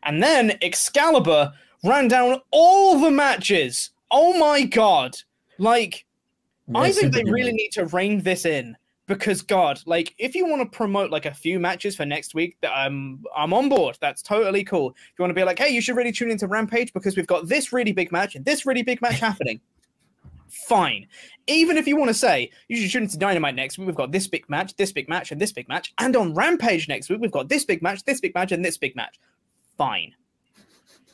[0.04, 1.52] And then Excalibur
[1.84, 3.92] ran down all the matches.
[4.12, 5.16] Oh my god!
[5.58, 6.06] Like
[6.74, 8.76] I think they really need to rein this in
[9.08, 12.58] because God, like if you want to promote like a few matches for next week,
[12.62, 13.98] that I'm um, I'm on board.
[14.02, 14.92] That's totally cool.
[14.92, 17.28] If you want to be like, hey, you should really tune into Rampage because we've
[17.28, 19.60] got this really big match and this really big match happening.
[20.50, 21.08] Fine.
[21.48, 24.12] Even if you want to say you should tune into Dynamite next week, we've got
[24.12, 27.20] this big match, this big match, and this big match, and on Rampage next week
[27.20, 29.20] we've got this big match, this big match, and this big match.
[29.78, 30.14] Fine.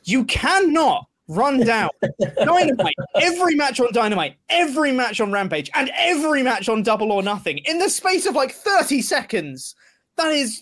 [0.03, 1.89] You cannot run down
[2.43, 7.21] Dynamite, every match on Dynamite, every match on Rampage, and every match on Double or
[7.21, 9.75] Nothing in the space of like 30 seconds.
[10.17, 10.61] That is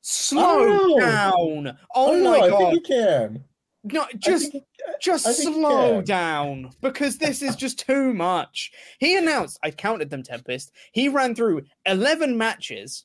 [0.00, 1.78] slow down.
[1.94, 2.58] Oh don't my I god.
[2.58, 3.44] think you can.
[3.84, 4.64] No, just think-
[5.00, 8.72] just I think you slow down because this is just too much.
[8.98, 10.72] He announced, I counted them, Tempest.
[10.92, 13.04] He ran through 11 matches.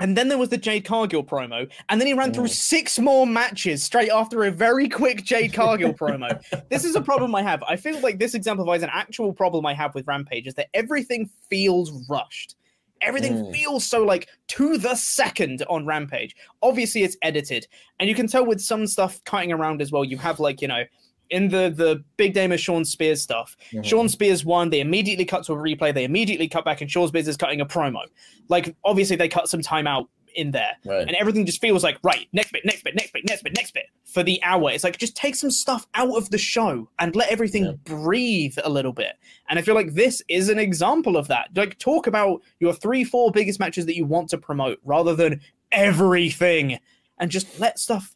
[0.00, 2.50] And then there was the Jade Cargill promo, and then he ran through Mm.
[2.50, 6.40] six more matches straight after a very quick Jade Cargill promo.
[6.68, 7.62] This is a problem I have.
[7.62, 11.30] I feel like this exemplifies an actual problem I have with Rampage is that everything
[11.48, 12.56] feels rushed.
[13.00, 13.52] Everything Mm.
[13.52, 16.34] feels so like to the second on Rampage.
[16.62, 17.66] Obviously, it's edited,
[18.00, 20.04] and you can tell with some stuff cutting around as well.
[20.04, 20.84] You have like you know,
[21.30, 23.56] in the the big name of Shawn Spears stuff.
[23.72, 23.84] Mhm.
[23.84, 24.70] Shawn Spears won.
[24.70, 25.92] They immediately cut to a replay.
[25.94, 28.00] They immediately cut back, and Shawn Spears is cutting a promo.
[28.48, 31.06] Like obviously, they cut some time out in there, Right.
[31.06, 32.26] and everything just feels like right.
[32.32, 34.68] Next bit, next bit, next bit, next bit, next bit for the hour.
[34.72, 37.72] It's like just take some stuff out of the show and let everything Yeah.
[37.84, 39.12] breathe a little bit.
[39.48, 41.50] And I feel like this is an example of that.
[41.54, 45.40] Like talk about your three, four biggest matches that you want to promote rather than
[45.70, 46.78] everything,
[47.18, 48.14] and just let stuff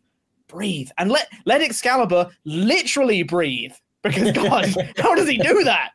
[0.48, 3.72] breathe and let let Excalibur literally breathe.
[4.02, 5.90] Because God, how does he do that?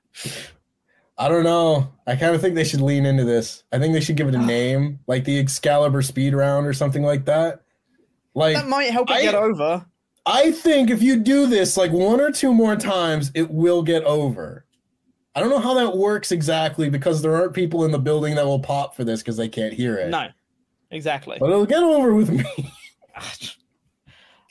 [1.17, 1.91] I don't know.
[2.07, 3.63] I kind of think they should lean into this.
[3.71, 7.03] I think they should give it a name, like the Excalibur Speed Round or something
[7.03, 7.61] like that.
[8.35, 9.85] Like That might help it I- get over.
[10.25, 14.03] I think if you do this like one or two more times, it will get
[14.05, 14.65] over.
[15.35, 18.45] I don't know how that works exactly because there aren't people in the building that
[18.45, 20.09] will pop for this because they can't hear it.
[20.09, 20.27] No,
[20.91, 21.37] exactly.
[21.41, 22.45] But it'll get over with me.
[23.15, 23.31] Ah,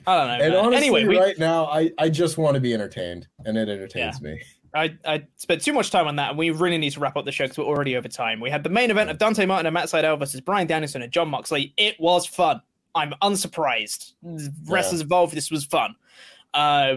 [0.07, 0.45] I don't know.
[0.45, 0.65] and man.
[0.65, 4.21] honestly, anyway, we, right now, I, I just want to be entertained, and it entertains
[4.21, 4.41] me.
[4.75, 7.25] I, I spent too much time on that, and we really need to wrap up
[7.25, 8.41] the show because we're already over time.
[8.41, 11.13] We had the main event of Dante Martin and Matt Sydal versus Bryan Danielson and
[11.13, 11.75] Jon Moxley.
[11.77, 12.63] It was fun.
[12.95, 14.13] I'm unsurprised.
[14.67, 15.35] Wrestlers involved.
[15.35, 15.95] This was fun.
[16.55, 16.97] Uh,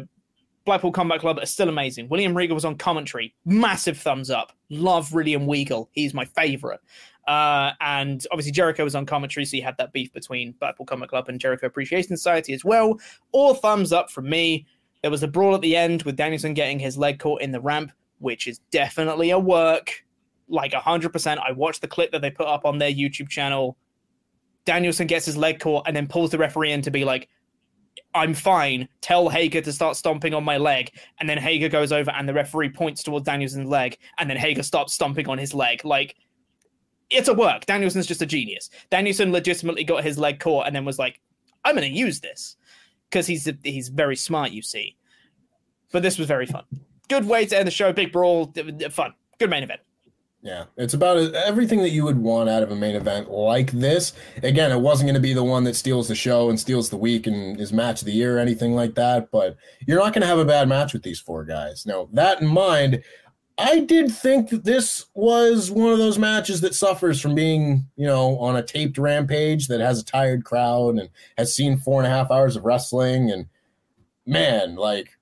[0.65, 2.10] Blackpool Combat Club are still amazing.
[2.10, 3.36] William Regal was on commentary.
[3.45, 4.53] Massive thumbs up.
[4.69, 5.88] Love William Weagle.
[5.91, 6.80] He's my favorite.
[7.27, 11.10] Uh, and obviously Jericho was on commentary, so you had that beef between Blackpool Combat
[11.10, 12.99] Club and Jericho Appreciation Society as well.
[13.31, 14.65] All thumbs up from me.
[15.02, 17.61] There was a brawl at the end with Danielson getting his leg caught in the
[17.61, 20.03] ramp, which is definitely a work.
[20.47, 21.38] Like 100%.
[21.38, 23.77] I watched the clip that they put up on their YouTube channel.
[24.65, 27.30] Danielson gets his leg caught and then pulls the referee in to be like,
[28.14, 28.88] I'm fine.
[29.02, 30.91] Tell Hager to start stomping on my leg.
[31.19, 33.97] And then Hager goes over and the referee points towards Danielson's leg.
[34.18, 35.84] And then Hager stops stomping on his leg.
[35.84, 36.15] Like,
[37.10, 37.65] it's a work.
[37.65, 38.69] Danielson's just a genius.
[38.90, 41.19] Danielson legitimately got his leg caught and then was like,
[41.64, 42.57] I'm going to use this.
[43.10, 44.98] Because he's, he's very smart, you see.
[45.91, 46.64] But this was very fun.
[47.07, 47.94] Good way to end the show.
[47.94, 48.53] Big brawl.
[48.90, 49.14] Fun.
[49.40, 49.82] Good main event.
[50.45, 54.14] Yeah, it's about everything that you would want out of a main event like this.
[54.44, 56.98] Again, it wasn't going to be the one that steals the show and steals the
[56.98, 59.57] week and is match of the year or anything like that, but
[59.88, 61.88] you're not going to have a bad match with these four guys.
[61.88, 63.03] Now, that in mind,
[63.57, 68.06] I did think that this was one of those matches that suffers from being, you
[68.06, 72.11] know, on a taped rampage that has a tired crowd and has seen four and
[72.11, 73.32] a half hours of wrestling.
[73.32, 73.48] And
[74.26, 75.18] man, like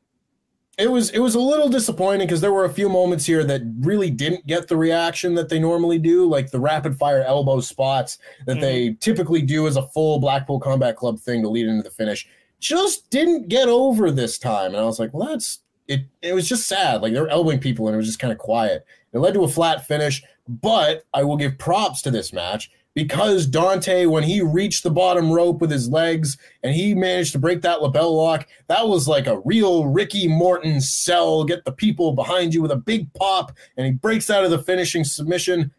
[0.79, 3.61] it was it was a little disappointing because there were a few moments here that
[3.81, 8.17] really didn't get the reaction that they normally do, like the rapid fire elbow spots
[8.47, 8.61] that mm-hmm.
[8.61, 12.27] they typically do as a full Blackpool Combat Club thing to lead into the finish.
[12.59, 16.01] Just didn't get over this time, and I was like, well, that's it.
[16.21, 17.01] It was just sad.
[17.01, 18.85] Like they're elbowing people, and it was just kind of quiet.
[19.11, 23.47] It led to a flat finish, but I will give props to this match because
[23.47, 27.61] Dante, when he reached the bottom rope with his legs and he managed to break
[27.61, 32.53] that LeBell Lock, that was like a real Ricky Morton sell, get the people behind
[32.53, 35.71] you with a big pop, and he breaks out of the finishing submission.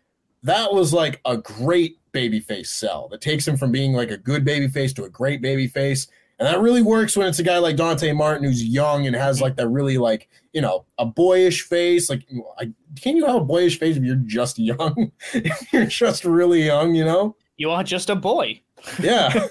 [0.42, 4.44] That was like a great babyface sell that takes him from being like a good
[4.44, 6.08] babyface to a great babyface.
[6.44, 9.40] And that really works when it's a guy like Dante Martin who's young and has
[9.40, 12.10] like that really like, you know, a boyish face.
[12.10, 12.26] Like,
[12.58, 15.10] I, can you have a boyish face if you're just young?
[15.32, 17.34] if you're just really young, you know?
[17.56, 18.60] You are just a boy.
[19.00, 19.46] yeah.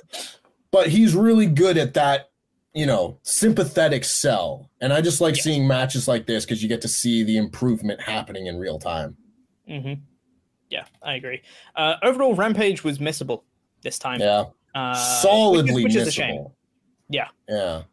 [0.69, 2.29] But he's really good at that,
[2.75, 4.69] you know, sympathetic sell.
[4.79, 8.01] And I just like seeing matches like this because you get to see the improvement
[8.01, 9.17] happening in real time.
[9.67, 9.99] Mm-hmm.
[10.69, 11.41] Yeah, I agree.
[11.75, 13.41] Uh, overall, Rampage was missable
[13.81, 14.19] this time.
[14.19, 14.43] Yeah.
[14.75, 16.07] Uh, Solidly which is, which is missable.
[16.07, 16.47] a shame.
[17.13, 17.27] Yeah.
[17.47, 17.83] Yeah.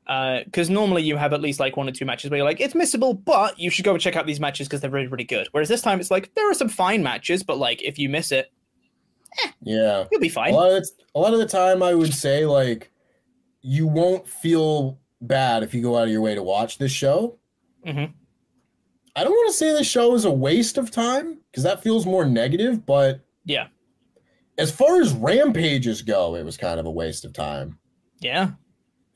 [0.45, 2.61] Because uh, normally you have at least like one or two matches where you're like,
[2.61, 5.25] it's missable, but you should go and check out these matches because they're really, really
[5.25, 5.47] good.
[5.53, 8.33] Whereas this time it's like, there are some fine matches, but like if you miss
[8.33, 8.51] it,
[9.45, 10.55] eh, yeah, you'll be fine.
[10.55, 12.91] A lot, of, a lot of the time, I would say like
[13.61, 17.39] you won't feel bad if you go out of your way to watch this show.
[17.87, 18.13] Mm-hmm.
[19.17, 22.07] I don't want to say the show is a waste of time because that feels
[22.07, 23.67] more negative, but yeah.
[24.57, 27.79] As far as rampages go, it was kind of a waste of time.
[28.21, 28.53] Yeah.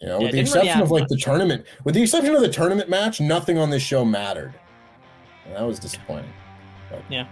[0.00, 2.40] You know, yeah, with the exception really of like the tournament, with the exception of
[2.40, 4.52] the tournament match, nothing on this show mattered.
[5.46, 6.32] And that was disappointing.
[6.90, 7.02] But.
[7.08, 7.26] Yeah.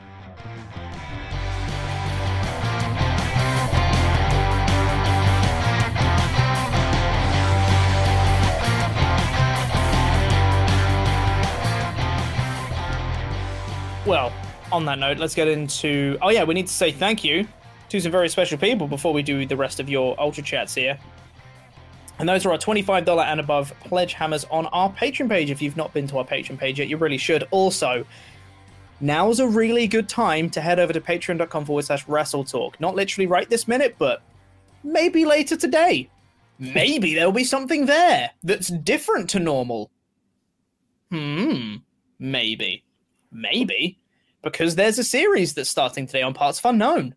[14.07, 14.33] Well,
[14.73, 16.17] on that note, let's get into.
[16.23, 17.47] Oh, yeah, we need to say thank you
[17.89, 20.99] to some very special people before we do the rest of your Ultra Chats here.
[22.19, 25.51] And those are our $25 and above pledge hammers on our Patreon page.
[25.51, 27.47] If you've not been to our Patreon page yet, you really should.
[27.51, 28.07] Also,
[29.01, 32.75] now's a really good time to head over to patreon.com forward slash WrestleTalk.
[32.79, 34.23] Not literally right this minute, but
[34.85, 36.09] maybe later today.
[36.59, 39.91] Maybe there'll be something there that's different to normal.
[41.11, 41.77] Hmm.
[42.19, 42.85] Maybe.
[43.33, 43.99] Maybe.
[44.43, 47.15] Because there's a series that's starting today on Parts of Unknown.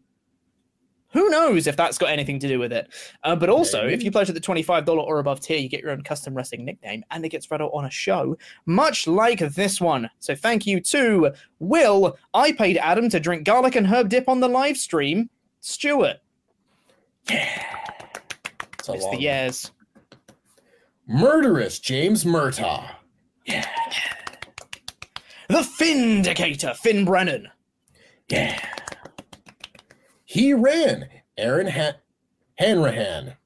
[1.15, 2.89] Who knows if that's got anything to do with it?
[3.23, 5.91] Uh, but also, if you pledge at the $25 or above tier, you get your
[5.91, 9.79] own custom wrestling nickname and it gets read out on a show, much like this
[9.79, 10.09] one.
[10.19, 12.17] So thank you to Will.
[12.33, 15.29] I paid Adam to drink garlic and herb dip on the live stream.
[15.61, 16.17] Stuart.
[17.29, 17.63] Yeah.
[18.77, 19.71] It's, it's the years.
[21.07, 22.89] Murderous James Murtaugh.
[23.45, 23.65] Yeah.
[25.47, 27.47] The Findicator, Finn Brennan.
[28.27, 28.59] Yeah.
[30.35, 31.07] He ran
[31.37, 31.95] Aaron Han-
[32.57, 33.37] Hanrahan.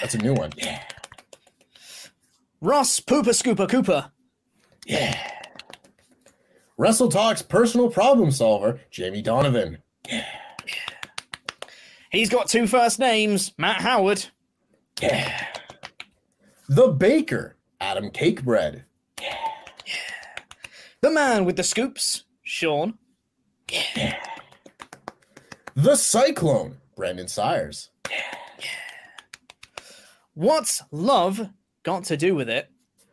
[0.00, 0.50] That's a new one.
[0.56, 0.82] Yeah.
[2.60, 4.10] Ross Pooper Scooper Cooper.
[4.84, 5.16] Yeah.
[6.76, 9.78] WrestleTalk's personal problem solver, Jamie Donovan.
[10.08, 10.26] Yeah.
[12.10, 14.26] He's got two first names, Matt Howard.
[15.00, 15.46] Yeah.
[16.68, 18.82] The Baker, Adam Cakebread.
[19.20, 19.36] Yeah.
[21.00, 22.94] The man with the scoops, Sean.
[23.70, 24.16] Yeah.
[25.82, 27.88] The Cyclone, Brandon Sires.
[28.10, 28.16] Yeah,
[28.58, 28.66] yeah.
[30.34, 31.48] What's love
[31.84, 32.70] got to do with it?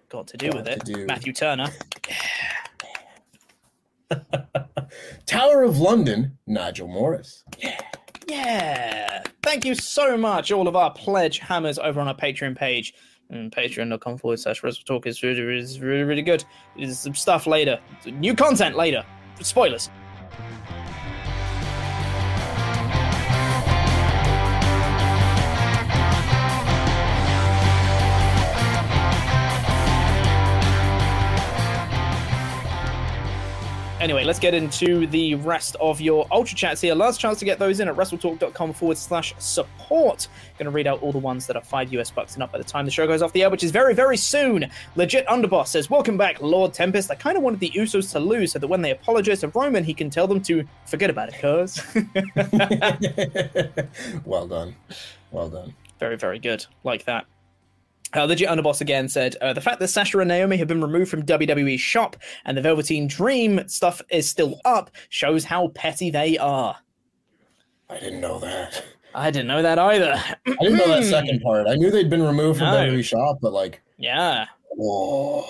[0.09, 0.83] Got to do got with it.
[0.83, 1.05] Do.
[1.05, 1.67] Matthew Turner.
[5.25, 7.45] Tower of London, Nigel Morris.
[7.57, 7.79] Yeah.
[8.27, 9.23] Yeah.
[9.43, 12.93] Thank you so much, all of our pledge hammers over on our Patreon page.
[13.29, 16.43] And patreon.com forward slash WrestleTalk is really, really, really, really good.
[16.77, 17.79] There's some stuff later.
[18.05, 19.05] New content later.
[19.39, 19.89] Spoilers.
[34.07, 36.95] Anyway, let's get into the rest of your Ultra Chats here.
[36.95, 40.29] Last chance to get those in at WrestleTalk.com forward slash support.
[40.57, 42.57] Going to read out all the ones that are 5 US bucks and up by
[42.57, 44.71] the time the show goes off the air, which is very, very soon.
[44.95, 47.11] Legit Underboss says, Welcome back, Lord Tempest.
[47.11, 49.83] I kind of wanted the Usos to lose so that when they apologize to Roman,
[49.83, 51.83] he can tell them to forget about it, cuz.
[54.25, 54.73] well done.
[55.31, 55.73] Well done.
[55.99, 56.65] very, very good.
[56.85, 57.25] Like that.
[58.15, 61.11] Uh, Legit Underboss again said uh, the fact that Sasha and Naomi have been removed
[61.11, 62.15] from WWE's shop
[62.45, 66.77] and the Velveteen Dream stuff is still up shows how petty they are.
[67.89, 68.83] I didn't know that.
[69.13, 70.13] I didn't know that either.
[70.13, 71.67] I didn't know that second part.
[71.67, 72.77] I knew they'd been removed from No.
[72.85, 74.45] WWE shop, but like, Yeah.
[74.71, 75.45] whoa,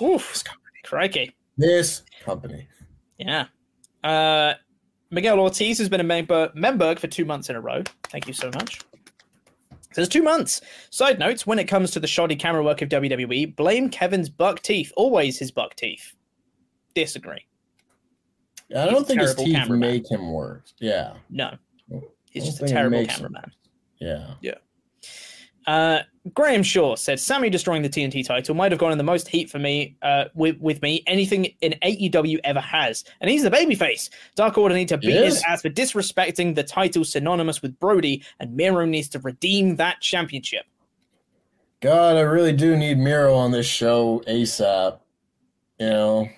[0.00, 0.42] Oof.
[0.84, 1.34] Crikey.
[1.58, 2.66] this company.
[3.18, 3.46] Yeah.
[4.02, 4.54] Uh,
[5.10, 7.82] Miguel Ortiz has been a member Memberg for two months in a row.
[8.04, 8.80] Thank you so much.
[9.92, 10.60] Says two months.
[10.90, 14.60] Side notes: When it comes to the shoddy camera work of WWE, blame Kevin's buck
[14.62, 14.92] teeth.
[14.96, 16.14] Always his buck teeth.
[16.94, 17.44] Disagree.
[18.76, 19.80] I don't think his teeth cameraman.
[19.80, 20.74] make him worse.
[20.78, 21.56] Yeah, No,
[22.30, 23.42] he's just a don't think it terrible cameraman.
[23.42, 23.50] him.
[24.00, 24.36] cameraman.
[24.40, 24.54] yeah.
[25.66, 26.00] Uh,
[26.34, 29.50] Graham Shaw said Sammy destroying the TNT title might have gone in the most heat
[29.50, 34.10] for me uh, with with me anything in AEW ever has, and he's the babyface.
[34.34, 35.44] Dark Order need to beat his Yes.
[35.46, 40.64] ass for disrespecting the title synonymous with Brodie, and Miro needs to redeem that championship.
[41.80, 44.98] God, I really do need Miro on this show ASAP.
[45.78, 46.28] You know,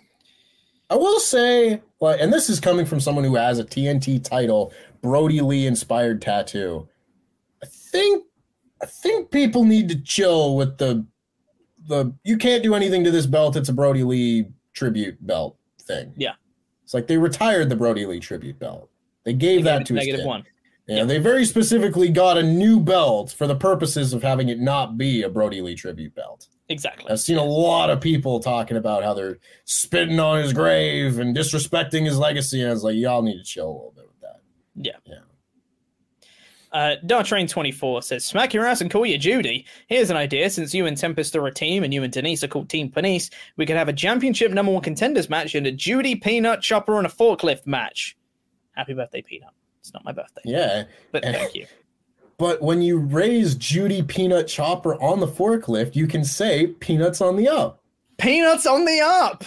[0.88, 4.72] I will say, like, and this is coming from someone who has a TNT title,
[5.00, 6.88] Brodie Lee inspired tattoo.
[7.60, 8.24] I think,
[8.82, 11.06] I think people need to chill with the,
[11.86, 13.56] the you can't do anything to this belt.
[13.56, 16.12] It's a Brodie Lee tribute belt thing.
[16.16, 16.32] Yeah.
[16.84, 18.88] it's like they retired the Brodie Lee tribute belt.
[19.24, 20.24] They gave They that to his kid.
[20.26, 20.44] one.
[20.88, 24.98] Yeah, they very specifically got a new belt for the purposes of having it not
[24.98, 26.48] be a Brodie Lee tribute belt.
[26.68, 27.10] Exactly.
[27.10, 31.36] I've seen a lot of people talking about how they're spitting on his grave and
[31.36, 34.20] disrespecting his legacy, and I was like, y'all need to chill a little bit with
[34.22, 34.40] that.
[34.74, 34.96] Yeah.
[35.06, 35.21] Yeah.
[36.72, 39.66] Uh, Dartrain24 says, Smack your ass and call you Judy.
[39.88, 40.48] Here's an idea.
[40.48, 43.28] Since you and Tempest are a team and you and Denise are called Team Penice,
[43.56, 47.06] we could have a championship number one contenders match and a Judy, Peanut, Chopper, and
[47.06, 48.16] a forklift match.
[48.74, 49.50] Happy birthday, Peanut.
[49.80, 50.84] It's not my birthday, Yeah.
[51.10, 51.66] but thank you.
[52.38, 57.36] But when you raise Judy Peanut Chopper on the forklift, you can say peanuts on
[57.36, 57.80] the up.
[58.18, 59.44] Peanuts on the up!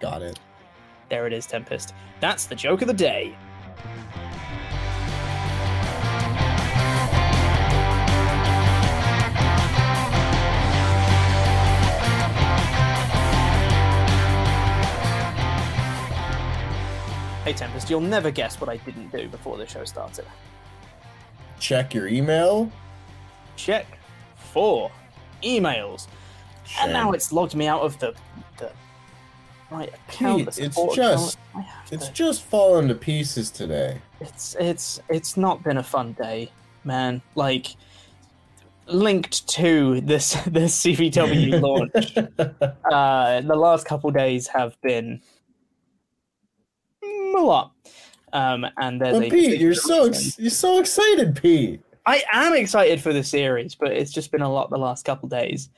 [0.00, 0.38] Got it.
[1.10, 1.92] There it is, Tempest.
[2.20, 3.36] That's the joke of the day.
[17.44, 20.24] Hey, Tempest, you'll never guess what I didn't do before the show started.
[21.60, 22.72] Check your email.
[23.56, 23.86] Check
[24.34, 24.90] for
[25.42, 26.06] emails.
[26.80, 28.14] And now it's logged me out of the,
[28.56, 28.72] the
[29.70, 30.38] right account.
[30.38, 31.66] Pete, the it's just- account.
[31.92, 34.00] It's to- just falling to pieces today.
[34.20, 36.50] it's it's it's not been a fun day,
[36.82, 37.20] man.
[37.34, 37.76] Like
[38.86, 42.16] linked to this this CVW launch,
[42.90, 45.20] uh, the last couple days have been
[47.38, 47.72] a lot.
[48.32, 51.80] Um, and there's a Pete, you're so ex- you're so excited, Pete.
[52.04, 55.28] I am excited for the series, but it's just been a lot the last couple
[55.28, 55.70] days,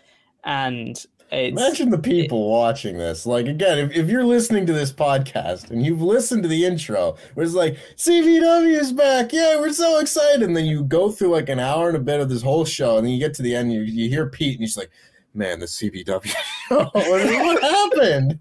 [0.44, 0.96] and
[1.30, 3.26] it's Imagine the people watching this.
[3.26, 7.16] Like again, if, if you're listening to this podcast and you've listened to the intro,
[7.34, 11.28] where it's like CVW is back, yeah, we're so excited, and then you go through
[11.28, 13.42] like an hour and a bit of this whole show, and then you get to
[13.42, 14.90] the end, and you, you hear Pete, and he's like,
[15.34, 16.34] "Man, the CVW
[16.68, 18.40] show, what happened?"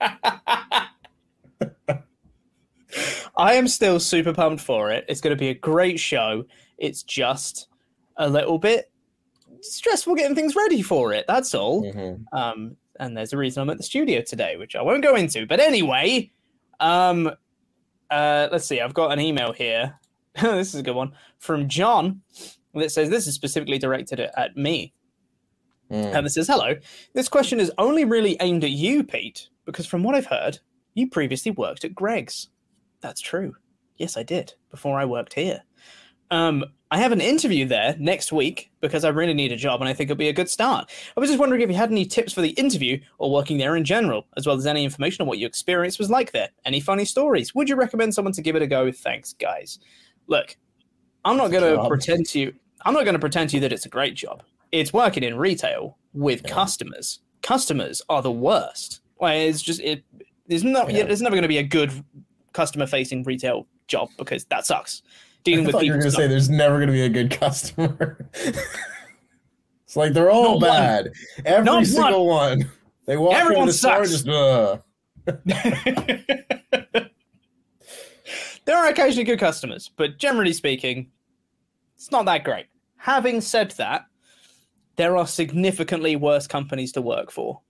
[3.36, 5.04] I am still super pumped for it.
[5.08, 6.44] It's going to be a great show.
[6.78, 7.68] It's just
[8.16, 8.90] a little bit
[9.60, 11.24] stressful getting things ready for it.
[11.26, 11.84] That's all.
[11.84, 12.24] Mhm.
[12.32, 15.46] Um, and there's a reason I'm at the studio today, which I won't go into.
[15.46, 16.30] But anyway,
[16.80, 17.30] um,
[18.10, 18.80] uh, let's see.
[18.80, 19.98] I've got an email here.
[20.40, 22.22] this is a good one from John
[22.74, 24.92] that says this is specifically directed at, at me.
[25.90, 26.14] Mm.
[26.14, 26.74] And it says, Hello.
[27.14, 30.58] This question is only really aimed at you, Pete, because from what I've heard,
[30.94, 32.48] you previously worked at Greggs.
[33.04, 33.54] That's true.
[33.98, 35.60] Yes, I did, before I worked here.
[36.30, 39.88] Um, I have an interview there next week because I really need a job and
[39.90, 40.90] I think it'll be a good start.
[41.14, 43.76] I was just wondering if you had any tips for the interview or working there
[43.76, 46.48] in general, as well as any information on what your experience was like there.
[46.64, 47.54] Any funny stories?
[47.54, 48.90] Would you recommend someone to give it a go?
[48.90, 49.80] Thanks, guys.
[50.28, 50.56] Look,
[51.26, 52.54] I'm not going to pretend to you.
[52.86, 54.42] I'm not going to pretend to you that it's a great job.
[54.72, 56.54] It's working in retail with Yeah.
[56.54, 57.20] customers.
[57.42, 59.02] Customers are the worst.
[59.20, 60.04] Like, it's just it.
[60.46, 60.90] There's not.
[60.90, 61.04] Yeah.
[61.04, 61.92] There's never going to be a good
[62.54, 65.02] customer-facing retail job because that sucks.
[65.44, 65.98] Dealing I with people.
[65.98, 68.26] going to say there's never going to be a good customer.
[68.34, 70.78] it's like they're all Not one.
[70.78, 71.12] bad.
[71.44, 72.70] Every Not single one.
[73.04, 74.10] They walk Everyone into the sucks.
[74.10, 74.78] just uh
[78.64, 81.10] there are occasionally good customers, but generally speaking,
[81.96, 82.66] it's not that great.
[82.96, 84.06] Having said that,
[84.96, 87.60] there are significantly worse companies to work for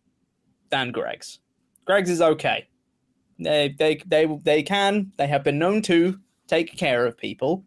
[0.70, 1.40] than Greggs.
[1.84, 2.66] Greggs is okay.
[3.38, 7.64] They they they they can they have been known to take care of people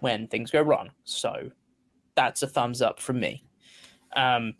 [0.00, 0.90] when things go wrong.
[1.04, 1.50] So
[2.14, 3.44] that's a thumbs up from me.
[4.14, 4.54] Um,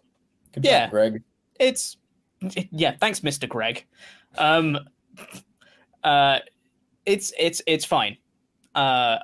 [0.53, 0.85] Good Yeah.
[0.87, 1.23] job, Greg.
[1.61, 1.97] it's
[2.73, 3.87] yeah thanks mr greg
[4.37, 4.79] um
[6.03, 6.39] uh
[7.07, 8.19] it's it's it's fine
[8.75, 9.17] uh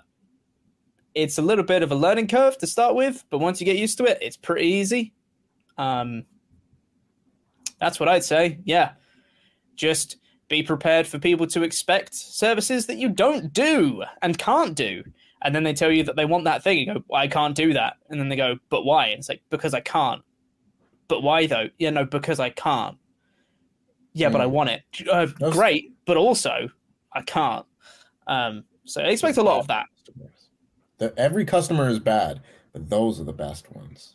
[1.15, 3.77] it's a little bit of a learning curve to start with but once you get
[3.77, 5.12] used to it it's pretty easy
[5.77, 6.24] um
[7.78, 8.93] that's what i'd say yeah
[9.77, 10.16] just
[10.51, 15.02] be prepared for people to expect services that you don't do and can't do
[15.43, 17.72] and then they tell you that they want that thing you go i can't do
[17.72, 20.20] that and then they go but why and it's like because i can't
[21.09, 21.68] but why though?
[21.77, 22.97] Yeah, no, because I can't.
[24.12, 24.52] Yeah, but I Hmm.
[24.52, 24.82] want it.
[25.10, 26.68] Uh, great, but also
[27.12, 27.66] I can't.
[28.28, 29.86] Um, so I expect a lot of that.
[30.98, 34.14] The, every customer is bad, but those are the best ones.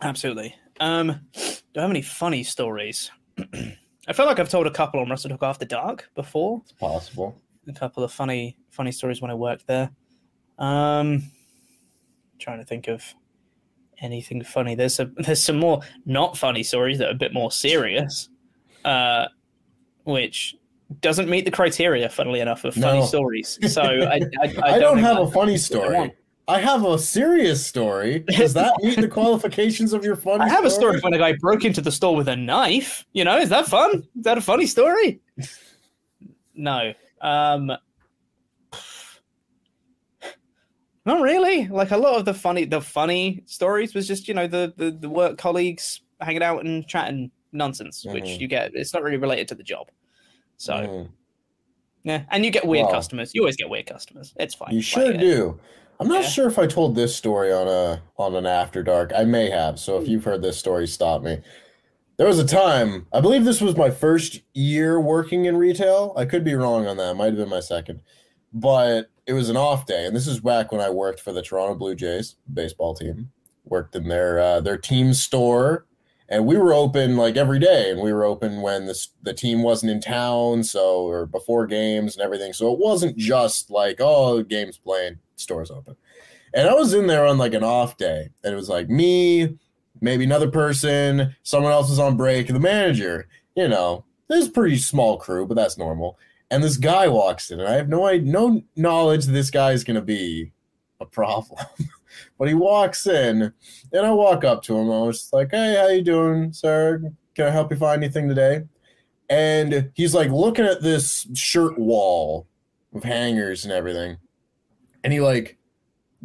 [0.00, 0.54] Absolutely.
[0.78, 3.10] Um, do I have any funny stories?
[4.08, 6.60] I feel like I've told a couple on WrestleTalk After Dark before.
[6.64, 7.40] It's possible.
[7.68, 9.90] A couple of funny, funny stories when I worked there.
[10.58, 11.30] Um,
[12.38, 13.04] trying to think of
[14.00, 14.74] anything funny.
[14.74, 18.28] There's a there's some more not funny stories that are a bit more serious,
[18.84, 19.26] uh,
[20.04, 20.56] which
[21.00, 23.06] doesn't meet the criteria, funnily enough, of funny No.
[23.06, 23.58] stories.
[23.68, 26.12] So I, I, I, I, don't, think have a funny story.
[26.48, 28.20] I have a serious story.
[28.28, 31.34] Does that meet the qualifications of your funny I have a story when a guy
[31.40, 33.04] broke into the store with a knife.
[33.12, 34.02] You know, is that fun?
[34.16, 35.20] Is that a funny story?
[36.54, 36.92] No.
[37.20, 37.70] Um
[41.04, 41.66] Not really.
[41.68, 44.90] Like a lot of the funny the funny stories was just, you know, the the,
[44.90, 48.40] the work colleagues hanging out and chatting nonsense, which Mhm.
[48.40, 49.90] you get it's not really related to the job.
[50.56, 51.08] So Mm,
[52.04, 52.22] yeah.
[52.30, 52.92] And you get weird Wow.
[52.92, 53.32] customers.
[53.34, 54.32] You always get weird customers.
[54.38, 54.74] It's fine.
[54.74, 55.58] you sure do.
[56.02, 56.28] I'm not Yeah.
[56.28, 59.12] sure if I told this story on a on an after dark.
[59.16, 59.78] I may have.
[59.78, 60.02] So Hmm.
[60.02, 61.38] if you've heard this story, stop me.
[62.18, 66.12] There was a time, I believe this was my first year working in retail.
[66.16, 67.16] I could be wrong on that.
[67.16, 68.00] Might have been my second.
[68.52, 71.40] But it was an off day, and this is back when I worked for the
[71.42, 73.30] Toronto Blue Jays baseball team.
[73.64, 75.86] Worked in their uh, their team store,
[76.28, 79.62] and we were open like every day, and we were open when the the team
[79.62, 82.52] wasn't in town, so or before games and everything.
[82.52, 85.96] So it wasn't just like oh, game's playing, stores open.
[86.54, 89.58] And I was in there on like an off day, and it was like me,
[90.00, 93.28] maybe another person, someone else was on break, the manager.
[93.56, 96.18] You know, this is pretty small crew, but that's normal.
[96.50, 99.84] And this guy walks in, and I have no no knowledge that this guy is
[99.84, 100.52] going to be
[101.00, 101.64] a problem.
[102.38, 103.52] but he walks in,
[103.92, 104.90] and I walk up to him.
[104.90, 107.02] I was like, "Hey, how you doing, sir?
[107.34, 108.64] Can I help you find anything today?"
[109.30, 112.46] And he's like looking at this shirt wall
[112.92, 114.18] with hangers and everything,
[115.04, 115.58] and he like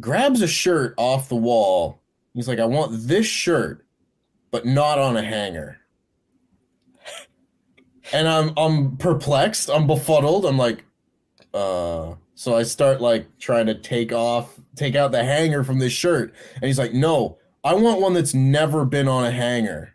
[0.00, 2.00] grabs a shirt off the wall.
[2.34, 3.84] He's like, "I want this shirt,
[4.50, 5.78] but not on a hanger."
[8.12, 9.70] and I'm I'm perplexed.
[9.70, 10.46] I'm befuddled.
[10.46, 10.84] I'm like,
[11.54, 12.14] uh.
[12.34, 16.32] So I start like trying to take off, take out the hanger from this shirt,
[16.54, 19.94] and he's like, "No, I want one that's never been on a hanger."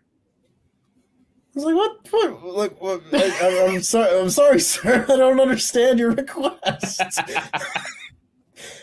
[1.56, 2.08] I was like, "What?
[2.10, 2.44] What?
[2.44, 3.02] Like, what?
[3.14, 4.20] I, I'm sorry.
[4.20, 5.06] I'm sorry, sir.
[5.08, 7.02] I don't understand your request."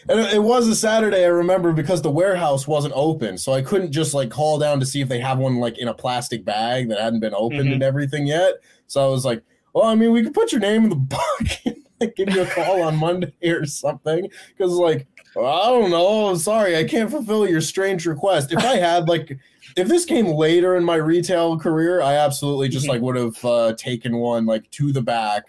[0.08, 3.92] And it was a Saturday, I remember, because the warehouse wasn't open, so I couldn't
[3.92, 6.88] just like call down to see if they have one like in a plastic bag
[6.88, 7.74] that hadn't been opened Mhm.
[7.74, 8.54] and everything yet.
[8.86, 9.42] So I was like,
[9.74, 12.42] "Well, I mean, we could put your name in the book and like, give you
[12.42, 15.06] a call on Monday or something." Because like,
[15.36, 16.34] I don't know.
[16.34, 18.52] Sorry, I can't fulfill your strange request.
[18.52, 19.38] If I had like,
[19.76, 22.88] if this came later in my retail career, I absolutely just Mhm.
[22.88, 25.44] like would have uh, taken one like to the back,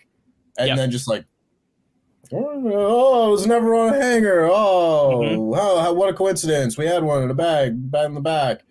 [0.57, 0.77] and Yep.
[0.77, 1.25] then just like
[2.33, 4.45] Oh, it was never on a hanger.
[4.45, 5.55] Oh, Mhm.
[5.55, 6.77] how, how- what a coincidence.
[6.77, 8.61] We had one in a bag, bag in the back.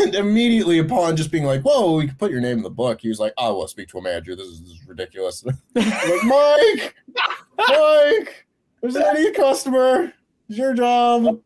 [0.00, 3.00] And immediately upon just being like, whoa, we could put your name in the book,
[3.02, 4.34] he was like, I will speak to a manager.
[4.34, 5.44] This is, this is ridiculous.
[5.76, 6.94] Like, Mike,
[7.68, 8.46] Mike,
[8.80, 10.12] there's any customer.
[10.48, 11.40] It's your job.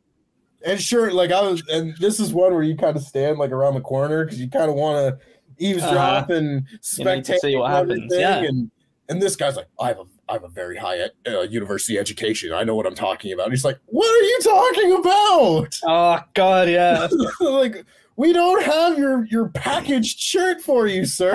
[0.64, 3.51] And sure, like I was, and this is one where you kind of stand like
[3.51, 5.24] around the corner because you kind of want to
[5.62, 6.66] eavesdrop and
[6.97, 8.39] You need to spectate see what happens, yeah.
[8.39, 8.70] And
[9.10, 12.52] and this guy's like, I have a I have a very high uh, university education.
[12.52, 13.44] I know what I'm talking about.
[13.46, 15.80] And he's like, What are you talking about?
[15.86, 17.09] Oh god, yeah.
[17.40, 17.84] like,
[18.16, 21.34] we don't have your your packaged shirt for you, sir.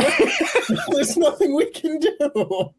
[0.90, 2.70] There's nothing we can do.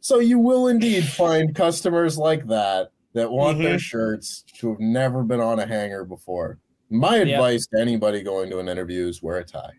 [0.00, 3.80] So you will indeed find customers like that that want their Mhm.
[3.80, 6.58] shirts to have never been on a hanger before.
[6.90, 9.72] My advice to anybody going to an interview is wear a tie.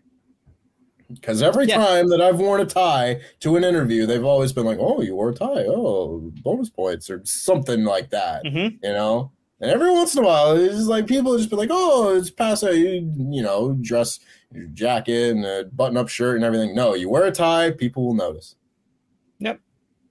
[1.12, 1.76] Because every Yeah.
[1.76, 5.14] time that I've worn a tie to an interview, they've always been like, "Oh, you
[5.14, 5.64] wore a tie.
[5.66, 8.78] Oh, bonus points or something like that." Mhm.
[8.82, 9.30] You know.
[9.60, 12.30] And every once in a while, it's just like people just be like, "Oh, it's
[12.30, 14.20] past a you, you know dress
[14.52, 18.14] your jacket and a button-up shirt and everything." No, you wear a tie, people will
[18.14, 18.54] notice.
[19.38, 19.60] Yep,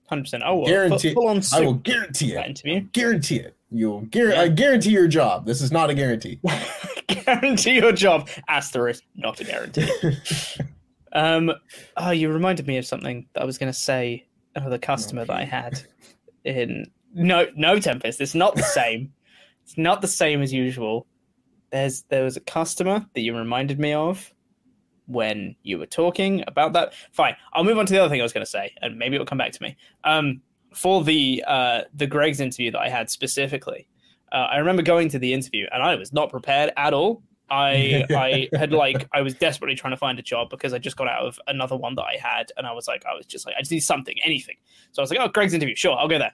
[0.08, 0.42] Hundred percent.
[0.46, 1.14] Oh, well, Guarantee.
[1.14, 2.44] full on I will guarantee it.
[2.46, 2.80] interview.
[2.92, 3.54] Guarantee it.
[3.70, 4.40] You'll guar- Yeah.
[4.42, 5.46] I guarantee your job.
[5.46, 6.38] This is not a guarantee.
[7.08, 8.28] guarantee your job.
[8.48, 9.88] Asterisk, not a guarantee.
[11.16, 11.50] um,
[11.96, 15.24] oh, you reminded me of something that I was going to say of the customer
[15.24, 15.80] that I had
[16.44, 18.20] in no no Tempest.
[18.20, 19.12] It's not the same.
[19.64, 21.06] it's not the same as usual.
[21.72, 24.32] There's there was a customer that you reminded me of
[25.06, 26.92] when you were talking about that.
[27.12, 29.16] Fine, I'll move on to the other thing I was going to say, and maybe
[29.16, 29.74] it'll come back to me.
[30.04, 30.42] Um,
[30.74, 33.88] for the uh, the Greggs interview that I had specifically,
[34.32, 37.22] uh, I remember going to the interview and I was not prepared at all.
[37.50, 40.96] I I had like I was desperately trying to find a job because I just
[40.96, 43.46] got out of another one that I had, and I was like I was just
[43.46, 44.56] like I just need something, anything.
[44.92, 46.32] So I was like, oh, Greggs interview, sure, I'll go there.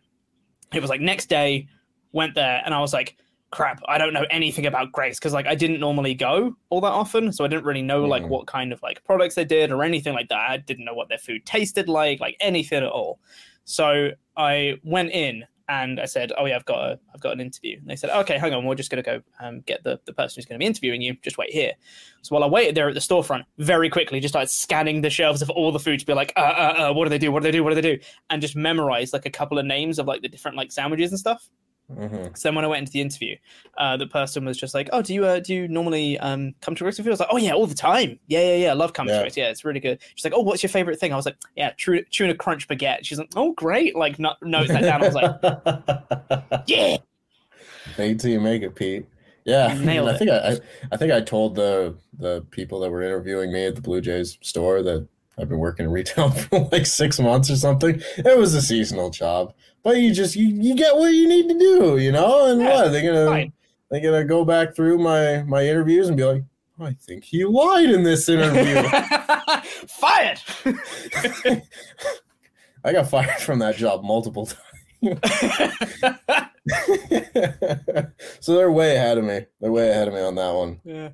[0.73, 1.67] It was like next day,
[2.13, 3.17] went there, and I was like,
[3.51, 6.89] crap, I don't know anything about Greggs because like I didn't normally go all that
[6.93, 8.29] often, so I didn't really know like Mhm.
[8.29, 10.51] what kind of like products they did or anything like that.
[10.51, 13.21] I didn't know what their food tasted like, like anything at all.
[13.65, 17.41] So I went in and I said, "Oh yeah, I've got a, I've got an
[17.41, 20.01] interview." And they said, "Okay, hang on, we're just going to go um, get the,
[20.05, 21.17] the person who's going to be interviewing you.
[21.23, 21.73] Just wait here."
[22.23, 25.43] So while I waited there at the storefront, very quickly just started scanning the shelves
[25.43, 27.33] of all the food to be like, uh, uh, uh, "What do they do?
[27.33, 27.65] What do they do?
[27.65, 30.29] What do they do?" And just memorize like a couple of names of like the
[30.29, 31.49] different like sandwiches and stuff.
[31.97, 32.37] Mhm.
[32.37, 33.37] So then when I went into the interview,
[33.79, 36.75] uh, the person was just like, "Oh, do you uh, do you normally um, come
[36.75, 38.19] to Rixie I was like, "Oh yeah, all the time.
[38.27, 38.71] Yeah, yeah, yeah.
[38.71, 39.21] I love coming Yeah.
[39.21, 39.37] to it.
[39.37, 41.73] Yeah, it's really good." She's like, "Oh, what's your favorite thing?" I was like, "Yeah,
[41.77, 45.03] tuna, tuna crunch baguette." She's like, "Oh, great!" Like, no, notes that down.
[45.03, 46.97] I was like, "Yeah."
[47.97, 49.07] Fake till you make it, Pete.
[49.45, 50.59] Yeah, Nailed I think I, I,
[50.93, 54.39] I think I told the the people that were interviewing me at the Blue Jays
[54.41, 55.07] store that
[55.39, 58.01] I've been working in retail for like six months or something.
[58.19, 59.53] It was a seasonal job,
[59.83, 62.47] but you just you, you get what you need to do, you know.
[62.47, 63.53] And Yeah, what they're gonna fine.
[63.91, 66.43] they're gonna go back through my my interviews and be like,
[66.81, 68.83] "Oh, I think he lied in this interview.
[69.89, 70.39] Fired.
[72.85, 74.59] I got fired from that job multiple times.
[78.41, 79.47] so they're way ahead of me.
[79.61, 80.81] They're way ahead of me on that one.
[80.85, 81.11] yeah.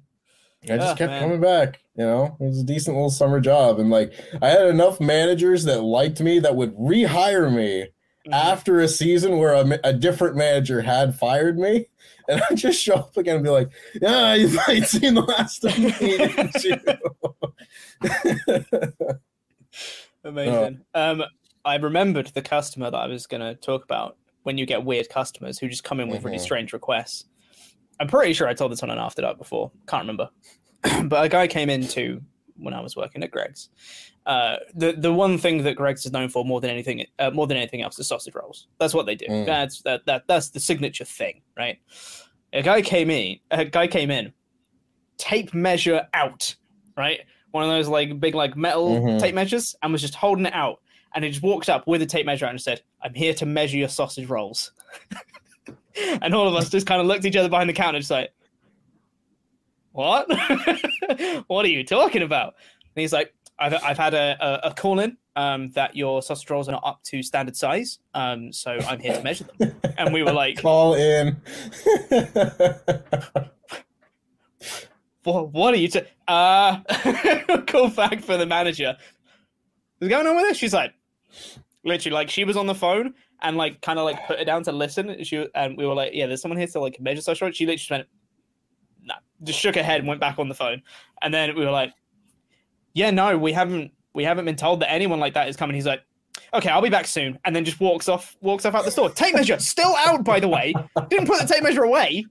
[0.65, 1.23] I just Ah, kept man.
[1.23, 1.81] coming back.
[1.97, 4.13] You know, it was a decent little summer job, and like
[4.43, 7.89] I had enough managers that liked me that would rehire me.
[8.33, 11.87] After a season where a, a different manager had fired me,
[12.29, 15.65] and I just show up again and be like, "Yeah, you might seen the last
[15.65, 16.79] of me." didn't you?"
[20.25, 20.81] Amazing.
[20.95, 21.23] Um,
[21.65, 25.09] I remembered the customer that I was going to talk about when you get weird
[25.09, 26.43] customers who just come in with really Mhm.
[26.43, 27.25] strange requests.
[28.01, 29.71] I'm pretty sure I told this on an after dark before.
[29.87, 30.31] Can't remember.
[31.05, 32.23] but a guy came into
[32.59, 33.71] when I was working at Greggs.
[34.27, 37.47] Uh, the the one thing that Greggs is known for more than anything uh, more
[37.47, 38.67] than anything else is sausage rolls.
[38.79, 39.27] That's what they do.
[39.27, 39.47] Mm.
[39.47, 41.79] That's that that that's the signature thing, right?
[42.53, 43.39] A guy came in.
[43.51, 44.33] A guy came in.
[45.17, 46.55] Tape measure out,
[46.97, 47.21] right?
[47.53, 49.21] One of those like big like metal Mhm.
[49.21, 50.81] tape measures, and was just holding it out.
[51.15, 53.47] And he just walked up with a tape measure out and said, "I'm here to
[53.47, 54.73] measure your sausage rolls."
[56.23, 58.11] and all of us just kind of looked at each other behind the counter, just
[58.11, 58.31] like,
[59.99, 60.29] "What?
[61.49, 62.55] what are you talking about?"
[62.95, 66.49] And he's like, "I've I've had a a, a call in um, that your sausage
[66.49, 70.15] rolls are not up to standard size, um, so I'm here to measure them." And
[70.15, 71.37] we were like, Call in.
[75.25, 75.89] what, what are you?
[75.89, 76.79] T- uh,
[77.67, 78.97] call back for the manager.
[79.99, 80.57] What's going on with this?
[80.57, 80.95] She's like,
[81.85, 84.63] literally, like she was on the phone and like kind of like put it down
[84.65, 85.25] to listen.
[85.25, 87.51] She and we were like, yeah, there's someone here to like measure social.
[87.51, 88.07] She literally just went,
[89.45, 90.83] just shook her head and went back on the phone.
[91.23, 91.93] And then we were like,
[92.95, 95.75] yeah, no, we haven't, we haven't been told that anyone like that is coming.
[95.75, 96.03] He's like.
[96.55, 98.37] Okay, I'll be back soon, and then just walks off.
[98.41, 99.11] Walks off out the store.
[99.11, 100.73] Tape measure still out, by the way.
[101.11, 102.25] Didn't put the tape measure away.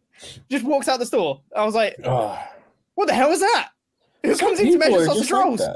[0.50, 1.42] Just walks out the store.
[1.56, 2.40] I was like, Oh,
[2.96, 3.70] what the hell is that?
[4.24, 5.70] Who comes in to measure sausage just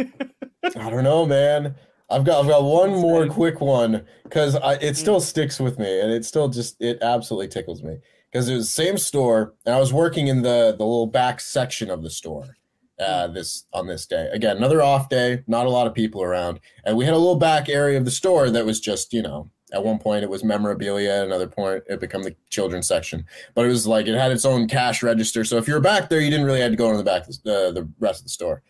[0.00, 0.76] like.
[0.76, 1.74] I don't know, man.
[2.08, 4.82] I've got I've got one more quick one because Mm.
[4.82, 7.98] it still sticks with me and it still just it absolutely tickles me
[8.36, 11.40] because it was the same store and I was working in the the little back
[11.40, 12.54] section of the store
[13.00, 14.28] uh, this on this day.
[14.30, 17.38] Again another off day not a lot of people around and we had a little
[17.38, 20.44] back area of the store that was just you know at one point it was
[20.44, 24.30] memorabilia at another point it became the children's section but it was like it had
[24.30, 26.76] its own cash register so if you were back there you didn't really have to
[26.76, 28.62] go into the back of the, uh, the rest of the store.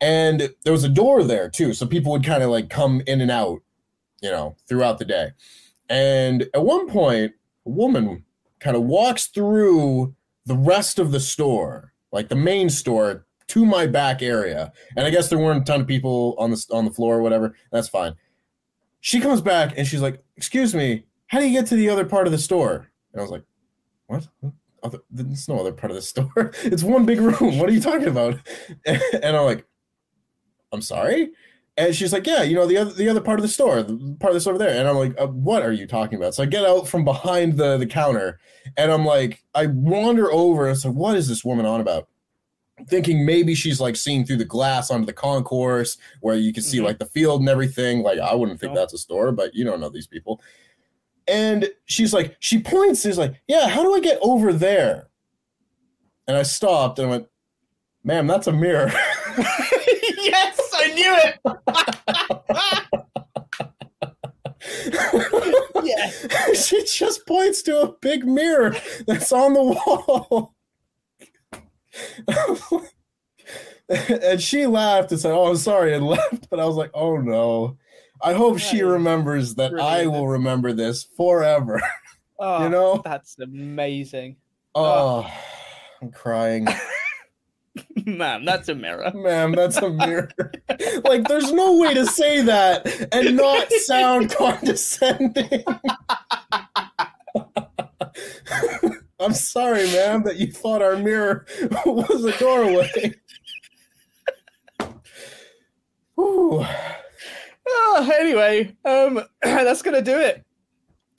[0.00, 3.20] And there was a door there too so people would kind of like come in
[3.20, 3.60] and out
[4.22, 5.32] you know throughout the day.
[5.90, 7.32] And at one point
[7.66, 8.24] a woman
[8.62, 10.14] kind of walks through
[10.46, 14.72] the rest of the store like the main store to my back area.
[14.96, 17.22] And I guess there weren't a ton of people on the on the floor or
[17.22, 17.56] whatever.
[17.72, 18.14] That's fine.
[19.00, 22.04] She comes back and she's like, "Excuse me, how do you get to the other
[22.04, 23.44] part of the store?" And I was like,
[24.06, 24.28] "What?
[24.84, 26.52] Other, there's no other part of the store.
[26.62, 27.58] it's one big room.
[27.58, 28.38] What are you talking about?"
[28.86, 29.66] And I'm like,
[30.70, 31.32] "I'm sorry."
[31.76, 34.16] And she's like, "Yeah, you know the other the other part of the store, the
[34.20, 36.46] part that's over there." And I'm like, uh, "What are you talking about?" So I
[36.46, 38.38] get out from behind the the counter,
[38.76, 42.08] and I'm like, I wander over and like, "What is this woman on about?"
[42.88, 46.78] Thinking maybe she's like seeing through the glass onto the concourse where you can see
[46.78, 46.84] Mhm.
[46.84, 48.02] like the field and everything.
[48.02, 50.42] Like I wouldn't think that's a store, but you don't know these people.
[51.26, 55.08] And she's like, she points, is like, "Yeah, how do I get over there?"
[56.28, 57.28] And I stopped and I went,
[58.04, 58.92] "Ma'am, that's a mirror."
[60.94, 61.38] knew it.
[65.84, 66.66] yes.
[66.68, 70.54] she just points to a big mirror that's on the wall.
[73.88, 76.48] and she laughed and said, Oh, I'm sorry, and left.
[76.50, 77.76] But I was like, Oh no.
[78.24, 81.80] I hope she remembers that I will remember this forever.
[82.44, 83.00] Oh, you know?
[83.04, 84.34] that's amazing,
[84.74, 85.30] Oh,
[86.00, 86.66] I'm crying.
[88.06, 88.44] man.
[88.44, 89.10] That's a mirror.
[89.14, 90.30] Ma'am, that's a mirror.
[91.04, 95.64] like, there's no way to say that and not sound condescending.
[99.20, 101.46] I'm sorry, ma'am, that you thought our mirror
[101.86, 103.14] was a doorway.
[106.16, 106.66] Whew.
[107.68, 110.44] Oh, anyway, um, that's gonna do it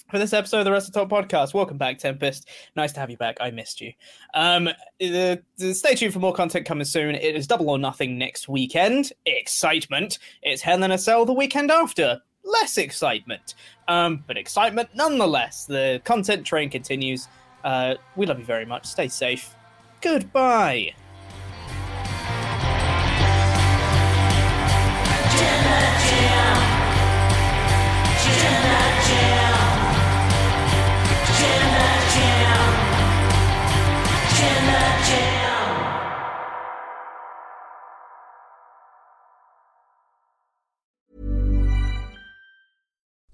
[0.09, 1.53] for this episode of the WrestleTalk podcast.
[1.53, 2.47] Welcome back, Tempest.
[2.75, 3.37] Nice to have you back.
[3.41, 3.91] I missed you.
[4.33, 4.69] Um,
[4.99, 5.41] the-
[5.73, 7.15] stay tuned for more content coming soon.
[7.15, 9.11] It is Double or Nothing next weekend.
[9.25, 10.19] Excitement.
[10.43, 12.21] It's Hell in a Cell the weekend after.
[12.45, 13.55] Less excitement,
[13.87, 15.65] um, but excitement nonetheless.
[15.65, 17.29] The content train continues.
[17.63, 18.85] Uh, we love you very much.
[18.85, 19.55] Stay safe.
[20.01, 20.93] Goodbye.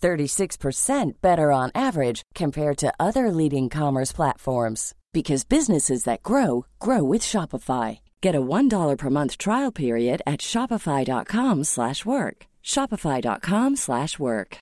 [0.00, 7.02] 36% better on average compared to other leading commerce platforms because businesses that grow grow
[7.02, 8.00] with Shopify.
[8.20, 12.46] Get a $1 per month trial period at shopify.com/work.
[12.64, 14.58] shopify.com/work.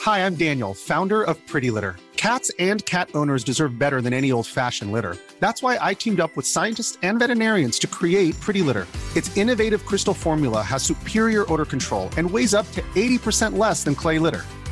[0.00, 1.96] Hi, I'm Daniel, founder of Pretty Litter.
[2.16, 5.16] Cats and cat owners deserve better than any old fashioned litter.
[5.40, 8.86] That's why I teamed up with scientists and veterinarians to create Pretty Litter.
[9.14, 13.94] Its innovative crystal formula has superior odor control and weighs up to 80% less than
[13.94, 14.44] clay litter.